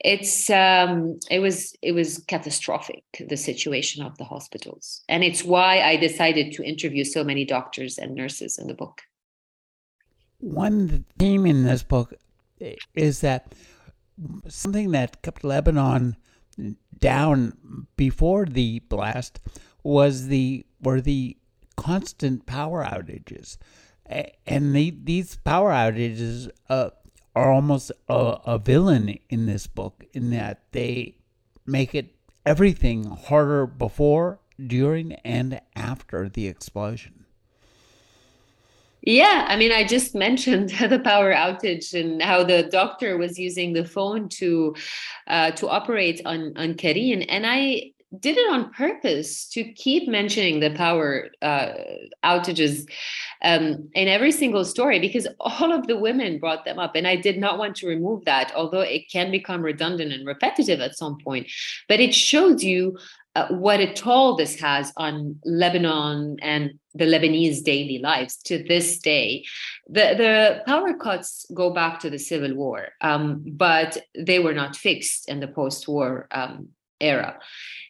It's 0.00 0.48
um, 0.50 1.18
it 1.30 1.40
was 1.40 1.74
it 1.82 1.92
was 1.92 2.22
catastrophic 2.28 3.04
the 3.28 3.36
situation 3.36 4.04
of 4.04 4.16
the 4.18 4.24
hospitals, 4.24 5.02
and 5.08 5.24
it's 5.24 5.42
why 5.42 5.80
I 5.80 5.96
decided 5.96 6.52
to 6.52 6.64
interview 6.64 7.04
so 7.04 7.24
many 7.24 7.44
doctors 7.44 7.98
and 7.98 8.14
nurses 8.14 8.58
in 8.58 8.68
the 8.68 8.74
book. 8.74 9.02
One 10.38 11.04
theme 11.18 11.46
in 11.46 11.64
this 11.64 11.82
book 11.82 12.14
is 12.94 13.20
that 13.20 13.52
something 14.48 14.92
that 14.92 15.22
kept 15.22 15.44
Lebanon 15.44 16.16
down 16.98 17.86
before 17.96 18.46
the 18.46 18.80
blast 18.88 19.40
was 19.82 20.28
the 20.28 20.66
were 20.80 21.00
the 21.00 21.36
constant 21.76 22.46
power 22.46 22.84
outages, 22.84 23.56
and 24.46 24.74
the, 24.74 24.94
these 25.04 25.36
power 25.36 25.70
outages 25.70 26.50
uh, 26.68 26.90
are 27.34 27.50
almost 27.50 27.90
a, 28.08 28.36
a 28.46 28.58
villain 28.58 29.18
in 29.30 29.46
this 29.46 29.66
book 29.66 30.04
in 30.12 30.30
that 30.30 30.62
they 30.72 31.16
make 31.66 31.94
it 31.94 32.14
everything 32.44 33.04
harder 33.04 33.66
before, 33.66 34.40
during, 34.64 35.12
and 35.24 35.60
after 35.74 36.28
the 36.28 36.46
explosion. 36.46 37.24
Yeah, 39.04 39.46
I 39.48 39.56
mean, 39.56 39.72
I 39.72 39.84
just 39.84 40.14
mentioned 40.14 40.70
the 40.88 41.00
power 41.00 41.32
outage 41.32 41.98
and 41.98 42.22
how 42.22 42.44
the 42.44 42.64
doctor 42.64 43.18
was 43.18 43.38
using 43.38 43.72
the 43.72 43.84
phone 43.84 44.28
to 44.40 44.76
uh, 45.26 45.50
to 45.52 45.68
operate 45.68 46.20
on 46.24 46.52
on 46.56 46.74
Karine, 46.74 47.22
and 47.22 47.44
I 47.46 47.92
did 48.18 48.36
it 48.36 48.52
on 48.52 48.72
purpose 48.72 49.48
to 49.48 49.64
keep 49.64 50.08
mentioning 50.08 50.60
the 50.60 50.70
power 50.70 51.30
uh, 51.40 51.72
outages 52.24 52.88
um, 53.42 53.88
in 53.94 54.08
every 54.08 54.32
single 54.32 54.64
story 54.64 54.98
because 54.98 55.26
all 55.40 55.72
of 55.72 55.86
the 55.86 55.98
women 55.98 56.38
brought 56.38 56.64
them 56.64 56.78
up. 56.78 56.94
And 56.94 57.06
I 57.06 57.16
did 57.16 57.38
not 57.38 57.58
want 57.58 57.76
to 57.76 57.86
remove 57.86 58.24
that, 58.26 58.52
although 58.54 58.80
it 58.80 59.10
can 59.10 59.30
become 59.30 59.62
redundant 59.62 60.12
and 60.12 60.26
repetitive 60.26 60.80
at 60.80 60.96
some 60.96 61.16
point. 61.24 61.50
But 61.88 62.00
it 62.00 62.14
shows 62.14 62.62
you 62.62 62.98
uh, 63.34 63.48
what 63.48 63.80
a 63.80 63.92
toll 63.94 64.36
this 64.36 64.60
has 64.60 64.92
on 64.98 65.38
Lebanon 65.46 66.36
and 66.42 66.72
the 66.94 67.06
Lebanese 67.06 67.64
daily 67.64 67.98
lives 67.98 68.36
to 68.36 68.62
this 68.62 68.98
day. 68.98 69.44
The, 69.88 70.14
the 70.18 70.62
power 70.66 70.92
cuts 70.94 71.46
go 71.54 71.72
back 71.72 72.00
to 72.00 72.10
the 72.10 72.18
civil 72.18 72.54
war, 72.54 72.88
um, 73.00 73.42
but 73.46 73.96
they 74.14 74.38
were 74.38 74.52
not 74.52 74.76
fixed 74.76 75.30
in 75.30 75.40
the 75.40 75.48
post 75.48 75.88
war 75.88 76.28
um, 76.30 76.68
era. 77.02 77.38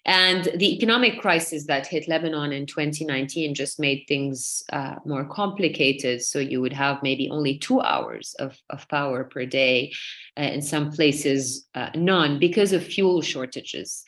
And 0.05 0.49
the 0.57 0.75
economic 0.75 1.21
crisis 1.21 1.67
that 1.67 1.87
hit 1.87 2.09
Lebanon 2.09 2.53
in 2.53 2.67
2019 2.67 3.55
just 3.55 3.79
made 3.79 4.05
things 4.09 4.65
uh, 4.73 4.97
more 5.07 5.25
complicated. 5.25 6.23
So 6.23 6.41
you 6.41 6.61
would 6.61 6.73
have 6.73 7.03
maybe 7.05 7.31
only 7.31 7.59
two 7.59 7.81
hours 7.81 8.35
of, 8.41 8.59
of 8.69 8.89
power 8.89 9.23
per 9.23 9.47
day, 9.47 9.93
uh, 10.37 10.43
in 10.43 10.61
some 10.61 10.91
places, 10.91 11.69
uh, 11.77 11.91
none 11.95 12.41
because 12.41 12.73
of 12.73 12.85
fuel 12.85 13.23
shortages. 13.23 14.03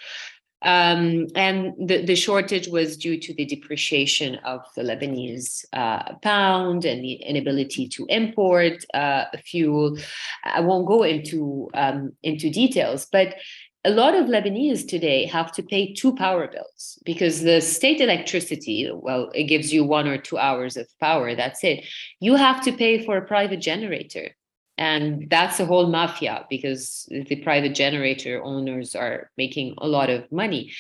Um, 0.63 1.27
and 1.37 1.75
the, 1.79 2.05
the 2.05 2.17
shortage 2.17 2.69
was 2.69 2.97
due 2.97 3.21
to 3.21 3.35
the 3.35 3.45
depreciation 3.45 4.37
of 4.47 4.63
the 4.75 4.83
Lebanese 4.83 5.65
uh, 5.75 6.15
pound 6.23 6.87
and 6.87 7.05
the 7.05 7.13
inability 7.13 7.87
to 7.89 8.07
import 8.09 8.83
uh, 8.95 9.27
fuel. 9.45 9.99
I 10.43 10.61
won't 10.61 10.89
go 10.89 11.03
into 11.03 11.69
um, 11.75 12.13
into 12.23 12.49
details, 12.49 13.07
but 13.13 13.37
a 13.85 13.91
lot 13.91 14.15
of 14.15 14.27
Lebanese 14.27 14.89
today 14.89 15.27
have 15.27 15.53
to 15.53 15.63
pay 15.63 15.93
two 15.93 16.15
power 16.15 16.49
bills 16.49 16.99
because 17.05 17.43
the 17.43 17.61
state 17.61 18.01
electricity, 18.01 18.91
well, 18.93 19.31
it 19.35 19.45
gives 19.45 19.73
you 19.73 19.85
one 19.85 20.09
or 20.09 20.17
two 20.17 20.39
hours 20.39 20.77
of 20.77 20.87
power. 21.01 21.35
That's 21.35 21.63
it. 21.63 21.85
You 22.21 22.37
have 22.37 22.65
to 22.65 22.73
pay 22.73 23.05
for 23.05 23.19
a 23.19 23.27
private 23.27 23.61
generator 23.61 24.31
and 24.77 25.29
that's 25.31 25.61
a 25.61 25.67
whole 25.67 25.87
mafia 25.87 26.47
because 26.51 27.07
the 27.11 27.37
private 27.37 27.75
generator 27.75 28.43
owners 28.43 28.97
are 28.97 29.31
making 29.37 29.75
a 29.79 29.87
lot 29.87 30.11
of 30.11 30.31
money 30.33 30.73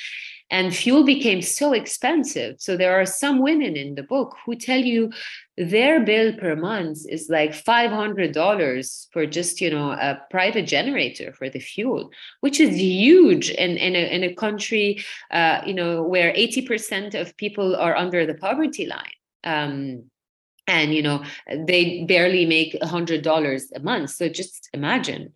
and 0.55 0.73
fuel 0.73 1.03
became 1.03 1.43
so 1.43 1.73
expensive. 1.73 2.55
So 2.61 2.77
there 2.77 2.95
are 2.95 3.05
some 3.05 3.41
women 3.41 3.75
in 3.75 3.97
the 3.97 4.05
book 4.05 4.37
who 4.47 4.55
tell 4.55 4.79
you 4.79 5.11
their 5.57 5.99
bill 5.99 6.33
per 6.35 6.55
month 6.55 6.99
is 7.09 7.29
like 7.29 7.51
$500 7.51 9.13
for 9.13 9.27
just 9.27 9.61
you 9.61 9.71
know 9.71 9.91
a 9.91 10.21
private 10.31 10.69
generator 10.69 11.33
for 11.33 11.49
the 11.49 11.59
fuel 11.59 12.11
which 12.41 12.61
is 12.61 12.77
huge 12.77 13.51
in, 13.51 13.77
in, 13.77 13.97
a, 13.97 14.05
in 14.15 14.23
a 14.23 14.35
country 14.35 15.05
uh, 15.33 15.61
you 15.67 15.75
know 15.75 16.05
where 16.05 16.33
80% 16.33 17.21
of 17.21 17.37
people 17.37 17.75
are 17.75 17.97
under 17.97 18.25
the 18.25 18.35
poverty 18.35 18.87
line. 18.87 19.19
Um, 19.43 20.05
and 20.67 20.95
you 20.95 21.03
know 21.03 21.23
they 21.49 22.05
barely 22.05 22.47
make 22.47 22.77
a 22.81 22.87
hundred 22.87 23.23
dollars 23.23 23.73
a 23.75 23.81
month. 23.81 24.11
So 24.11 24.29
just 24.29 24.71
imagine. 24.73 25.33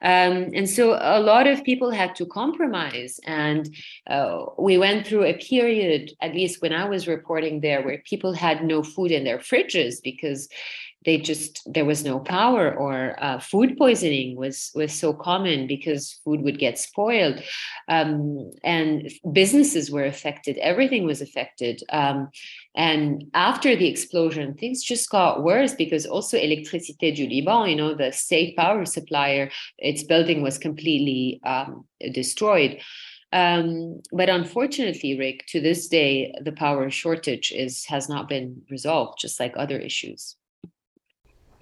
Um, 0.00 0.50
and 0.54 0.70
so 0.70 0.96
a 1.00 1.18
lot 1.18 1.48
of 1.48 1.64
people 1.64 1.90
had 1.90 2.14
to 2.16 2.26
compromise. 2.26 3.18
And 3.26 3.74
uh, 4.08 4.44
we 4.56 4.78
went 4.78 5.06
through 5.06 5.24
a 5.24 5.34
period 5.34 6.12
at 6.20 6.34
least 6.34 6.62
when 6.62 6.72
i 6.72 6.84
was 6.88 7.08
reporting 7.08 7.60
there 7.60 7.82
where 7.82 8.02
people 8.04 8.32
had 8.32 8.64
no 8.64 8.82
food 8.82 9.10
in 9.10 9.24
their 9.24 9.38
fridges 9.38 9.96
because 10.02 10.48
they 11.04 11.18
just 11.18 11.60
there 11.66 11.84
was 11.84 12.04
no 12.04 12.18
power 12.18 12.74
or 12.74 13.16
uh, 13.22 13.38
food 13.38 13.76
poisoning 13.78 14.36
was 14.36 14.70
was 14.74 14.92
so 14.92 15.12
common 15.12 15.66
because 15.66 16.20
food 16.24 16.42
would 16.42 16.58
get 16.58 16.78
spoiled. 16.78 17.40
Um, 17.88 18.50
and 18.64 19.10
businesses 19.32 19.90
were 19.90 20.04
affected. 20.04 20.58
Everything 20.58 21.06
was 21.06 21.20
affected. 21.20 21.82
Um, 21.90 22.30
and 22.74 23.24
after 23.34 23.76
the 23.76 23.88
explosion 23.88 24.54
things 24.54 24.82
just 24.82 25.08
got 25.10 25.42
worse 25.42 25.74
because 25.74 26.04
also 26.06 26.36
electricité 26.36 27.14
du 27.14 27.26
liban 27.26 27.68
you 27.68 27.76
know 27.76 27.94
the 27.94 28.12
state 28.12 28.56
power 28.56 28.84
supplier 28.84 29.50
its 29.78 30.02
building 30.02 30.42
was 30.42 30.58
completely 30.58 31.40
um, 31.44 31.84
destroyed. 32.12 32.80
Um, 33.30 34.00
but 34.10 34.30
unfortunately, 34.30 35.18
Rick, 35.18 35.44
to 35.48 35.60
this 35.60 35.86
day, 35.88 36.32
the 36.42 36.52
power 36.52 36.90
shortage 36.90 37.52
is 37.52 37.84
has 37.84 38.08
not 38.08 38.26
been 38.26 38.62
resolved, 38.70 39.20
just 39.20 39.38
like 39.38 39.54
other 39.56 39.78
issues 39.78 40.37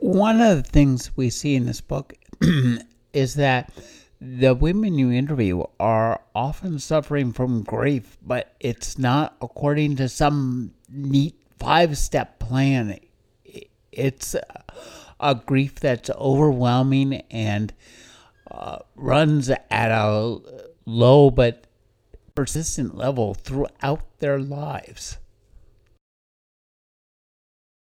one 0.07 0.41
of 0.41 0.63
the 0.63 0.63
things 0.63 1.11
we 1.17 1.31
see 1.31 1.57
in 1.57 1.67
this 1.67 1.81
book 1.81 2.15
is 3.13 3.35
that 3.35 3.73
the 4.21 4.55
women 4.55 4.97
you 4.97 5.11
interview 5.11 5.65
are 5.81 6.21
often 6.33 6.79
suffering 6.79 7.33
from 7.33 7.65
grief, 7.65 8.17
but 8.23 8.55
it's 8.61 8.99
not 8.99 9.37
according 9.43 9.97
to 9.97 10.09
some 10.09 10.73
neat 10.89 11.35
five 11.59 11.99
step 11.99 12.39
plan. 12.39 13.01
It's 13.91 14.37
a 15.19 15.35
grief 15.35 15.81
that's 15.81 16.11
overwhelming 16.11 17.15
and 17.31 17.75
uh, 18.49 18.79
runs 18.95 19.51
at 19.51 19.91
a 19.91 20.39
low 20.85 21.31
but 21.31 21.67
persistent 22.37 22.97
level 22.97 23.35
throughout 23.35 24.19
their 24.21 24.39
lives. 24.39 25.19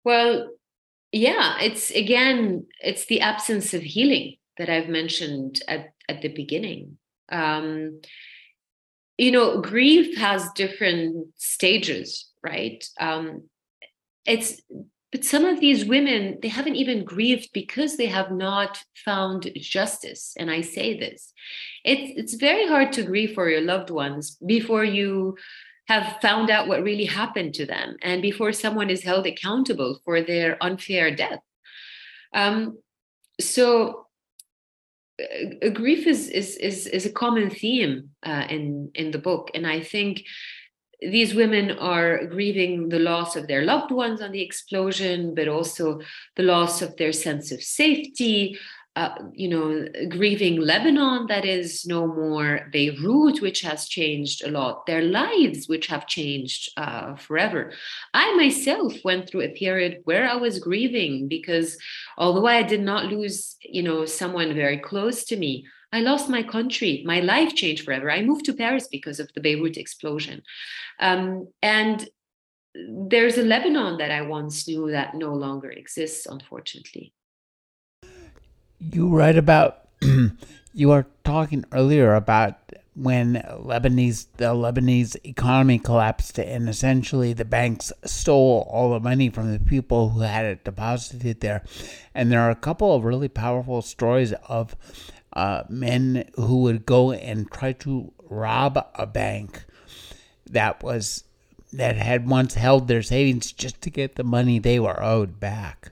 Well, 0.05 0.53
yeah 1.14 1.56
it's 1.60 1.90
again 1.90 2.66
it's 2.80 3.06
the 3.06 3.20
absence 3.20 3.72
of 3.72 3.82
healing 3.82 4.36
that 4.58 4.68
i've 4.68 4.88
mentioned 4.88 5.60
at, 5.68 5.92
at 6.08 6.22
the 6.22 6.28
beginning. 6.28 6.98
Um, 7.30 8.00
you 9.16 9.30
know 9.30 9.60
grief 9.60 10.16
has 10.18 10.48
different 10.54 11.28
stages 11.36 12.30
right? 12.44 12.84
Um, 13.00 13.44
it's 14.26 14.60
but 15.10 15.24
some 15.24 15.44
of 15.44 15.60
these 15.60 15.84
women 15.84 16.38
they 16.42 16.48
haven't 16.48 16.76
even 16.76 17.04
grieved 17.04 17.50
because 17.52 17.96
they 17.96 18.06
have 18.06 18.30
not 18.30 18.82
found 19.04 19.50
justice 19.56 20.34
and 20.38 20.50
i 20.50 20.60
say 20.60 20.98
this. 20.98 21.32
It's 21.84 22.12
it's 22.20 22.34
very 22.34 22.66
hard 22.68 22.92
to 22.92 23.02
grieve 23.02 23.34
for 23.34 23.48
your 23.48 23.62
loved 23.62 23.90
ones 23.90 24.36
before 24.46 24.84
you 24.84 25.36
have 25.87 26.16
found 26.22 26.51
out 26.51 26.66
what 26.68 26.82
really 26.82 27.05
happened 27.05 27.55
to 27.55 27.66
them 27.66 27.97
and 28.03 28.22
before 28.22 28.53
someone 28.53 28.91
is 28.91 29.03
held 29.03 29.26
accountable 29.26 30.01
for 30.05 30.22
their 30.22 30.57
unfair 30.62 31.14
death. 31.14 31.41
Um, 32.35 32.78
so 33.41 34.07
uh, 35.20 35.68
grief 35.68 36.07
is, 36.07 36.28
is 36.28 36.57
is 36.57 36.87
is 36.87 37.07
a 37.07 37.12
common 37.12 37.51
theme 37.51 38.11
uh, 38.24 38.47
in 38.49 38.91
in 38.95 39.11
the 39.11 39.18
book, 39.18 39.51
and 39.55 39.66
I 39.66 39.80
think 39.80 40.24
these 41.01 41.35
women 41.35 41.72
are 41.72 42.26
grieving 42.26 42.89
the 42.89 42.99
loss 42.99 43.37
of 43.37 43.47
their 43.47 43.62
loved 43.62 43.93
ones 43.93 44.20
on 44.20 44.32
the 44.32 44.43
explosion, 44.43 45.35
but 45.35 45.49
also 45.49 46.01
the 46.37 46.43
loss 46.43 46.82
of 46.82 46.97
their 46.97 47.12
sense 47.12 47.53
of 47.53 47.62
safety, 47.62 48.59
uh, 48.97 49.14
you 49.32 49.49
know, 49.49 49.88
grieving 50.09 50.61
Lebanon 50.61 51.26
that 51.26 51.45
is 51.45 51.84
no 51.84 52.07
more, 52.07 52.68
Beirut, 52.72 53.40
which 53.40 53.61
has 53.62 53.88
changed 53.88 54.45
a 54.45 54.51
lot, 54.51 54.86
their 54.86 55.03
lives, 55.03 55.68
which 55.68 55.88
have 55.88 56.07
changed 56.07 56.70
uh, 56.76 57.16
forever. 57.16 57.72
I 58.12 58.36
myself 58.36 58.95
went 59.05 59.28
through 59.28 59.42
a 59.42 59.55
period 59.55 60.03
where 60.05 60.28
I 60.28 60.36
was 60.36 60.61
grieving 60.61 61.26
because 61.26 61.76
although 62.16 62.47
I 62.47 62.62
did 62.62 62.82
not 62.82 63.07
lose, 63.07 63.57
you 63.62 63.82
know, 63.82 64.05
someone 64.05 64.55
very 64.55 64.78
close 64.78 65.24
to 65.24 65.36
me, 65.36 65.66
I 65.92 66.01
lost 66.01 66.28
my 66.28 66.45
country. 66.45 67.03
My 67.05 67.18
life 67.18 67.55
changed 67.57 67.84
forever. 67.84 68.12
I 68.12 68.22
moved 68.22 68.45
to 68.45 68.53
Paris 68.53 68.86
because 68.88 69.18
of 69.18 69.28
the 69.34 69.40
Beirut 69.40 69.76
explosion. 69.76 70.42
Um, 71.01 71.49
and 71.62 72.09
there's 72.74 73.38
a 73.38 73.42
Lebanon 73.42 73.99
that 73.99 74.12
I 74.12 74.22
once 74.22 74.68
knew 74.68 74.92
that 74.92 75.16
no 75.16 75.34
longer 75.34 75.70
exists, 75.70 76.26
unfortunately 76.26 77.12
you 78.93 79.09
write 79.09 79.37
about 79.37 79.89
you 80.74 80.89
were 80.89 81.07
talking 81.24 81.64
earlier 81.72 82.14
about 82.14 82.59
when 82.95 83.35
Lebanese 83.35 84.26
the 84.37 84.55
Lebanese 84.55 85.16
economy 85.24 85.78
collapsed 85.78 86.39
and 86.39 86.68
essentially 86.68 87.32
the 87.32 87.45
banks 87.45 87.93
stole 88.05 88.68
all 88.70 88.91
the 88.91 89.01
money 89.01 89.28
from 89.28 89.53
the 89.53 89.59
people 89.59 90.11
who 90.11 90.20
had 90.20 90.45
it 90.45 90.64
deposited 90.64 91.41
there, 91.41 91.62
and 92.14 92.30
there 92.30 92.41
are 92.41 92.51
a 92.51 92.57
couple 92.57 92.95
of 92.95 93.05
really 93.05 93.28
powerful 93.28 93.82
stories 93.82 94.32
of 94.49 94.76
uh, 95.32 95.64
men 95.68 96.28
who 96.37 96.62
would 96.62 96.87
go 96.87 97.12
and 97.12 97.51
try 97.51 97.72
to 97.72 98.12
rob 98.30 98.87
a 98.95 99.07
bank 99.07 99.64
that 100.49 100.82
was 100.82 101.24
that 101.72 101.97
had 101.97 102.28
once 102.28 102.55
held 102.55 102.87
their 102.87 103.03
savings 103.03 103.51
just 103.51 103.80
to 103.82 103.91
get 103.91 104.14
the 104.14 104.22
money 104.22 104.61
they 104.61 104.78
were 104.78 105.03
owed 105.03 105.41
back. 105.41 105.91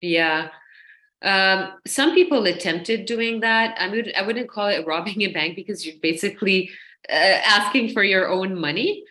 Yeah, 0.00 0.48
um, 1.22 1.72
some 1.86 2.14
people 2.14 2.44
attempted 2.46 3.06
doing 3.06 3.40
that. 3.40 3.76
I 3.78 3.88
would 3.88 4.12
I 4.14 4.22
wouldn't 4.22 4.48
call 4.48 4.68
it 4.68 4.86
robbing 4.86 5.22
a 5.22 5.32
bank 5.32 5.56
because 5.56 5.84
you're 5.84 5.96
basically 6.00 6.70
uh, 7.08 7.40
asking 7.44 7.92
for 7.92 8.02
your 8.02 8.28
own 8.28 8.60
money. 8.60 9.04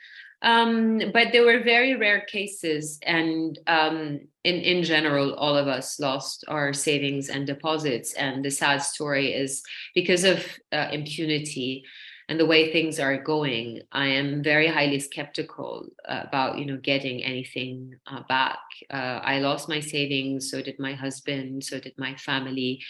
Um, 0.44 1.02
but 1.14 1.32
there 1.32 1.44
were 1.44 1.64
very 1.64 1.96
rare 1.96 2.22
cases, 2.22 3.00
and 3.02 3.58
um, 3.66 4.20
in 4.44 4.56
in 4.56 4.84
general, 4.84 5.34
all 5.34 5.58
of 5.58 5.68
us 5.68 6.00
lost 6.00 6.46
our 6.48 6.74
savings 6.74 7.30
and 7.30 7.48
deposits. 7.48 8.14
And 8.14 8.46
the 8.46 8.52
sad 8.52 8.84
story 8.84 9.34
is 9.34 9.64
because 9.96 10.24
of 10.24 10.46
uh, 10.72 10.90
impunity 10.92 11.84
and 12.30 12.40
the 12.40 12.46
way 12.46 12.72
things 12.72 13.00
are 13.00 13.18
going, 13.18 13.82
I 13.92 14.08
am 14.08 14.44
very 14.44 14.68
highly 14.68 15.00
skeptical 15.00 15.88
uh, 16.08 16.24
about 16.28 16.58
you 16.60 16.66
know 16.66 16.78
getting 16.78 17.24
anything 17.24 17.96
uh, 18.06 18.22
back. 18.28 18.60
Uh, 18.90 19.20
I 19.24 19.40
lost 19.40 19.70
my 19.70 19.80
savings, 19.80 20.52
so 20.52 20.62
did 20.62 20.80
my 20.80 20.94
husband, 20.94 21.64
so 21.64 21.80
did 21.80 21.94
my 21.98 22.16
family. 22.16 22.82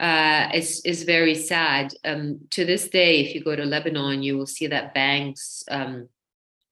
uh, 0.00 0.48
is 0.54 0.80
is 0.84 1.02
very 1.04 1.34
sad. 1.34 1.92
Um, 2.04 2.40
to 2.50 2.64
this 2.64 2.88
day, 2.88 3.20
if 3.20 3.34
you 3.34 3.42
go 3.42 3.56
to 3.56 3.64
Lebanon, 3.64 4.22
you 4.22 4.36
will 4.36 4.46
see 4.46 4.66
that 4.68 4.94
banks 4.94 5.64
um, 5.70 6.08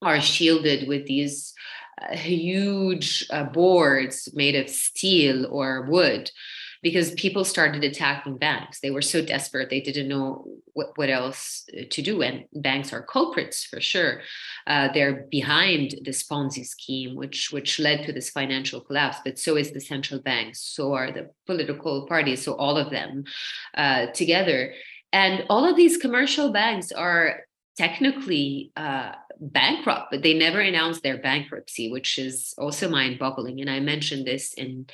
are 0.02 0.20
shielded 0.20 0.88
with 0.88 1.06
these 1.06 1.54
uh, 2.00 2.16
huge 2.16 3.26
uh, 3.30 3.44
boards 3.44 4.28
made 4.34 4.54
of 4.54 4.68
steel 4.68 5.46
or 5.50 5.82
wood 5.82 6.30
because 6.86 7.10
people 7.14 7.44
started 7.44 7.82
attacking 7.82 8.36
banks. 8.38 8.78
They 8.78 8.92
were 8.92 9.02
so 9.02 9.20
desperate, 9.20 9.70
they 9.70 9.80
didn't 9.80 10.06
know 10.06 10.44
what, 10.74 10.90
what 10.94 11.10
else 11.10 11.64
uh, 11.76 11.82
to 11.90 12.00
do. 12.00 12.22
And 12.22 12.44
banks 12.52 12.92
are 12.92 13.02
culprits 13.02 13.64
for 13.64 13.80
sure. 13.80 14.20
Uh, 14.68 14.86
they're 14.94 15.26
behind 15.28 15.96
this 16.04 16.22
Ponzi 16.22 16.64
scheme, 16.64 17.16
which, 17.16 17.50
which 17.50 17.80
led 17.80 18.06
to 18.06 18.12
this 18.12 18.30
financial 18.30 18.80
collapse. 18.80 19.18
But 19.24 19.36
so 19.36 19.56
is 19.56 19.72
the 19.72 19.80
central 19.80 20.20
banks, 20.20 20.60
so 20.60 20.94
are 20.94 21.10
the 21.10 21.30
political 21.44 22.06
parties, 22.06 22.44
so 22.44 22.54
all 22.54 22.76
of 22.76 22.92
them 22.92 23.24
uh, 23.76 24.06
together. 24.20 24.72
And 25.12 25.42
all 25.50 25.68
of 25.68 25.74
these 25.74 25.96
commercial 25.96 26.52
banks 26.52 26.92
are 26.92 27.40
technically 27.76 28.70
uh, 28.76 29.10
bankrupt, 29.40 30.12
but 30.12 30.22
they 30.22 30.34
never 30.34 30.60
announced 30.60 31.02
their 31.02 31.18
bankruptcy, 31.18 31.90
which 31.90 32.16
is 32.16 32.54
also 32.58 32.88
mind-boggling. 32.88 33.60
And 33.60 33.68
I 33.68 33.80
mentioned 33.80 34.24
this 34.24 34.54
in 34.54 34.86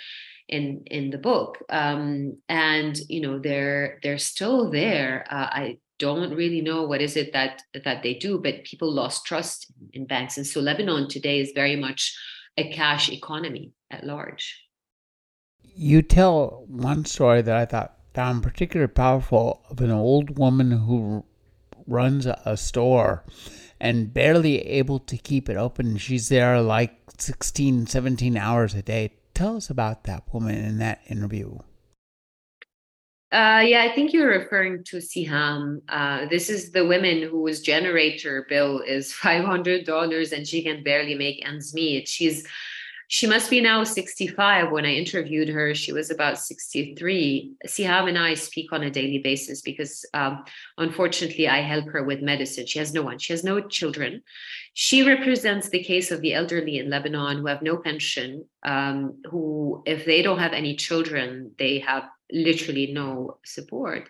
in 0.52 0.82
in 0.86 1.10
the 1.10 1.18
book. 1.18 1.58
Um, 1.70 2.36
and 2.48 2.98
you 3.08 3.20
know 3.20 3.38
they're 3.38 3.98
they're 4.02 4.18
still 4.18 4.70
there. 4.70 5.26
Uh, 5.30 5.48
i 5.62 5.78
don't 5.98 6.34
really 6.34 6.60
know 6.60 6.82
what 6.82 7.00
is 7.00 7.16
it 7.16 7.32
that 7.32 7.62
that 7.84 8.02
they 8.02 8.14
do 8.14 8.36
but 8.36 8.64
people 8.64 8.92
lost 8.92 9.24
trust 9.24 9.72
in 9.92 10.06
banks. 10.06 10.36
And 10.36 10.46
so 10.46 10.60
lebanon 10.60 11.08
today 11.08 11.38
is 11.40 11.52
very 11.54 11.76
much 11.76 12.16
a 12.56 12.72
cash 12.72 13.08
economy 13.08 13.72
at 13.90 14.04
large. 14.04 14.44
You 15.62 16.02
tell 16.02 16.64
one 16.68 17.04
story 17.04 17.42
that 17.42 17.56
i 17.56 17.64
thought 17.64 17.98
found 18.14 18.42
particularly 18.42 18.92
powerful 18.92 19.62
of 19.70 19.80
an 19.80 19.90
old 19.90 20.38
woman 20.38 20.70
who 20.72 21.24
runs 21.86 22.26
a 22.26 22.56
store 22.56 23.24
and 23.80 24.12
barely 24.12 24.60
able 24.68 24.98
to 25.00 25.16
keep 25.16 25.48
it 25.48 25.56
open. 25.56 25.96
She's 25.96 26.28
there 26.28 26.60
like 26.60 26.94
16 27.18 27.86
17 27.86 28.36
hours 28.36 28.74
a 28.74 28.82
day 28.82 29.12
Tell 29.34 29.56
us 29.56 29.70
about 29.70 30.04
that 30.04 30.24
woman 30.32 30.56
in 30.56 30.78
that 30.78 31.00
interview. 31.08 31.58
Uh, 33.32 33.64
yeah, 33.64 33.82
I 33.82 33.94
think 33.94 34.12
you're 34.12 34.28
referring 34.28 34.84
to 34.84 34.98
Siham. 34.98 35.80
Uh, 35.88 36.26
this 36.26 36.50
is 36.50 36.70
the 36.70 36.84
woman 36.84 37.22
whose 37.22 37.62
generator 37.62 38.44
bill 38.46 38.80
is 38.80 39.12
five 39.24 39.44
hundred 39.44 39.86
dollars, 39.86 40.32
and 40.32 40.46
she 40.46 40.62
can 40.62 40.82
barely 40.82 41.14
make 41.14 41.46
ends 41.46 41.72
meet. 41.72 42.08
She's 42.08 42.46
she 43.12 43.26
must 43.26 43.50
be 43.50 43.60
now 43.60 43.84
65. 43.84 44.70
When 44.72 44.86
I 44.86 44.94
interviewed 44.94 45.50
her, 45.50 45.74
she 45.74 45.92
was 45.92 46.10
about 46.10 46.38
63. 46.38 47.52
Siham 47.66 48.08
and 48.08 48.18
I 48.18 48.32
speak 48.32 48.72
on 48.72 48.84
a 48.84 48.90
daily 48.90 49.18
basis 49.18 49.60
because 49.60 50.06
um, 50.14 50.44
unfortunately 50.78 51.46
I 51.46 51.60
help 51.60 51.84
her 51.90 52.04
with 52.04 52.22
medicine. 52.22 52.64
She 52.64 52.78
has 52.78 52.94
no 52.94 53.02
one, 53.02 53.18
she 53.18 53.34
has 53.34 53.44
no 53.44 53.60
children. 53.60 54.22
She 54.72 55.06
represents 55.06 55.68
the 55.68 55.84
case 55.84 56.10
of 56.10 56.22
the 56.22 56.32
elderly 56.32 56.78
in 56.78 56.88
Lebanon 56.88 57.36
who 57.36 57.48
have 57.48 57.60
no 57.60 57.76
pension, 57.76 58.46
um, 58.62 59.20
who, 59.30 59.82
if 59.84 60.06
they 60.06 60.22
don't 60.22 60.38
have 60.38 60.54
any 60.54 60.74
children, 60.74 61.50
they 61.58 61.80
have 61.80 62.04
literally 62.30 62.92
no 62.94 63.36
support 63.44 64.08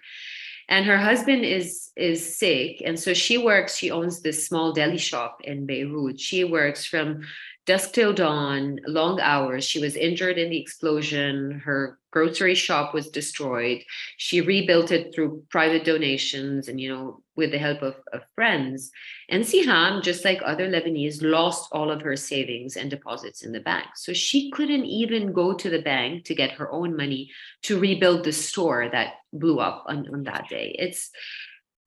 and 0.68 0.86
her 0.86 0.96
husband 0.96 1.44
is 1.44 1.90
is 1.96 2.38
sick 2.38 2.80
and 2.84 2.98
so 2.98 3.12
she 3.12 3.36
works 3.36 3.76
she 3.76 3.90
owns 3.90 4.22
this 4.22 4.46
small 4.46 4.72
deli 4.72 4.96
shop 4.96 5.38
in 5.44 5.66
beirut 5.66 6.20
she 6.20 6.44
works 6.44 6.84
from 6.84 7.20
dusk 7.67 7.93
till 7.93 8.13
dawn, 8.13 8.81
long 8.87 9.21
hours. 9.21 9.65
She 9.65 9.81
was 9.81 9.97
injured 9.97 10.39
in 10.39 10.51
the 10.51 10.61
explosion. 10.61 11.63
Her 11.65 11.99
grocery 12.11 12.55
shop 12.55 12.93
was 12.93 13.09
destroyed. 13.09 13.83
She 14.17 14.41
rebuilt 14.41 14.91
it 14.91 15.15
through 15.15 15.45
private 15.49 15.85
donations 15.85 16.69
and, 16.69 16.81
you 16.81 16.95
know, 16.95 17.23
with 17.37 17.53
the 17.53 17.59
help 17.59 17.81
of, 17.83 17.95
of 18.13 18.23
friends. 18.35 18.91
And 19.29 19.45
Siham, 19.45 20.03
just 20.03 20.25
like 20.25 20.41
other 20.45 20.69
Lebanese, 20.69 21.23
lost 21.23 21.69
all 21.73 21.91
of 21.91 22.03
her 22.03 22.17
savings 22.17 22.77
and 22.77 22.91
deposits 22.91 23.43
in 23.43 23.53
the 23.53 23.61
bank. 23.61 23.87
So 23.95 24.13
she 24.13 24.51
couldn't 24.51 24.85
even 24.85 25.33
go 25.33 25.55
to 25.55 25.71
the 25.71 25.83
bank 25.83 26.25
to 26.27 26.35
get 26.35 26.53
her 26.53 26.71
own 26.71 26.97
money 26.97 27.31
to 27.63 27.79
rebuild 27.79 28.25
the 28.25 28.33
store 28.33 28.89
that 28.91 29.15
blew 29.33 29.61
up 29.61 29.85
on, 29.87 30.07
on 30.13 30.25
that 30.25 30.49
day. 30.49 30.77
It's 30.79 31.11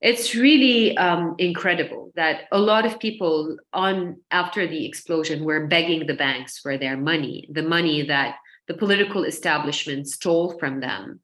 it's 0.06 0.36
really 0.36 0.96
um, 0.98 1.34
incredible 1.38 2.12
that 2.14 2.42
a 2.52 2.58
lot 2.58 2.86
of 2.86 3.00
people 3.00 3.56
on 3.72 4.16
after 4.30 4.64
the 4.64 4.86
explosion 4.86 5.44
were 5.44 5.66
begging 5.66 6.06
the 6.06 6.14
banks 6.14 6.58
for 6.58 6.78
their 6.78 6.96
money 6.96 7.48
the 7.50 7.62
money 7.76 8.02
that 8.02 8.36
the 8.68 8.74
political 8.74 9.24
establishment 9.24 10.06
stole 10.06 10.56
from 10.60 10.78
them 10.80 11.20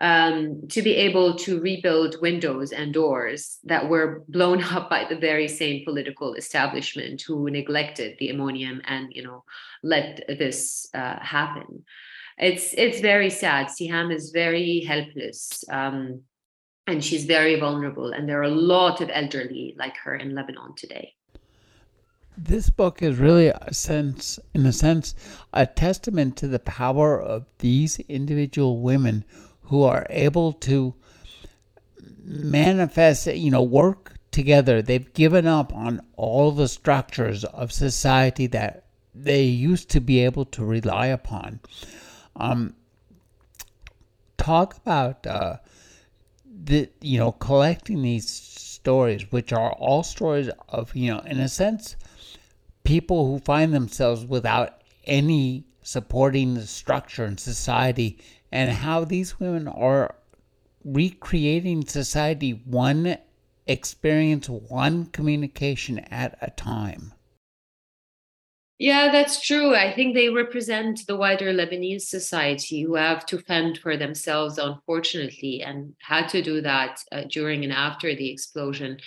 um, 0.00 0.68
to 0.68 0.82
be 0.82 0.94
able 0.96 1.36
to 1.36 1.60
rebuild 1.60 2.20
windows 2.20 2.72
and 2.72 2.92
doors 2.92 3.58
that 3.64 3.88
were 3.88 4.22
blown 4.28 4.62
up 4.74 4.90
by 4.90 5.06
the 5.08 5.16
very 5.16 5.48
same 5.48 5.84
political 5.86 6.34
establishment 6.34 7.22
who 7.26 7.50
neglected 7.50 8.16
the 8.18 8.28
ammonium 8.28 8.82
and 8.84 9.08
you 9.12 9.22
know 9.22 9.44
let 9.82 10.20
this 10.28 10.88
uh, 10.92 11.18
happen. 11.20 11.84
It's 12.38 12.74
it's 12.74 13.00
very 13.00 13.30
sad. 13.30 13.68
Siham 13.68 14.14
is 14.14 14.30
very 14.30 14.80
helpless 14.80 15.64
um, 15.70 16.22
and 16.90 17.04
she's 17.04 17.24
very 17.24 17.58
vulnerable. 17.58 18.12
And 18.12 18.28
there 18.28 18.38
are 18.40 18.44
a 18.44 18.50
lot 18.50 19.00
of 19.00 19.10
elderly 19.12 19.74
like 19.78 19.96
her 19.98 20.14
in 20.14 20.34
lebanon 20.34 20.74
today. 20.76 21.14
This 22.36 22.70
book 22.70 23.02
is 23.02 23.18
really 23.18 23.48
a 23.48 23.74
sense 23.74 24.38
in 24.54 24.64
a 24.64 24.72
sense 24.72 25.14
a 25.52 25.66
testament 25.66 26.36
to 26.38 26.48
the 26.48 26.58
power 26.58 27.20
of 27.20 27.44
these 27.58 27.98
individual 28.00 28.80
women 28.80 29.24
who 29.64 29.82
are 29.82 30.06
able 30.08 30.52
to 30.54 30.94
manifest 32.24 33.26
you 33.26 33.50
know 33.50 33.62
work 33.62 34.14
together. 34.30 34.80
They've 34.80 35.12
given 35.12 35.46
up 35.46 35.74
on 35.74 36.00
all 36.16 36.52
the 36.52 36.68
structures 36.68 37.44
of 37.44 37.72
society 37.72 38.46
that 38.48 38.84
they 39.14 39.42
used 39.42 39.90
to 39.90 40.00
be 40.00 40.24
able 40.24 40.44
to 40.46 40.64
rely 40.64 41.06
upon. 41.06 41.60
Um, 42.36 42.74
talk 44.38 44.76
about 44.76 45.26
uh, 45.26 45.56
the 46.62 46.88
you 47.00 47.18
know 47.18 47.32
collecting 47.32 48.02
these 48.02 48.28
stories, 48.28 49.30
which 49.32 49.52
are 49.52 49.72
all 49.72 50.02
stories 50.02 50.50
of 50.68 50.94
you 50.94 51.12
know 51.12 51.20
in 51.20 51.40
a 51.40 51.48
sense 51.48 51.96
people 52.84 53.26
who 53.26 53.38
find 53.38 53.74
themselves 53.74 54.24
without 54.24 54.82
any 55.04 55.64
supporting 55.82 56.60
structure 56.60 57.24
in 57.24 57.38
society, 57.38 58.18
and 58.52 58.70
how 58.70 59.04
these 59.04 59.38
women 59.40 59.68
are 59.68 60.14
recreating 60.84 61.86
society 61.86 62.52
one 62.64 63.16
experience, 63.66 64.48
one 64.48 65.06
communication 65.06 65.98
at 66.10 66.36
a 66.40 66.50
time. 66.50 67.12
Yeah, 68.80 69.12
that's 69.12 69.42
true. 69.42 69.74
I 69.74 69.92
think 69.94 70.14
they 70.14 70.30
represent 70.30 71.06
the 71.06 71.14
wider 71.16 71.52
Lebanese 71.52 72.00
society 72.02 72.80
who 72.80 72.94
have 72.94 73.26
to 73.26 73.36
fend 73.38 73.76
for 73.76 73.94
themselves, 73.98 74.56
unfortunately, 74.56 75.62
and 75.62 75.94
had 76.00 76.30
to 76.30 76.40
do 76.42 76.62
that 76.62 76.98
uh, 77.12 77.24
during 77.28 77.62
and 77.62 77.74
after 77.74 78.14
the 78.16 78.30
explosion. 78.30 78.98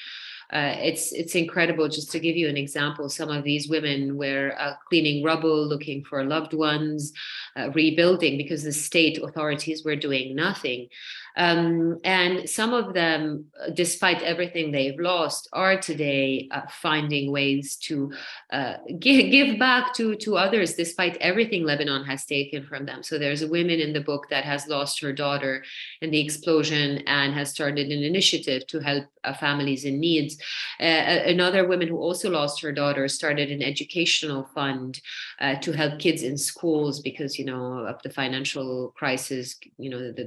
Uh, 0.51 0.75
it's 0.77 1.11
it's 1.11 1.35
incredible. 1.35 1.87
Just 1.87 2.11
to 2.11 2.19
give 2.19 2.35
you 2.35 2.49
an 2.49 2.57
example, 2.57 3.09
some 3.09 3.29
of 3.29 3.43
these 3.43 3.69
women 3.69 4.17
were 4.17 4.55
uh, 4.57 4.73
cleaning 4.89 5.23
rubble, 5.23 5.65
looking 5.67 6.03
for 6.03 6.23
loved 6.23 6.53
ones, 6.53 7.13
uh, 7.55 7.71
rebuilding 7.71 8.37
because 8.37 8.63
the 8.63 8.71
state 8.71 9.17
authorities 9.21 9.83
were 9.83 9.95
doing 9.95 10.35
nothing. 10.35 10.89
Um, 11.35 11.99
and 12.03 12.47
some 12.47 12.73
of 12.73 12.93
them, 12.93 13.45
uh, 13.59 13.71
despite 13.71 14.21
everything 14.21 14.71
they've 14.71 14.99
lost, 14.99 15.49
are 15.51 15.79
today 15.79 16.47
uh, 16.51 16.61
finding 16.69 17.31
ways 17.31 17.75
to 17.87 18.13
uh, 18.51 18.75
give, 18.99 19.31
give 19.31 19.57
back 19.57 19.95
to, 19.95 20.15
to 20.17 20.37
others, 20.37 20.75
despite 20.75 21.17
everything 21.17 21.63
Lebanon 21.63 22.03
has 22.05 22.25
taken 22.25 22.63
from 22.63 22.85
them. 22.85 23.01
So 23.01 23.17
there's 23.17 23.41
a 23.41 23.47
woman 23.47 23.79
in 23.79 23.93
the 23.93 24.01
book 24.01 24.27
that 24.29 24.43
has 24.43 24.67
lost 24.67 25.01
her 25.01 25.11
daughter 25.11 25.63
in 26.01 26.11
the 26.11 26.19
explosion 26.19 26.99
and 27.07 27.33
has 27.33 27.49
started 27.49 27.91
an 27.91 28.03
initiative 28.03 28.67
to 28.67 28.79
help 28.79 29.05
families 29.39 29.85
in 29.85 29.99
needs. 30.33 30.43
Uh, 30.79 31.23
another 31.29 31.67
woman 31.67 31.87
who 31.87 31.97
also 31.97 32.29
lost 32.29 32.61
her 32.61 32.71
daughter 32.71 33.07
started 33.07 33.51
an 33.51 33.61
educational 33.61 34.43
fund 34.53 35.01
uh, 35.39 35.55
to 35.55 35.71
help 35.71 35.99
kids 35.99 36.23
in 36.23 36.37
schools 36.37 37.01
because, 37.01 37.39
you 37.39 37.45
know, 37.45 37.79
of 37.79 38.01
the 38.03 38.09
financial 38.09 38.93
crisis, 38.95 39.55
you 39.77 39.89
know, 39.89 40.11
the, 40.11 40.23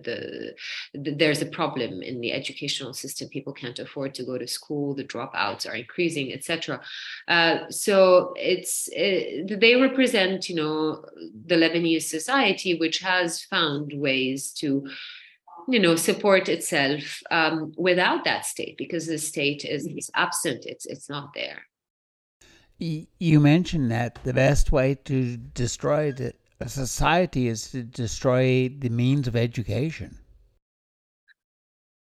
the 0.95 1.13
there's 1.17 1.43
a 1.43 1.47
problem 1.47 2.03
in 2.03 2.21
the 2.21 2.33
educational 2.33 2.93
system. 2.93 3.29
People 3.29 3.53
can't 3.53 3.79
afford 3.79 4.15
to 4.15 4.25
go 4.25 4.39
to 4.39 4.47
school. 4.47 4.95
The 4.95 5.05
dropouts 5.05 5.69
are 5.69 5.75
increasing 5.75 6.33
etc 6.33 6.81
uh, 7.29 7.59
so 7.71 8.33
it's 8.37 8.89
it, 8.93 9.61
they 9.61 9.75
represent 9.77 10.49
you 10.49 10.57
know 10.57 11.05
the 11.47 11.55
lebanese 11.55 12.03
society 12.03 12.79
which 12.79 12.99
has 12.99 13.43
found 13.43 13.93
ways 13.95 14.51
to 14.51 14.87
you 15.69 15.79
know 15.79 15.97
support 15.97 16.49
itself 16.49 17.23
um, 17.31 17.73
without 17.77 18.25
that 18.25 18.47
state 18.47 18.77
because 18.77 19.07
the 19.07 19.19
state 19.19 19.65
is, 19.65 19.87
is 19.87 20.11
absent 20.15 20.65
it's 20.67 20.87
it's 20.87 21.09
not 21.09 21.33
there 21.35 21.63
you 22.79 23.41
mentioned 23.41 23.91
that 23.91 24.19
the 24.25 24.35
best 24.35 24.71
way 24.71 24.95
to 24.95 25.37
destroy 25.37 26.13
the, 26.13 26.33
a 26.61 26.69
society 26.69 27.49
is 27.49 27.71
to 27.71 27.83
destroy 27.83 28.69
the 28.69 28.91
means 28.91 29.27
of 29.27 29.37
education 29.37 30.19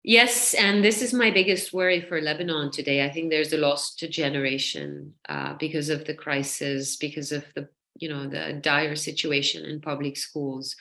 Yes, 0.06 0.54
and 0.54 0.84
this 0.84 1.02
is 1.02 1.14
my 1.14 1.32
biggest 1.32 1.72
worry 1.72 2.02
for 2.02 2.20
Lebanon 2.20 2.72
today. 2.72 3.06
I 3.06 3.10
think 3.10 3.30
there's 3.30 3.54
a 3.54 3.58
loss 3.58 3.96
to 3.96 4.08
generation 4.10 5.14
uh, 5.30 5.54
because 5.54 5.88
of 5.88 6.04
the 6.04 6.14
crisis, 6.14 6.98
because 6.98 7.32
of 7.32 7.46
the 7.56 7.70
you 7.96 8.10
know 8.10 8.28
the 8.28 8.60
dire 8.62 8.98
situation 8.98 9.64
in 9.64 9.80
public 9.80 10.18
schools. 10.18 10.76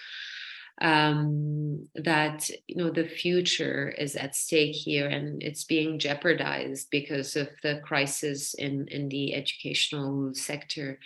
Um, 0.81 1.89
that 1.95 2.51
you 2.66 2.77
know 2.77 2.91
the 2.91 3.07
future 3.07 3.91
is 3.91 4.16
at 4.16 4.35
stake 4.35 4.75
here, 4.75 5.07
and 5.07 5.43
it's 5.43 5.64
being 5.64 5.99
jeopardized 5.99 6.89
because 6.91 7.37
of 7.37 7.49
the 7.62 7.81
crisis 7.85 8.55
in 8.55 8.89
in 8.89 9.09
the 9.09 9.35
educational 9.35 10.35
sector. 10.35 10.99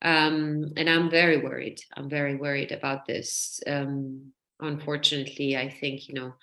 Um, 0.00 0.72
and 0.76 0.88
I'm 0.88 1.10
very 1.10 1.38
worried. 1.38 1.80
I'm 1.96 2.08
very 2.08 2.36
worried 2.36 2.72
about 2.72 3.06
this. 3.06 3.60
Um, 3.66 4.32
unfortunately, 4.60 5.56
I 5.56 5.68
think 5.68 6.08
you 6.08 6.14
know 6.14 6.34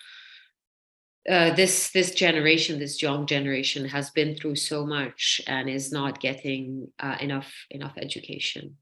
uh, 1.29 1.55
this 1.55 1.89
this 1.91 2.13
generation, 2.13 2.79
this 2.79 3.01
young 3.01 3.25
generation, 3.25 3.85
has 3.85 4.11
been 4.11 4.35
through 4.35 4.55
so 4.55 4.85
much 4.85 5.41
and 5.47 5.69
is 5.69 5.91
not 5.91 6.19
getting 6.19 6.87
uh, 6.99 7.17
enough 7.19 7.51
enough 7.71 7.93
education. 7.97 8.77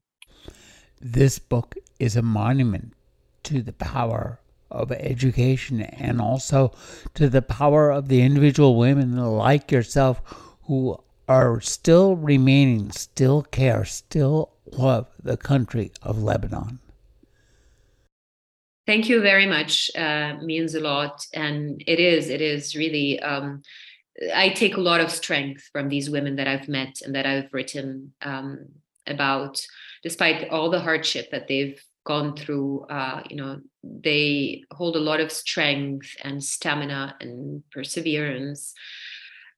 This 1.00 1.38
book 1.38 1.74
is 1.98 2.16
a 2.16 2.22
monument 2.22 2.92
to 3.44 3.62
the 3.62 3.72
power 3.72 4.40
of 4.70 4.90
education 4.92 5.82
and 5.82 6.20
also 6.20 6.72
to 7.14 7.28
the 7.28 7.42
power 7.42 7.90
of 7.90 8.08
the 8.08 8.22
individual 8.22 8.76
women 8.76 9.16
like 9.16 9.70
yourself 9.70 10.20
who 10.64 10.98
are 11.28 11.60
still 11.60 12.16
remaining, 12.16 12.90
still 12.90 13.42
care, 13.42 13.84
still 13.84 14.50
love 14.72 15.06
the 15.22 15.36
country 15.36 15.92
of 16.02 16.22
Lebanon. 16.22 16.80
Thank 18.86 19.08
you 19.08 19.22
very 19.22 19.46
much. 19.46 19.90
Uh, 19.96 20.34
means 20.42 20.74
a 20.74 20.80
lot, 20.80 21.26
and 21.32 21.82
it 21.86 21.98
is. 21.98 22.28
It 22.28 22.42
is 22.42 22.76
really. 22.76 23.18
Um, 23.20 23.62
I 24.34 24.50
take 24.50 24.76
a 24.76 24.80
lot 24.80 25.00
of 25.00 25.10
strength 25.10 25.68
from 25.72 25.88
these 25.88 26.10
women 26.10 26.36
that 26.36 26.46
I've 26.46 26.68
met 26.68 27.00
and 27.02 27.14
that 27.14 27.26
I've 27.26 27.52
written 27.52 28.12
um, 28.22 28.66
about, 29.06 29.64
despite 30.02 30.50
all 30.50 30.70
the 30.70 30.80
hardship 30.80 31.30
that 31.30 31.48
they've 31.48 31.82
gone 32.04 32.36
through. 32.36 32.86
Uh, 32.88 33.22
you 33.28 33.36
know, 33.36 33.60
they 33.82 34.62
hold 34.72 34.96
a 34.96 35.00
lot 35.00 35.20
of 35.20 35.32
strength 35.32 36.14
and 36.22 36.42
stamina 36.42 37.16
and 37.20 37.62
perseverance 37.70 38.74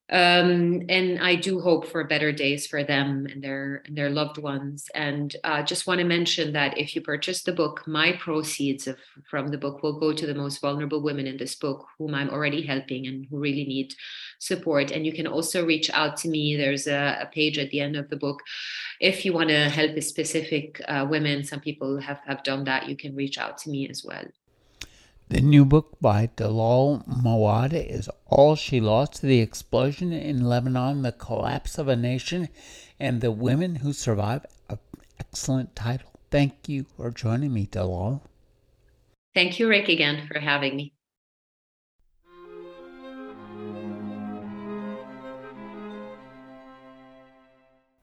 um, 0.09 0.83
and 0.89 1.19
I 1.19 1.35
do 1.35 1.61
hope 1.61 1.89
for 1.89 2.05
better 2.05 2.31
days 2.31 2.65
for 2.69 2.85
them 2.85 3.27
and 3.27 3.43
their 3.43 3.83
and 3.87 3.99
their 3.99 4.09
loved 4.09 4.39
ones. 4.39 4.89
And 4.95 5.35
uh, 5.43 5.65
just 5.65 5.89
want 5.89 5.99
to 5.99 6.05
mention 6.05 6.53
that 6.53 6.79
if 6.79 6.95
you 6.95 7.01
purchase 7.01 7.43
the 7.43 7.53
book, 7.53 7.83
my 7.89 8.13
proceeds 8.13 8.87
of, 8.87 8.99
from 9.29 9.49
the 9.49 9.59
book 9.59 9.83
will 9.83 9.99
go 9.99 10.13
to 10.13 10.27
the 10.27 10.35
most 10.35 10.61
vulnerable 10.61 11.03
women 11.03 11.27
in 11.27 11.37
this 11.37 11.57
book, 11.57 11.87
whom 11.99 12.15
I'm 12.15 12.31
already 12.31 12.63
helping 12.63 13.09
and 13.09 13.27
who 13.27 13.39
really 13.39 13.65
need 13.65 13.95
support. 14.39 14.93
And 14.93 15.05
you 15.05 15.13
can 15.13 15.27
also 15.27 15.67
reach 15.67 15.91
out 15.91 16.17
to 16.19 16.29
me. 16.29 16.55
There's 16.55 16.87
a, 16.87 17.19
a 17.23 17.27
page 17.27 17.59
at 17.59 17.71
the 17.71 17.81
end 17.81 17.97
of 17.97 18.09
the 18.09 18.17
book. 18.17 18.41
If 19.01 19.25
you 19.25 19.33
want 19.33 19.49
to 19.49 19.69
help 19.69 19.97
a 19.97 20.03
specific 20.03 20.81
uh, 20.87 21.05
women, 21.11 21.43
some 21.43 21.61
people 21.61 21.99
have 22.01 22.21
have 22.27 22.45
done 22.45 22.63
that. 22.65 22.89
You 22.89 22.97
can 22.97 23.17
reach 23.17 23.39
out 23.39 23.59
to 23.59 23.71
me 23.71 23.89
as 23.89 24.05
well. 24.05 24.25
The 25.29 25.41
new 25.41 25.65
book 25.65 25.97
by 26.01 26.31
Dalal 26.37 27.03
Mawad 27.09 27.73
is 27.73 28.09
All 28.27 28.55
She 28.55 28.81
Lost 28.81 29.23
the 29.23 29.41
Explosion 29.41 30.13
in 30.13 30.45
Lebanon, 30.45 31.03
The 31.03 31.11
Collapse 31.11 31.79
of 31.79 31.89
a 31.89 31.97
Nation, 31.97 32.49
and 33.01 33.21
The 33.21 33.33
Women 33.33 33.77
Who 33.77 33.93
Survive. 33.93 34.47
An 34.71 34.79
excellent 35.19 35.75
title. 35.75 36.13
Thank 36.31 36.69
you 36.69 36.87
for 36.97 37.11
joining 37.11 37.53
me, 37.53 37.67
Dalal. 37.67 38.23
Thank 39.35 39.59
you, 39.59 39.69
Rick, 39.69 39.89
again 39.89 40.29
for 40.29 40.39
having 40.39 40.77
me. 40.77 40.93